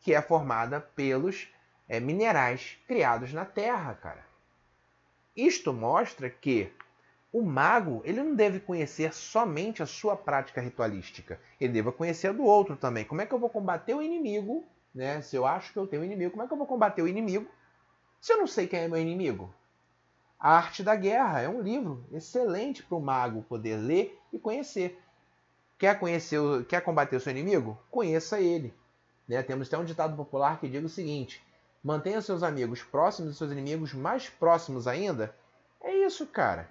que 0.00 0.14
é 0.14 0.22
formada 0.22 0.80
pelos 0.80 1.48
é, 1.88 1.98
minerais 1.98 2.78
criados 2.86 3.32
na 3.32 3.44
Terra, 3.44 3.94
cara. 3.94 4.26
Isto 5.36 5.72
mostra 5.72 6.28
que 6.28 6.72
o 7.32 7.42
mago 7.42 8.02
ele 8.04 8.22
não 8.22 8.34
deve 8.34 8.60
conhecer 8.60 9.12
somente 9.14 9.82
a 9.82 9.86
sua 9.86 10.16
prática 10.16 10.60
ritualística, 10.60 11.40
ele 11.60 11.72
deve 11.72 11.92
conhecer 11.92 12.28
a 12.28 12.32
do 12.32 12.44
outro 12.44 12.76
também. 12.76 13.04
Como 13.04 13.20
é 13.20 13.26
que 13.26 13.32
eu 13.32 13.38
vou 13.38 13.50
combater 13.50 13.94
o 13.94 14.02
inimigo? 14.02 14.64
Né? 14.94 15.22
Se 15.22 15.36
eu 15.36 15.46
acho 15.46 15.72
que 15.72 15.78
eu 15.78 15.86
tenho 15.86 16.04
inimigo, 16.04 16.32
como 16.32 16.42
é 16.42 16.46
que 16.46 16.52
eu 16.52 16.58
vou 16.58 16.66
combater 16.66 17.02
o 17.02 17.08
inimigo 17.08 17.46
se 18.20 18.32
eu 18.32 18.38
não 18.38 18.46
sei 18.46 18.66
quem 18.66 18.80
é 18.80 18.88
meu 18.88 19.00
inimigo? 19.00 19.54
A 20.40 20.56
Arte 20.56 20.82
da 20.82 20.94
Guerra 20.94 21.40
é 21.40 21.48
um 21.48 21.60
livro 21.60 22.04
excelente 22.12 22.82
para 22.82 22.96
o 22.96 23.00
mago 23.00 23.42
poder 23.42 23.76
ler 23.76 24.18
e 24.32 24.38
conhecer. 24.38 25.00
Quer 25.76 25.98
conhecer, 25.98 26.40
quer 26.66 26.80
combater 26.80 27.16
o 27.16 27.20
seu 27.20 27.30
inimigo? 27.30 27.78
Conheça 27.90 28.40
ele. 28.40 28.74
Né? 29.28 29.42
Temos 29.42 29.68
até 29.68 29.78
um 29.78 29.84
ditado 29.84 30.16
popular 30.16 30.58
que 30.58 30.68
diz 30.68 30.82
o 30.82 30.88
seguinte: 30.88 31.42
mantenha 31.88 32.20
seus 32.20 32.42
amigos 32.42 32.82
próximos 32.82 33.32
e 33.32 33.38
seus 33.38 33.50
inimigos 33.50 33.94
mais 33.94 34.28
próximos 34.28 34.86
ainda. 34.86 35.34
É 35.80 35.90
isso, 36.04 36.26
cara. 36.26 36.68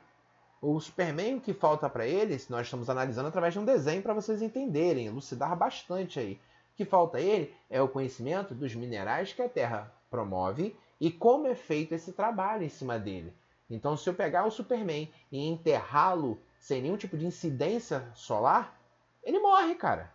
O 0.62 0.80
Superman, 0.80 1.38
o 1.38 1.42
que 1.42 1.56
falta 1.56 1.90
para 1.90 2.06
ele, 2.06 2.40
nós 2.52 2.68
estamos 2.68 2.88
analisando 2.88 3.28
através 3.28 3.52
de 3.52 3.60
um 3.60 3.66
desenho 3.66 4.04
para 4.04 4.14
vocês 4.14 4.44
entenderem, 4.44 5.08
elucidar 5.08 5.58
bastante 5.58 6.20
aí. 6.20 6.34
O 6.74 6.78
que 6.78 6.86
falta 6.86 7.18
a 7.18 7.22
ele 7.22 7.52
é 7.68 7.82
o 7.82 7.88
conhecimento 7.88 8.54
dos 8.54 8.76
minerais 8.76 9.34
que 9.34 9.42
a 9.42 9.50
Terra 9.50 9.92
promove 10.12 10.78
e 11.02 11.10
como 11.10 11.48
é 11.48 11.56
feito 11.56 11.96
esse 11.96 12.12
trabalho 12.12 12.64
em 12.64 12.70
cima 12.70 13.00
dele. 13.00 13.34
Então, 13.72 13.98
se 13.98 14.08
eu 14.08 14.14
pegar 14.14 14.46
o 14.46 14.52
Superman 14.52 15.12
e 15.32 15.48
enterrá-lo 15.48 16.40
sem 16.60 16.80
nenhum 16.80 16.96
tipo 16.96 17.18
de 17.18 17.26
incidência 17.26 18.08
solar, 18.14 18.80
ele 19.24 19.40
morre, 19.40 19.74
cara. 19.74 20.14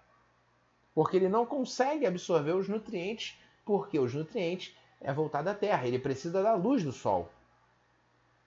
Porque 0.94 1.16
ele 1.16 1.28
não 1.28 1.44
consegue 1.44 2.06
absorver 2.06 2.52
os 2.52 2.68
nutrientes, 2.68 3.36
porque 3.64 3.98
os 3.98 4.14
nutrientes 4.14 4.76
é 5.02 5.12
voltado 5.12 5.50
à 5.50 5.54
Terra, 5.54 5.86
ele 5.86 5.98
precisa 5.98 6.42
da 6.42 6.54
luz 6.54 6.82
do 6.82 6.92
Sol. 6.92 7.30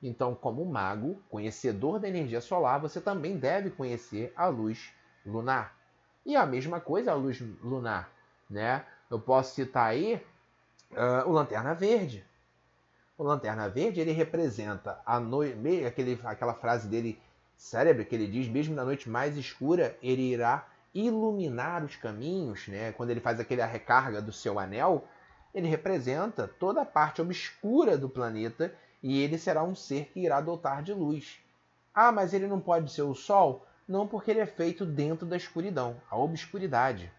Então, 0.01 0.35
como 0.35 0.63
mago, 0.65 1.21
conhecedor 1.29 1.99
da 1.99 2.07
energia 2.07 2.41
solar, 2.41 2.79
você 2.79 3.01
também 3.01 3.37
deve 3.37 3.69
conhecer 3.69 4.31
a 4.35 4.47
luz 4.47 4.93
lunar. 5.25 5.75
E 6.25 6.35
a 6.35 6.45
mesma 6.45 6.79
coisa 6.79 7.11
a 7.11 7.15
luz 7.15 7.41
lunar, 7.61 8.09
né? 8.49 8.85
Eu 9.09 9.19
posso 9.19 9.55
citar 9.55 9.87
aí 9.87 10.15
uh, 10.91 11.27
o 11.29 11.31
Lanterna 11.31 11.73
Verde. 11.73 12.25
O 13.17 13.23
Lanterna 13.23 13.69
Verde 13.69 13.99
ele 13.99 14.11
representa 14.11 14.99
a 15.05 15.19
noite, 15.19 15.85
aquele, 15.85 16.19
aquela 16.23 16.53
frase 16.53 16.87
dele 16.87 17.19
célebre 17.55 18.05
que 18.05 18.15
ele 18.15 18.27
diz, 18.27 18.47
mesmo 18.47 18.75
na 18.75 18.83
noite 18.83 19.09
mais 19.09 19.37
escura, 19.37 19.97
ele 20.01 20.21
irá 20.21 20.67
iluminar 20.93 21.83
os 21.83 21.95
caminhos, 21.95 22.67
né? 22.67 22.91
Quando 22.93 23.09
ele 23.09 23.19
faz 23.19 23.39
aquela 23.39 23.65
recarga 23.65 24.21
do 24.21 24.31
seu 24.31 24.59
anel, 24.59 25.07
ele 25.55 25.69
representa 25.69 26.49
toda 26.49 26.81
a 26.81 26.85
parte 26.85 27.21
obscura 27.21 27.97
do 27.97 28.09
planeta 28.09 28.75
e 29.01 29.21
ele 29.21 29.37
será 29.37 29.63
um 29.63 29.73
ser 29.73 30.11
que 30.11 30.19
irá 30.19 30.41
dotar 30.41 30.83
de 30.83 30.93
luz. 30.93 31.39
Ah, 31.93 32.11
mas 32.11 32.33
ele 32.33 32.45
não 32.45 32.59
pode 32.59 32.91
ser 32.91 33.03
o 33.03 33.15
Sol? 33.15 33.65
Não, 33.87 34.05
porque 34.05 34.31
ele 34.31 34.41
é 34.41 34.45
feito 34.45 34.85
dentro 34.85 35.25
da 35.25 35.37
escuridão, 35.37 35.95
a 36.11 36.17
obscuridade. 36.17 37.09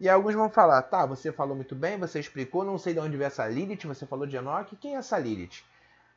E 0.00 0.08
alguns 0.08 0.34
vão 0.34 0.48
falar, 0.48 0.80
tá, 0.82 1.04
você 1.04 1.30
falou 1.30 1.54
muito 1.54 1.74
bem, 1.74 1.98
você 1.98 2.18
explicou, 2.18 2.64
não 2.64 2.78
sei 2.78 2.94
de 2.94 3.00
onde 3.00 3.18
veio 3.18 3.26
essa 3.26 3.46
Lilith, 3.46 3.86
você 3.86 4.06
falou 4.06 4.26
de 4.26 4.36
Enoch, 4.36 4.74
quem 4.76 4.94
é 4.94 4.98
essa 4.98 5.18
Lilith? 5.18 5.62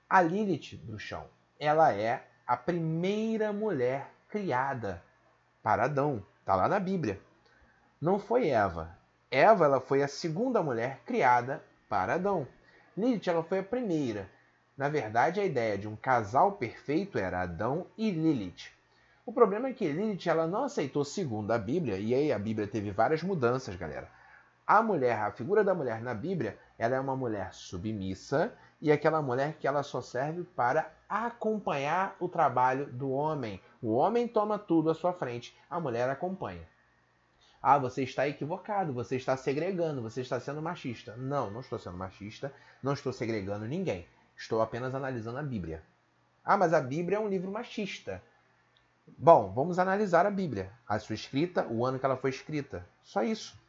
A 0.09 0.21
Lilith, 0.21 0.77
bruxão, 0.83 1.27
ela 1.59 1.93
é 1.93 2.25
a 2.47 2.55
primeira 2.55 3.51
mulher 3.51 4.09
criada 4.29 5.03
para 5.61 5.83
Adão, 5.83 6.25
tá 6.45 6.55
lá 6.55 6.69
na 6.69 6.79
Bíblia. 6.79 7.19
Não 7.99 8.19
foi 8.19 8.47
Eva. 8.47 8.97
Eva, 9.36 9.65
ela 9.65 9.81
foi 9.81 10.01
a 10.01 10.07
segunda 10.07 10.63
mulher 10.63 11.01
criada 11.05 11.61
para 11.89 12.13
Adão. 12.13 12.47
Lilith, 12.97 13.27
ela 13.27 13.43
foi 13.43 13.59
a 13.59 13.63
primeira. 13.63 14.29
Na 14.77 14.88
verdade, 14.88 15.41
a 15.41 15.43
ideia 15.43 15.77
de 15.77 15.89
um 15.89 15.95
casal 15.97 16.53
perfeito 16.53 17.17
era 17.17 17.41
Adão 17.41 17.86
e 17.97 18.11
Lilith. 18.11 18.71
O 19.25 19.33
problema 19.33 19.67
é 19.67 19.73
que 19.73 19.91
Lilith 19.91 20.29
ela 20.29 20.47
não 20.47 20.63
aceitou 20.63 21.03
segundo 21.03 21.51
a 21.51 21.57
Bíblia, 21.57 21.97
e 21.97 22.15
aí 22.15 22.31
a 22.31 22.39
Bíblia 22.39 22.65
teve 22.65 22.91
várias 22.91 23.23
mudanças, 23.23 23.75
galera. 23.75 24.09
A 24.65 24.81
mulher, 24.81 25.19
a 25.19 25.31
figura 25.33 25.65
da 25.65 25.75
mulher 25.75 26.01
na 26.01 26.13
Bíblia, 26.13 26.57
ela 26.79 26.95
é 26.95 26.99
uma 27.01 27.17
mulher 27.17 27.53
submissa 27.53 28.53
e 28.81 28.89
aquela 28.89 29.21
mulher 29.21 29.57
que 29.59 29.67
ela 29.67 29.83
só 29.83 29.99
serve 29.99 30.45
para 30.55 30.89
acompanhar 31.09 32.15
o 32.21 32.29
trabalho 32.29 32.86
do 32.86 33.11
homem. 33.11 33.61
O 33.81 33.95
homem 33.95 34.29
toma 34.29 34.57
tudo 34.57 34.89
à 34.89 34.93
sua 34.95 35.11
frente, 35.11 35.53
a 35.69 35.77
mulher 35.77 36.09
acompanha. 36.09 36.65
Ah, 37.68 37.80
você 37.80 38.03
está 38.03 38.28
equivocado, 38.28 38.93
você 38.93 39.16
está 39.16 39.36
segregando, 39.36 39.99
você 39.99 40.22
está 40.22 40.39
sendo 40.39 40.61
machista. 40.61 41.18
Não, 41.18 41.49
não 41.49 41.61
estou 41.61 41.80
sendo 41.80 41.97
machista, 41.97 42.53
não 42.84 42.93
estou 42.93 43.11
segregando 43.11 43.66
ninguém. 43.66 44.07
Estou 44.38 44.61
apenas 44.61 44.93
analisando 44.93 45.39
a 45.39 45.41
Bíblia. 45.41 45.82
Ah, 46.43 46.57
mas 46.57 46.76
a 46.76 46.80
Bíblia 46.80 47.18
é 47.18 47.20
um 47.20 47.28
livro 47.28 47.51
machista. 47.51 48.22
Bom, 49.18 49.51
vamos 49.51 49.80
analisar 49.80 50.28
a 50.28 50.30
Bíblia. 50.30 50.72
A 50.88 50.99
sua 50.99 51.16
escrita, 51.16 51.66
o 51.68 51.84
ano 51.84 51.97
que 51.97 52.05
ela 52.05 52.16
foi 52.16 52.30
escrita. 52.30 52.88
Só 53.01 53.24
isso. 53.24 53.59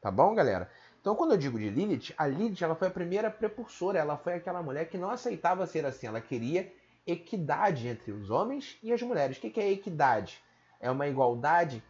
Tá 0.00 0.10
bom, 0.10 0.34
galera? 0.34 0.70
Então, 0.98 1.14
quando 1.14 1.32
eu 1.32 1.36
digo 1.36 1.58
de 1.58 1.68
Lilith, 1.68 2.14
a 2.16 2.26
Lilith 2.26 2.64
ela 2.64 2.76
foi 2.76 2.88
a 2.88 2.90
primeira 2.90 3.30
precursora. 3.30 3.98
Ela 3.98 4.16
foi 4.16 4.36
aquela 4.36 4.62
mulher 4.62 4.88
que 4.88 4.96
não 4.96 5.10
aceitava 5.10 5.66
ser 5.66 5.84
assim. 5.84 6.06
Ela 6.06 6.22
queria 6.22 6.72
equidade 7.06 7.88
entre 7.88 8.10
os 8.10 8.30
homens 8.30 8.78
e 8.82 8.90
as 8.90 9.02
mulheres. 9.02 9.36
O 9.36 9.40
que 9.42 9.60
é 9.60 9.70
equidade? 9.70 10.42
É 10.80 10.90
uma 10.90 11.06
igualdade 11.06 11.84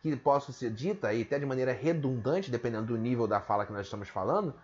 que 0.00 0.14
possa 0.16 0.52
ser 0.52 0.70
dita, 0.70 1.12
e 1.12 1.22
até 1.22 1.38
de 1.38 1.46
maneira 1.46 1.72
redundante, 1.72 2.50
dependendo 2.50 2.86
do 2.86 2.96
nível 2.96 3.26
da 3.26 3.40
fala 3.40 3.66
que 3.66 3.72
nós 3.72 3.86
estamos 3.86 4.08
falando, 4.08 4.54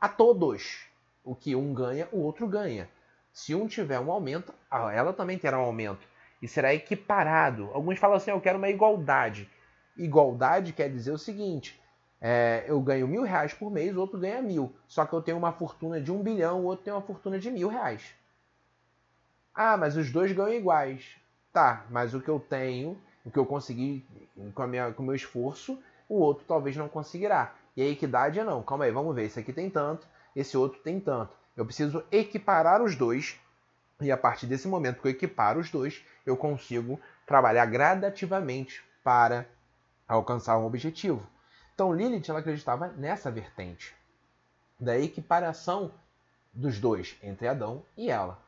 a 0.00 0.08
todos. 0.08 0.86
O 1.24 1.34
que 1.34 1.56
um 1.56 1.72
ganha, 1.72 2.06
o 2.12 2.20
outro 2.20 2.46
ganha. 2.46 2.88
Se 3.32 3.54
um 3.54 3.66
tiver 3.66 3.98
um 3.98 4.12
aumento, 4.12 4.52
ela 4.70 5.12
também 5.12 5.38
terá 5.38 5.58
um 5.58 5.64
aumento. 5.64 6.06
E 6.42 6.46
será 6.46 6.74
equiparado. 6.74 7.70
Alguns 7.72 7.98
falam 7.98 8.16
assim: 8.16 8.30
eu 8.30 8.40
quero 8.40 8.58
uma 8.58 8.68
igualdade. 8.68 9.48
Igualdade 9.96 10.72
quer 10.74 10.90
dizer 10.90 11.12
o 11.12 11.18
seguinte: 11.18 11.80
é, 12.20 12.64
eu 12.68 12.80
ganho 12.80 13.08
mil 13.08 13.22
reais 13.22 13.54
por 13.54 13.70
mês, 13.70 13.96
o 13.96 14.00
outro 14.00 14.18
ganha 14.18 14.42
mil. 14.42 14.74
Só 14.86 15.06
que 15.06 15.14
eu 15.14 15.22
tenho 15.22 15.38
uma 15.38 15.52
fortuna 15.52 16.00
de 16.00 16.12
um 16.12 16.22
bilhão, 16.22 16.60
o 16.60 16.64
outro 16.64 16.84
tem 16.84 16.92
uma 16.92 17.02
fortuna 17.02 17.38
de 17.38 17.50
mil 17.50 17.68
reais. 17.68 18.14
Ah, 19.54 19.76
mas 19.76 19.96
os 19.96 20.12
dois 20.12 20.32
ganham 20.32 20.52
iguais. 20.52 21.16
Tá, 21.52 21.86
mas 21.88 22.14
o 22.14 22.20
que 22.20 22.28
eu 22.28 22.40
tenho 22.40 23.00
o 23.24 23.30
que 23.30 23.38
eu 23.38 23.46
consegui 23.46 24.04
com, 24.54 24.62
a 24.62 24.66
minha, 24.66 24.92
com 24.92 25.02
o 25.02 25.06
meu 25.06 25.14
esforço, 25.14 25.82
o 26.08 26.16
outro 26.16 26.44
talvez 26.46 26.76
não 26.76 26.88
conseguirá. 26.88 27.54
E 27.76 27.82
a 27.82 27.86
equidade 27.86 28.38
é 28.38 28.44
não. 28.44 28.62
Calma 28.62 28.84
aí, 28.84 28.90
vamos 28.90 29.14
ver. 29.14 29.24
Esse 29.24 29.40
aqui 29.40 29.52
tem 29.52 29.70
tanto, 29.70 30.06
esse 30.36 30.56
outro 30.56 30.80
tem 30.80 31.00
tanto. 31.00 31.36
Eu 31.56 31.64
preciso 31.64 32.04
equiparar 32.12 32.82
os 32.82 32.94
dois. 32.94 33.38
E 34.00 34.10
a 34.10 34.16
partir 34.16 34.46
desse 34.46 34.68
momento 34.68 35.00
que 35.00 35.08
eu 35.08 35.12
equiparo 35.12 35.60
os 35.60 35.70
dois, 35.70 36.04
eu 36.26 36.36
consigo 36.36 37.00
trabalhar 37.26 37.64
gradativamente 37.66 38.84
para 39.02 39.46
alcançar 40.06 40.58
um 40.58 40.66
objetivo. 40.66 41.26
Então 41.74 41.94
Lilith 41.94 42.28
ela 42.28 42.40
acreditava 42.40 42.88
nessa 42.88 43.30
vertente 43.30 43.94
da 44.78 44.98
equiparação 44.98 45.92
dos 46.52 46.78
dois 46.78 47.16
entre 47.22 47.48
Adão 47.48 47.82
e 47.96 48.10
ela. 48.10 48.38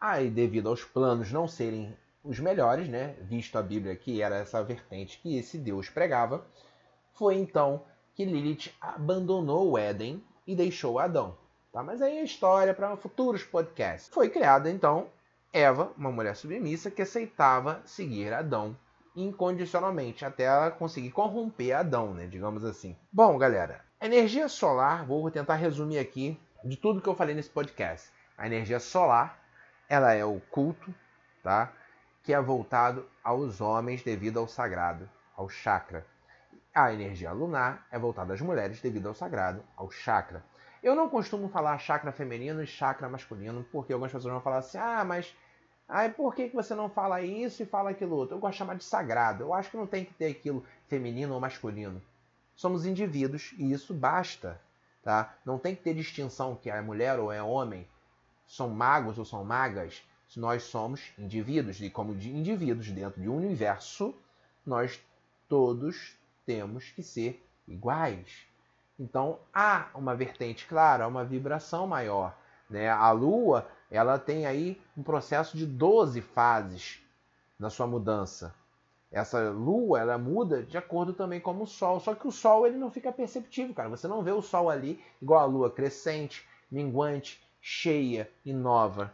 Aí, 0.00 0.30
devido 0.30 0.68
aos 0.68 0.82
planos 0.82 1.30
não 1.30 1.46
serem 1.46 1.94
os 2.22 2.38
melhores, 2.38 2.88
né, 2.88 3.16
visto 3.22 3.56
a 3.56 3.62
Bíblia 3.62 3.96
que 3.96 4.20
era 4.22 4.36
essa 4.36 4.62
vertente 4.62 5.18
que 5.18 5.36
esse 5.36 5.58
Deus 5.58 5.88
pregava, 5.88 6.46
foi 7.14 7.36
então 7.36 7.82
que 8.14 8.24
Lilith 8.24 8.72
abandonou 8.80 9.70
o 9.70 9.78
Éden 9.78 10.22
e 10.46 10.54
deixou 10.54 10.98
Adão. 10.98 11.36
Tá? 11.72 11.82
Mas 11.82 12.02
aí 12.02 12.18
é 12.18 12.24
história 12.24 12.74
para 12.74 12.96
futuros 12.96 13.42
podcasts. 13.42 14.12
Foi 14.12 14.28
criada 14.28 14.70
então 14.70 15.08
Eva, 15.52 15.92
uma 15.96 16.12
mulher 16.12 16.36
submissa 16.36 16.90
que 16.90 17.02
aceitava 17.02 17.82
seguir 17.84 18.32
Adão 18.32 18.76
incondicionalmente, 19.16 20.24
até 20.24 20.44
ela 20.44 20.70
conseguir 20.70 21.10
corromper 21.10 21.76
Adão, 21.76 22.14
né, 22.14 22.26
digamos 22.26 22.64
assim. 22.64 22.96
Bom, 23.12 23.36
galera, 23.36 23.84
energia 24.00 24.48
solar, 24.48 25.04
vou 25.04 25.30
tentar 25.30 25.56
resumir 25.56 25.98
aqui 25.98 26.38
de 26.64 26.76
tudo 26.76 27.00
que 27.00 27.08
eu 27.08 27.16
falei 27.16 27.34
nesse 27.34 27.50
podcast. 27.50 28.10
A 28.38 28.46
energia 28.46 28.78
solar, 28.78 29.38
ela 29.88 30.12
é 30.12 30.24
o 30.24 30.40
culto, 30.50 30.94
tá? 31.42 31.72
Que 32.22 32.32
é 32.32 32.40
voltado 32.40 33.06
aos 33.24 33.60
homens 33.60 34.02
devido 34.02 34.38
ao 34.38 34.46
sagrado, 34.46 35.08
ao 35.36 35.48
chakra. 35.48 36.06
A 36.74 36.92
energia 36.92 37.32
lunar 37.32 37.86
é 37.90 37.98
voltada 37.98 38.34
às 38.34 38.40
mulheres 38.40 38.80
devido 38.80 39.08
ao 39.08 39.14
sagrado, 39.14 39.64
ao 39.76 39.90
chakra. 39.90 40.44
Eu 40.82 40.94
não 40.94 41.08
costumo 41.08 41.48
falar 41.48 41.78
chakra 41.78 42.12
feminino 42.12 42.62
e 42.62 42.66
chakra 42.66 43.08
masculino, 43.08 43.66
porque 43.72 43.92
algumas 43.92 44.12
pessoas 44.12 44.32
vão 44.32 44.40
falar 44.40 44.58
assim: 44.58 44.78
ah, 44.78 45.04
mas 45.04 45.34
ai, 45.88 46.10
por 46.10 46.34
que 46.34 46.48
você 46.48 46.74
não 46.74 46.88
fala 46.88 47.20
isso 47.22 47.62
e 47.62 47.66
fala 47.66 47.90
aquilo 47.90 48.16
outro? 48.16 48.36
Eu 48.36 48.40
gosto 48.40 48.52
de 48.52 48.58
chamar 48.58 48.76
de 48.76 48.84
sagrado. 48.84 49.44
Eu 49.44 49.52
acho 49.52 49.70
que 49.70 49.76
não 49.76 49.86
tem 49.86 50.04
que 50.04 50.14
ter 50.14 50.26
aquilo 50.26 50.64
feminino 50.88 51.34
ou 51.34 51.40
masculino. 51.40 52.00
Somos 52.54 52.86
indivíduos 52.86 53.54
e 53.58 53.72
isso 53.72 53.92
basta. 53.92 54.60
Tá? 55.02 55.34
Não 55.44 55.58
tem 55.58 55.74
que 55.74 55.82
ter 55.82 55.94
distinção 55.94 56.54
que 56.54 56.70
é 56.70 56.80
mulher 56.80 57.18
ou 57.18 57.32
é 57.32 57.42
homem. 57.42 57.88
São 58.46 58.68
magos 58.68 59.18
ou 59.18 59.24
são 59.24 59.44
magas 59.44 60.02
nós 60.38 60.62
somos 60.64 61.12
indivíduos, 61.18 61.80
e 61.80 61.90
como 61.90 62.14
de 62.14 62.30
indivíduos 62.30 62.90
dentro 62.90 63.20
de 63.20 63.28
um 63.28 63.36
universo, 63.36 64.14
nós 64.64 65.00
todos 65.48 66.16
temos 66.46 66.90
que 66.90 67.02
ser 67.02 67.44
iguais. 67.66 68.46
Então 68.98 69.40
há 69.52 69.88
uma 69.94 70.14
vertente 70.14 70.66
clara, 70.66 71.08
uma 71.08 71.24
vibração 71.24 71.86
maior. 71.86 72.36
Né? 72.68 72.88
A 72.88 73.10
Lua 73.10 73.66
ela 73.90 74.18
tem 74.18 74.46
aí 74.46 74.80
um 74.96 75.02
processo 75.02 75.56
de 75.56 75.66
12 75.66 76.20
fases 76.20 77.02
na 77.58 77.70
sua 77.70 77.86
mudança. 77.86 78.54
Essa 79.10 79.50
Lua 79.50 79.98
ela 79.98 80.16
muda 80.16 80.62
de 80.62 80.78
acordo 80.78 81.12
também 81.12 81.40
com 81.40 81.60
o 81.60 81.66
Sol, 81.66 81.98
só 81.98 82.14
que 82.14 82.28
o 82.28 82.30
Sol 82.30 82.66
ele 82.66 82.76
não 82.76 82.90
fica 82.90 83.10
perceptível, 83.10 83.74
cara. 83.74 83.88
Você 83.88 84.06
não 84.06 84.22
vê 84.22 84.30
o 84.30 84.42
Sol 84.42 84.70
ali 84.70 85.02
igual 85.20 85.40
a 85.40 85.46
Lua 85.46 85.70
crescente, 85.70 86.46
minguante, 86.70 87.42
cheia 87.60 88.30
e 88.44 88.52
nova. 88.52 89.12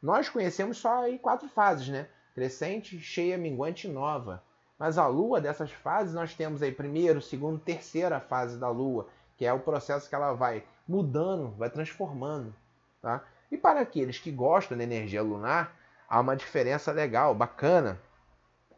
Nós 0.00 0.28
conhecemos 0.28 0.78
só 0.78 1.02
aí 1.02 1.18
quatro 1.18 1.48
fases, 1.48 1.88
né? 1.88 2.08
Crescente, 2.34 3.00
cheia, 3.00 3.36
minguante 3.36 3.88
e 3.88 3.90
nova. 3.90 4.42
Mas 4.78 4.96
a 4.96 5.06
Lua, 5.08 5.40
dessas 5.40 5.72
fases, 5.72 6.14
nós 6.14 6.34
temos 6.34 6.62
aí 6.62 6.70
primeiro, 6.70 7.20
segundo, 7.20 7.58
terceira 7.58 8.20
fase 8.20 8.56
da 8.58 8.68
Lua, 8.68 9.08
que 9.36 9.44
é 9.44 9.52
o 9.52 9.58
processo 9.58 10.08
que 10.08 10.14
ela 10.14 10.32
vai 10.34 10.64
mudando, 10.86 11.50
vai 11.56 11.68
transformando. 11.68 12.54
Tá? 13.02 13.24
E 13.50 13.56
para 13.56 13.80
aqueles 13.80 14.18
que 14.18 14.30
gostam 14.30 14.78
da 14.78 14.84
energia 14.84 15.22
lunar, 15.22 15.74
há 16.08 16.20
uma 16.20 16.36
diferença 16.36 16.92
legal, 16.92 17.34
bacana, 17.34 18.00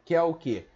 que 0.03 0.15
é 0.15 0.21
o 0.23 0.33
que? 0.33 0.67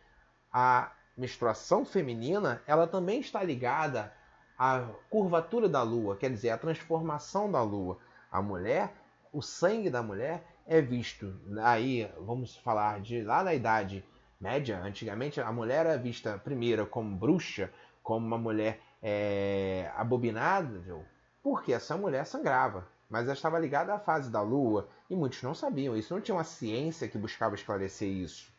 A 0.54 0.92
menstruação 1.18 1.86
feminina, 1.86 2.62
ela 2.68 2.86
também 2.86 3.20
está 3.20 3.42
ligada 3.42 4.14
à 4.58 4.86
curvatura 5.10 5.68
da 5.68 5.82
Lua, 5.82 6.16
quer 6.16 6.30
dizer, 6.30 6.52
à 6.52 6.58
transformação 6.58 7.52
da 7.52 7.64
Lua. 7.64 7.98
A 8.32 8.42
mulher, 8.42 8.94
o 9.36 9.42
sangue 9.42 9.90
da 9.90 10.02
mulher 10.02 10.46
é 10.66 10.82
visto 10.82 11.36
aí, 11.62 12.10
vamos 12.22 12.56
falar 12.56 13.02
de 13.02 13.22
lá 13.22 13.44
na 13.44 13.54
idade 13.54 14.02
média, 14.40 14.80
antigamente 14.82 15.42
a 15.42 15.52
mulher 15.52 15.86
era 15.86 15.98
vista 15.98 16.38
primeiro 16.38 16.88
como 16.88 17.18
bruxa, 17.18 17.70
como 18.02 18.26
uma 18.26 18.38
mulher 18.38 18.80
é, 19.04 19.92
abominada, 19.98 20.82
porque 21.44 21.74
essa 21.74 21.98
mulher 21.98 22.26
sangrava, 22.26 22.88
mas 23.10 23.26
ela 23.26 23.34
estava 23.34 23.60
ligada 23.60 23.94
à 23.94 24.00
fase 24.00 24.32
da 24.32 24.42
lua 24.42 24.88
e 25.10 25.16
muitos 25.18 25.44
não 25.44 25.54
sabiam 25.54 25.98
isso, 25.98 26.14
não 26.14 26.22
tinha 26.22 26.36
uma 26.36 26.46
ciência 26.46 27.10
que 27.10 27.18
buscava 27.18 27.56
esclarecer 27.56 28.08
isso. 28.08 28.50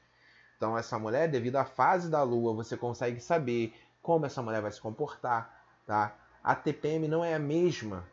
Então 0.59 0.77
essa 0.77 0.99
mulher, 0.99 1.27
devido 1.27 1.57
à 1.57 1.65
fase 1.65 2.11
da 2.11 2.23
lua, 2.23 2.53
você 2.53 2.77
consegue 2.77 3.19
saber 3.21 3.75
como 4.03 4.27
essa 4.27 4.43
mulher 4.43 4.61
vai 4.61 4.71
se 4.71 4.81
comportar, 4.81 5.65
tá? 5.87 6.15
A 6.45 6.55
TPM 6.55 7.09
não 7.09 7.25
é 7.25 7.35
a 7.35 7.39
mesma 7.39 8.07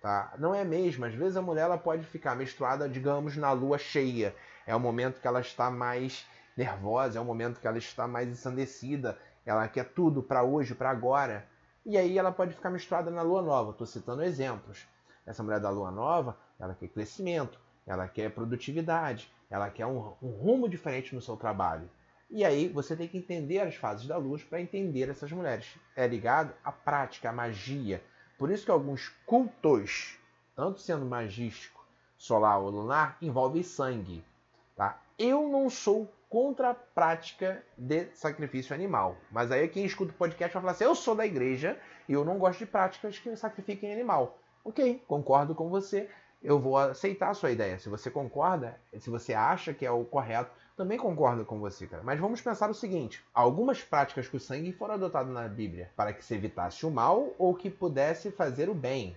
Tá? 0.00 0.34
Não 0.38 0.54
é 0.54 0.64
mesmo. 0.64 1.04
Às 1.04 1.14
vezes 1.14 1.36
a 1.36 1.42
mulher 1.42 1.62
ela 1.62 1.78
pode 1.78 2.04
ficar 2.04 2.34
menstruada, 2.34 2.88
digamos, 2.88 3.36
na 3.36 3.52
lua 3.52 3.78
cheia. 3.78 4.34
É 4.66 4.74
o 4.74 4.80
momento 4.80 5.20
que 5.20 5.26
ela 5.26 5.40
está 5.40 5.70
mais 5.70 6.26
nervosa, 6.56 7.18
é 7.18 7.20
o 7.20 7.24
momento 7.24 7.60
que 7.60 7.66
ela 7.66 7.78
está 7.78 8.06
mais 8.08 8.28
ensandecida, 8.28 9.18
ela 9.44 9.68
quer 9.68 9.84
tudo 9.84 10.22
para 10.22 10.42
hoje, 10.42 10.74
para 10.74 10.90
agora. 10.90 11.46
E 11.84 11.96
aí 11.96 12.18
ela 12.18 12.32
pode 12.32 12.54
ficar 12.54 12.70
menstruada 12.70 13.10
na 13.10 13.22
lua 13.22 13.42
nova. 13.42 13.70
Estou 13.70 13.86
citando 13.86 14.22
exemplos. 14.22 14.86
Essa 15.24 15.42
mulher 15.42 15.60
da 15.60 15.70
lua 15.70 15.90
nova, 15.90 16.36
ela 16.58 16.74
quer 16.74 16.88
crescimento, 16.88 17.60
ela 17.86 18.08
quer 18.08 18.30
produtividade, 18.30 19.32
ela 19.50 19.70
quer 19.70 19.86
um, 19.86 20.14
um 20.22 20.30
rumo 20.30 20.68
diferente 20.68 21.14
no 21.14 21.20
seu 21.20 21.36
trabalho. 21.36 21.88
E 22.28 22.44
aí 22.44 22.68
você 22.68 22.96
tem 22.96 23.06
que 23.06 23.18
entender 23.18 23.60
as 23.60 23.76
fases 23.76 24.06
da 24.06 24.16
luz 24.16 24.42
para 24.42 24.60
entender 24.60 25.08
essas 25.08 25.30
mulheres. 25.30 25.78
É 25.94 26.06
ligado 26.06 26.52
à 26.64 26.72
prática, 26.72 27.30
à 27.30 27.32
magia, 27.32 28.02
por 28.38 28.50
isso 28.50 28.64
que 28.64 28.70
alguns 28.70 29.08
cultos, 29.24 30.18
tanto 30.54 30.80
sendo 30.80 31.04
magístico, 31.06 31.84
solar 32.18 32.58
ou 32.58 32.70
lunar, 32.70 33.16
envolvem 33.20 33.62
sangue. 33.62 34.24
Tá? 34.74 35.00
Eu 35.18 35.48
não 35.48 35.70
sou 35.70 36.08
contra 36.28 36.70
a 36.70 36.74
prática 36.74 37.62
de 37.76 38.08
sacrifício 38.14 38.74
animal. 38.74 39.16
Mas 39.30 39.50
aí 39.50 39.68
quem 39.68 39.84
escuta 39.84 40.12
o 40.12 40.16
podcast 40.16 40.52
vai 40.52 40.60
falar 40.60 40.72
assim: 40.72 40.84
eu 40.84 40.94
sou 40.94 41.14
da 41.14 41.26
igreja 41.26 41.78
e 42.08 42.12
eu 42.12 42.24
não 42.24 42.38
gosto 42.38 42.60
de 42.60 42.66
práticas 42.66 43.18
que 43.18 43.34
sacrifiquem 43.36 43.92
animal. 43.92 44.38
Ok, 44.64 45.02
concordo 45.06 45.54
com 45.54 45.68
você. 45.68 46.10
Eu 46.42 46.58
vou 46.58 46.76
aceitar 46.76 47.30
a 47.30 47.34
sua 47.34 47.50
ideia. 47.50 47.78
Se 47.78 47.88
você 47.88 48.10
concorda, 48.10 48.78
se 48.98 49.08
você 49.08 49.32
acha 49.32 49.72
que 49.72 49.86
é 49.86 49.90
o 49.90 50.04
correto, 50.04 50.50
também 50.76 50.98
concordo 50.98 51.44
com 51.44 51.58
você, 51.58 51.86
cara. 51.86 52.02
Mas 52.02 52.20
vamos 52.20 52.40
pensar 52.40 52.70
o 52.70 52.74
seguinte: 52.74 53.24
algumas 53.32 53.82
práticas 53.82 54.28
com 54.28 54.38
sangue 54.38 54.72
foram 54.72 54.94
adotadas 54.94 55.32
na 55.32 55.48
Bíblia 55.48 55.90
para 55.96 56.12
que 56.12 56.24
se 56.24 56.34
evitasse 56.34 56.84
o 56.84 56.90
mal 56.90 57.34
ou 57.38 57.54
que 57.54 57.70
pudesse 57.70 58.30
fazer 58.30 58.68
o 58.68 58.74
bem. 58.74 59.16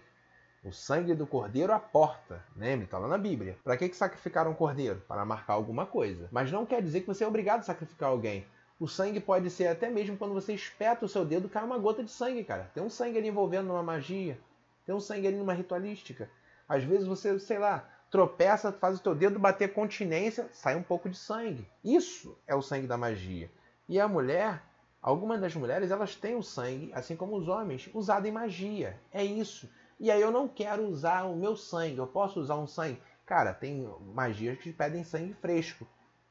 o 0.63 0.71
sangue 0.71 1.13
do 1.13 1.27
cordeiro 1.27 1.73
à 1.73 1.79
porta. 1.79 2.43
Lembre, 2.55 2.85
está 2.85 2.97
lá 2.97 3.07
na 3.07 3.17
Bíblia. 3.17 3.57
Para 3.63 3.77
que, 3.77 3.89
que 3.89 3.95
sacrificaram 3.95 4.51
o 4.51 4.55
cordeiro? 4.55 5.01
Para 5.07 5.25
marcar 5.25 5.53
alguma 5.53 5.85
coisa. 5.85 6.27
Mas 6.31 6.51
não 6.51 6.65
quer 6.65 6.81
dizer 6.81 7.01
que 7.01 7.07
você 7.07 7.23
é 7.23 7.27
obrigado 7.27 7.59
a 7.59 7.63
sacrificar 7.63 8.09
alguém. 8.09 8.45
O 8.79 8.87
sangue 8.87 9.19
pode 9.19 9.49
ser 9.49 9.67
até 9.67 9.89
mesmo 9.89 10.17
quando 10.17 10.33
você 10.33 10.53
espeta 10.53 11.05
o 11.05 11.09
seu 11.09 11.25
dedo, 11.25 11.49
cai 11.49 11.63
uma 11.63 11.77
gota 11.77 12.01
de 12.01 12.11
sangue, 12.11 12.45
cara. 12.45 12.71
Tem 12.73 12.81
um 12.81 12.89
sangue 12.89 13.17
ali 13.17 13.27
envolvendo 13.27 13.67
numa 13.67 13.83
magia. 13.83 14.39
Tem 14.85 14.95
um 14.95 14.99
sangue 15.01 15.27
ali 15.27 15.35
numa 15.35 15.53
ritualística. 15.53 16.29
Às 16.67 16.83
vezes 16.83 17.05
você, 17.05 17.37
sei 17.39 17.59
lá, 17.59 17.87
tropeça, 18.09 18.71
faz 18.71 18.99
o 18.99 19.03
teu 19.03 19.15
dedo 19.15 19.39
bater 19.39 19.73
continência, 19.73 20.49
sai 20.51 20.75
um 20.75 20.83
pouco 20.83 21.09
de 21.09 21.17
sangue. 21.17 21.67
Isso 21.83 22.37
é 22.47 22.55
o 22.55 22.61
sangue 22.61 22.87
da 22.87 22.97
magia. 22.97 23.51
E 23.87 23.99
a 23.99 24.07
mulher, 24.07 24.61
algumas 25.01 25.39
das 25.39 25.55
mulheres, 25.55 25.91
elas 25.91 26.15
têm 26.15 26.35
o 26.35 26.43
sangue, 26.43 26.91
assim 26.93 27.15
como 27.15 27.37
os 27.37 27.47
homens, 27.47 27.89
usado 27.93 28.27
em 28.27 28.31
magia. 28.31 28.99
É 29.11 29.23
isso. 29.23 29.69
E 29.99 30.09
aí 30.09 30.21
eu 30.21 30.31
não 30.31 30.47
quero 30.47 30.87
usar 30.87 31.23
o 31.23 31.35
meu 31.35 31.55
sangue. 31.55 31.97
Eu 31.97 32.07
posso 32.07 32.39
usar 32.39 32.55
um 32.55 32.67
sangue? 32.67 33.01
Cara, 33.25 33.53
tem 33.53 33.87
magias 34.13 34.57
que 34.57 34.73
pedem 34.73 35.03
sangue 35.03 35.33
fresco. 35.33 35.85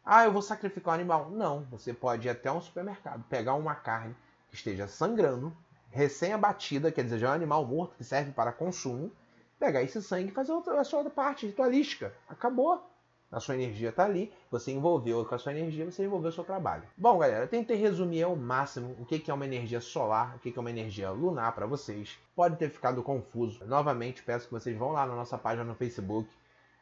Ah, 0.04 0.24
eu 0.24 0.32
vou 0.32 0.42
sacrificar 0.42 0.92
um 0.92 0.94
animal. 0.94 1.30
Não, 1.30 1.64
você 1.70 1.92
pode 1.92 2.26
ir 2.26 2.30
até 2.30 2.50
um 2.50 2.60
supermercado, 2.60 3.24
pegar 3.28 3.54
uma 3.54 3.74
carne 3.74 4.16
que 4.48 4.56
esteja 4.56 4.88
sangrando, 4.88 5.54
recém-abatida, 5.90 6.90
quer 6.90 7.04
dizer, 7.04 7.18
já 7.18 7.28
é 7.28 7.30
um 7.30 7.34
animal 7.34 7.64
morto 7.66 7.94
que 7.96 8.04
serve 8.04 8.32
para 8.32 8.52
consumo, 8.52 9.12
pegar 9.58 9.82
esse 9.82 10.02
sangue 10.02 10.30
e 10.30 10.34
fazer 10.34 10.52
a 10.52 10.84
sua 10.84 10.98
outra 10.98 11.12
parte 11.12 11.46
ritualística. 11.46 12.14
Acabou. 12.28 12.82
A 13.30 13.40
sua 13.40 13.56
energia 13.56 13.90
está 13.90 14.06
ali, 14.06 14.32
você 14.50 14.72
envolveu 14.72 15.22
com 15.22 15.34
a 15.34 15.38
sua 15.38 15.52
energia, 15.52 15.84
você 15.84 16.02
envolveu 16.02 16.30
o 16.30 16.32
seu 16.32 16.44
trabalho. 16.44 16.84
Bom, 16.96 17.18
galera, 17.18 17.44
eu 17.44 17.48
tentei 17.48 17.76
resumir 17.76 18.22
ao 18.22 18.34
máximo 18.34 18.96
o 18.98 19.04
que 19.04 19.30
é 19.30 19.34
uma 19.34 19.44
energia 19.44 19.82
solar, 19.82 20.36
o 20.36 20.38
que 20.38 20.56
é 20.56 20.58
uma 20.58 20.70
energia 20.70 21.10
lunar 21.10 21.54
para 21.54 21.66
vocês. 21.66 22.18
Pode 22.34 22.56
ter 22.56 22.70
ficado 22.70 23.02
confuso. 23.02 23.62
Novamente, 23.66 24.22
peço 24.22 24.46
que 24.46 24.52
vocês 24.52 24.74
vão 24.78 24.92
lá 24.92 25.06
na 25.06 25.14
nossa 25.14 25.36
página 25.36 25.62
no 25.62 25.74
Facebook, 25.74 26.26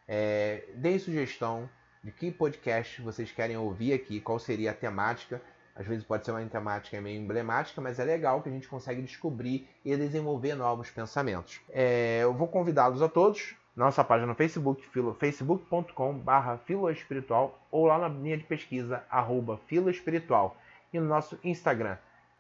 é, 0.07 0.69
deem 0.77 1.01
sugestão, 1.01 1.69
de 2.05 2.13
que 2.13 2.31
podcast 2.31 3.03
vocês 3.03 3.33
querem 3.33 3.57
ouvir 3.57 3.93
aqui, 3.93 4.21
qual 4.21 4.39
seria 4.39 4.71
a 4.71 4.75
temática. 4.75 5.43
Às 5.77 5.87
vezes 5.87 6.05
pode 6.05 6.25
ser 6.25 6.31
uma 6.31 6.45
temática 6.47 7.01
meio 7.01 7.21
emblemática, 7.21 7.81
mas 7.81 7.99
é 7.99 8.05
legal 8.05 8.43
que 8.43 8.49
a 8.49 8.53
gente 8.53 8.67
consegue 8.67 9.03
descobrir 9.03 9.69
e 9.85 9.95
desenvolver 9.97 10.55
novos 10.55 10.91
pensamentos. 10.91 11.61
É, 11.71 12.21
eu 12.23 12.33
vou 12.33 12.49
convidá-los 12.49 13.03
a 13.03 13.09
todos 13.09 13.55
nossa 13.77 14.03
página 14.03 14.29
no 14.29 14.35
Facebook, 14.35 14.83
facebook.com.br 15.19 16.57
filoespiritual 16.65 17.61
ou 17.71 17.85
lá 17.85 17.99
na 17.99 18.09
linha 18.09 18.39
de 18.39 18.45
pesquisa, 18.45 19.05
arroba 19.11 19.61
filoespiritual. 19.67 20.57
E 20.91 20.99
no 20.99 21.07
nosso 21.07 21.39
Instagram. 21.45 21.99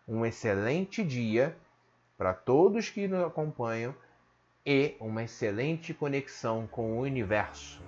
Um 0.08 0.24
excelente 0.24 1.04
dia 1.04 1.54
para 2.16 2.32
todos 2.32 2.88
que 2.88 3.06
nos 3.06 3.26
acompanham 3.26 3.94
e 4.64 4.96
uma 4.98 5.24
excelente 5.24 5.92
conexão 5.92 6.66
com 6.66 6.96
o 6.96 7.00
universo. 7.00 7.85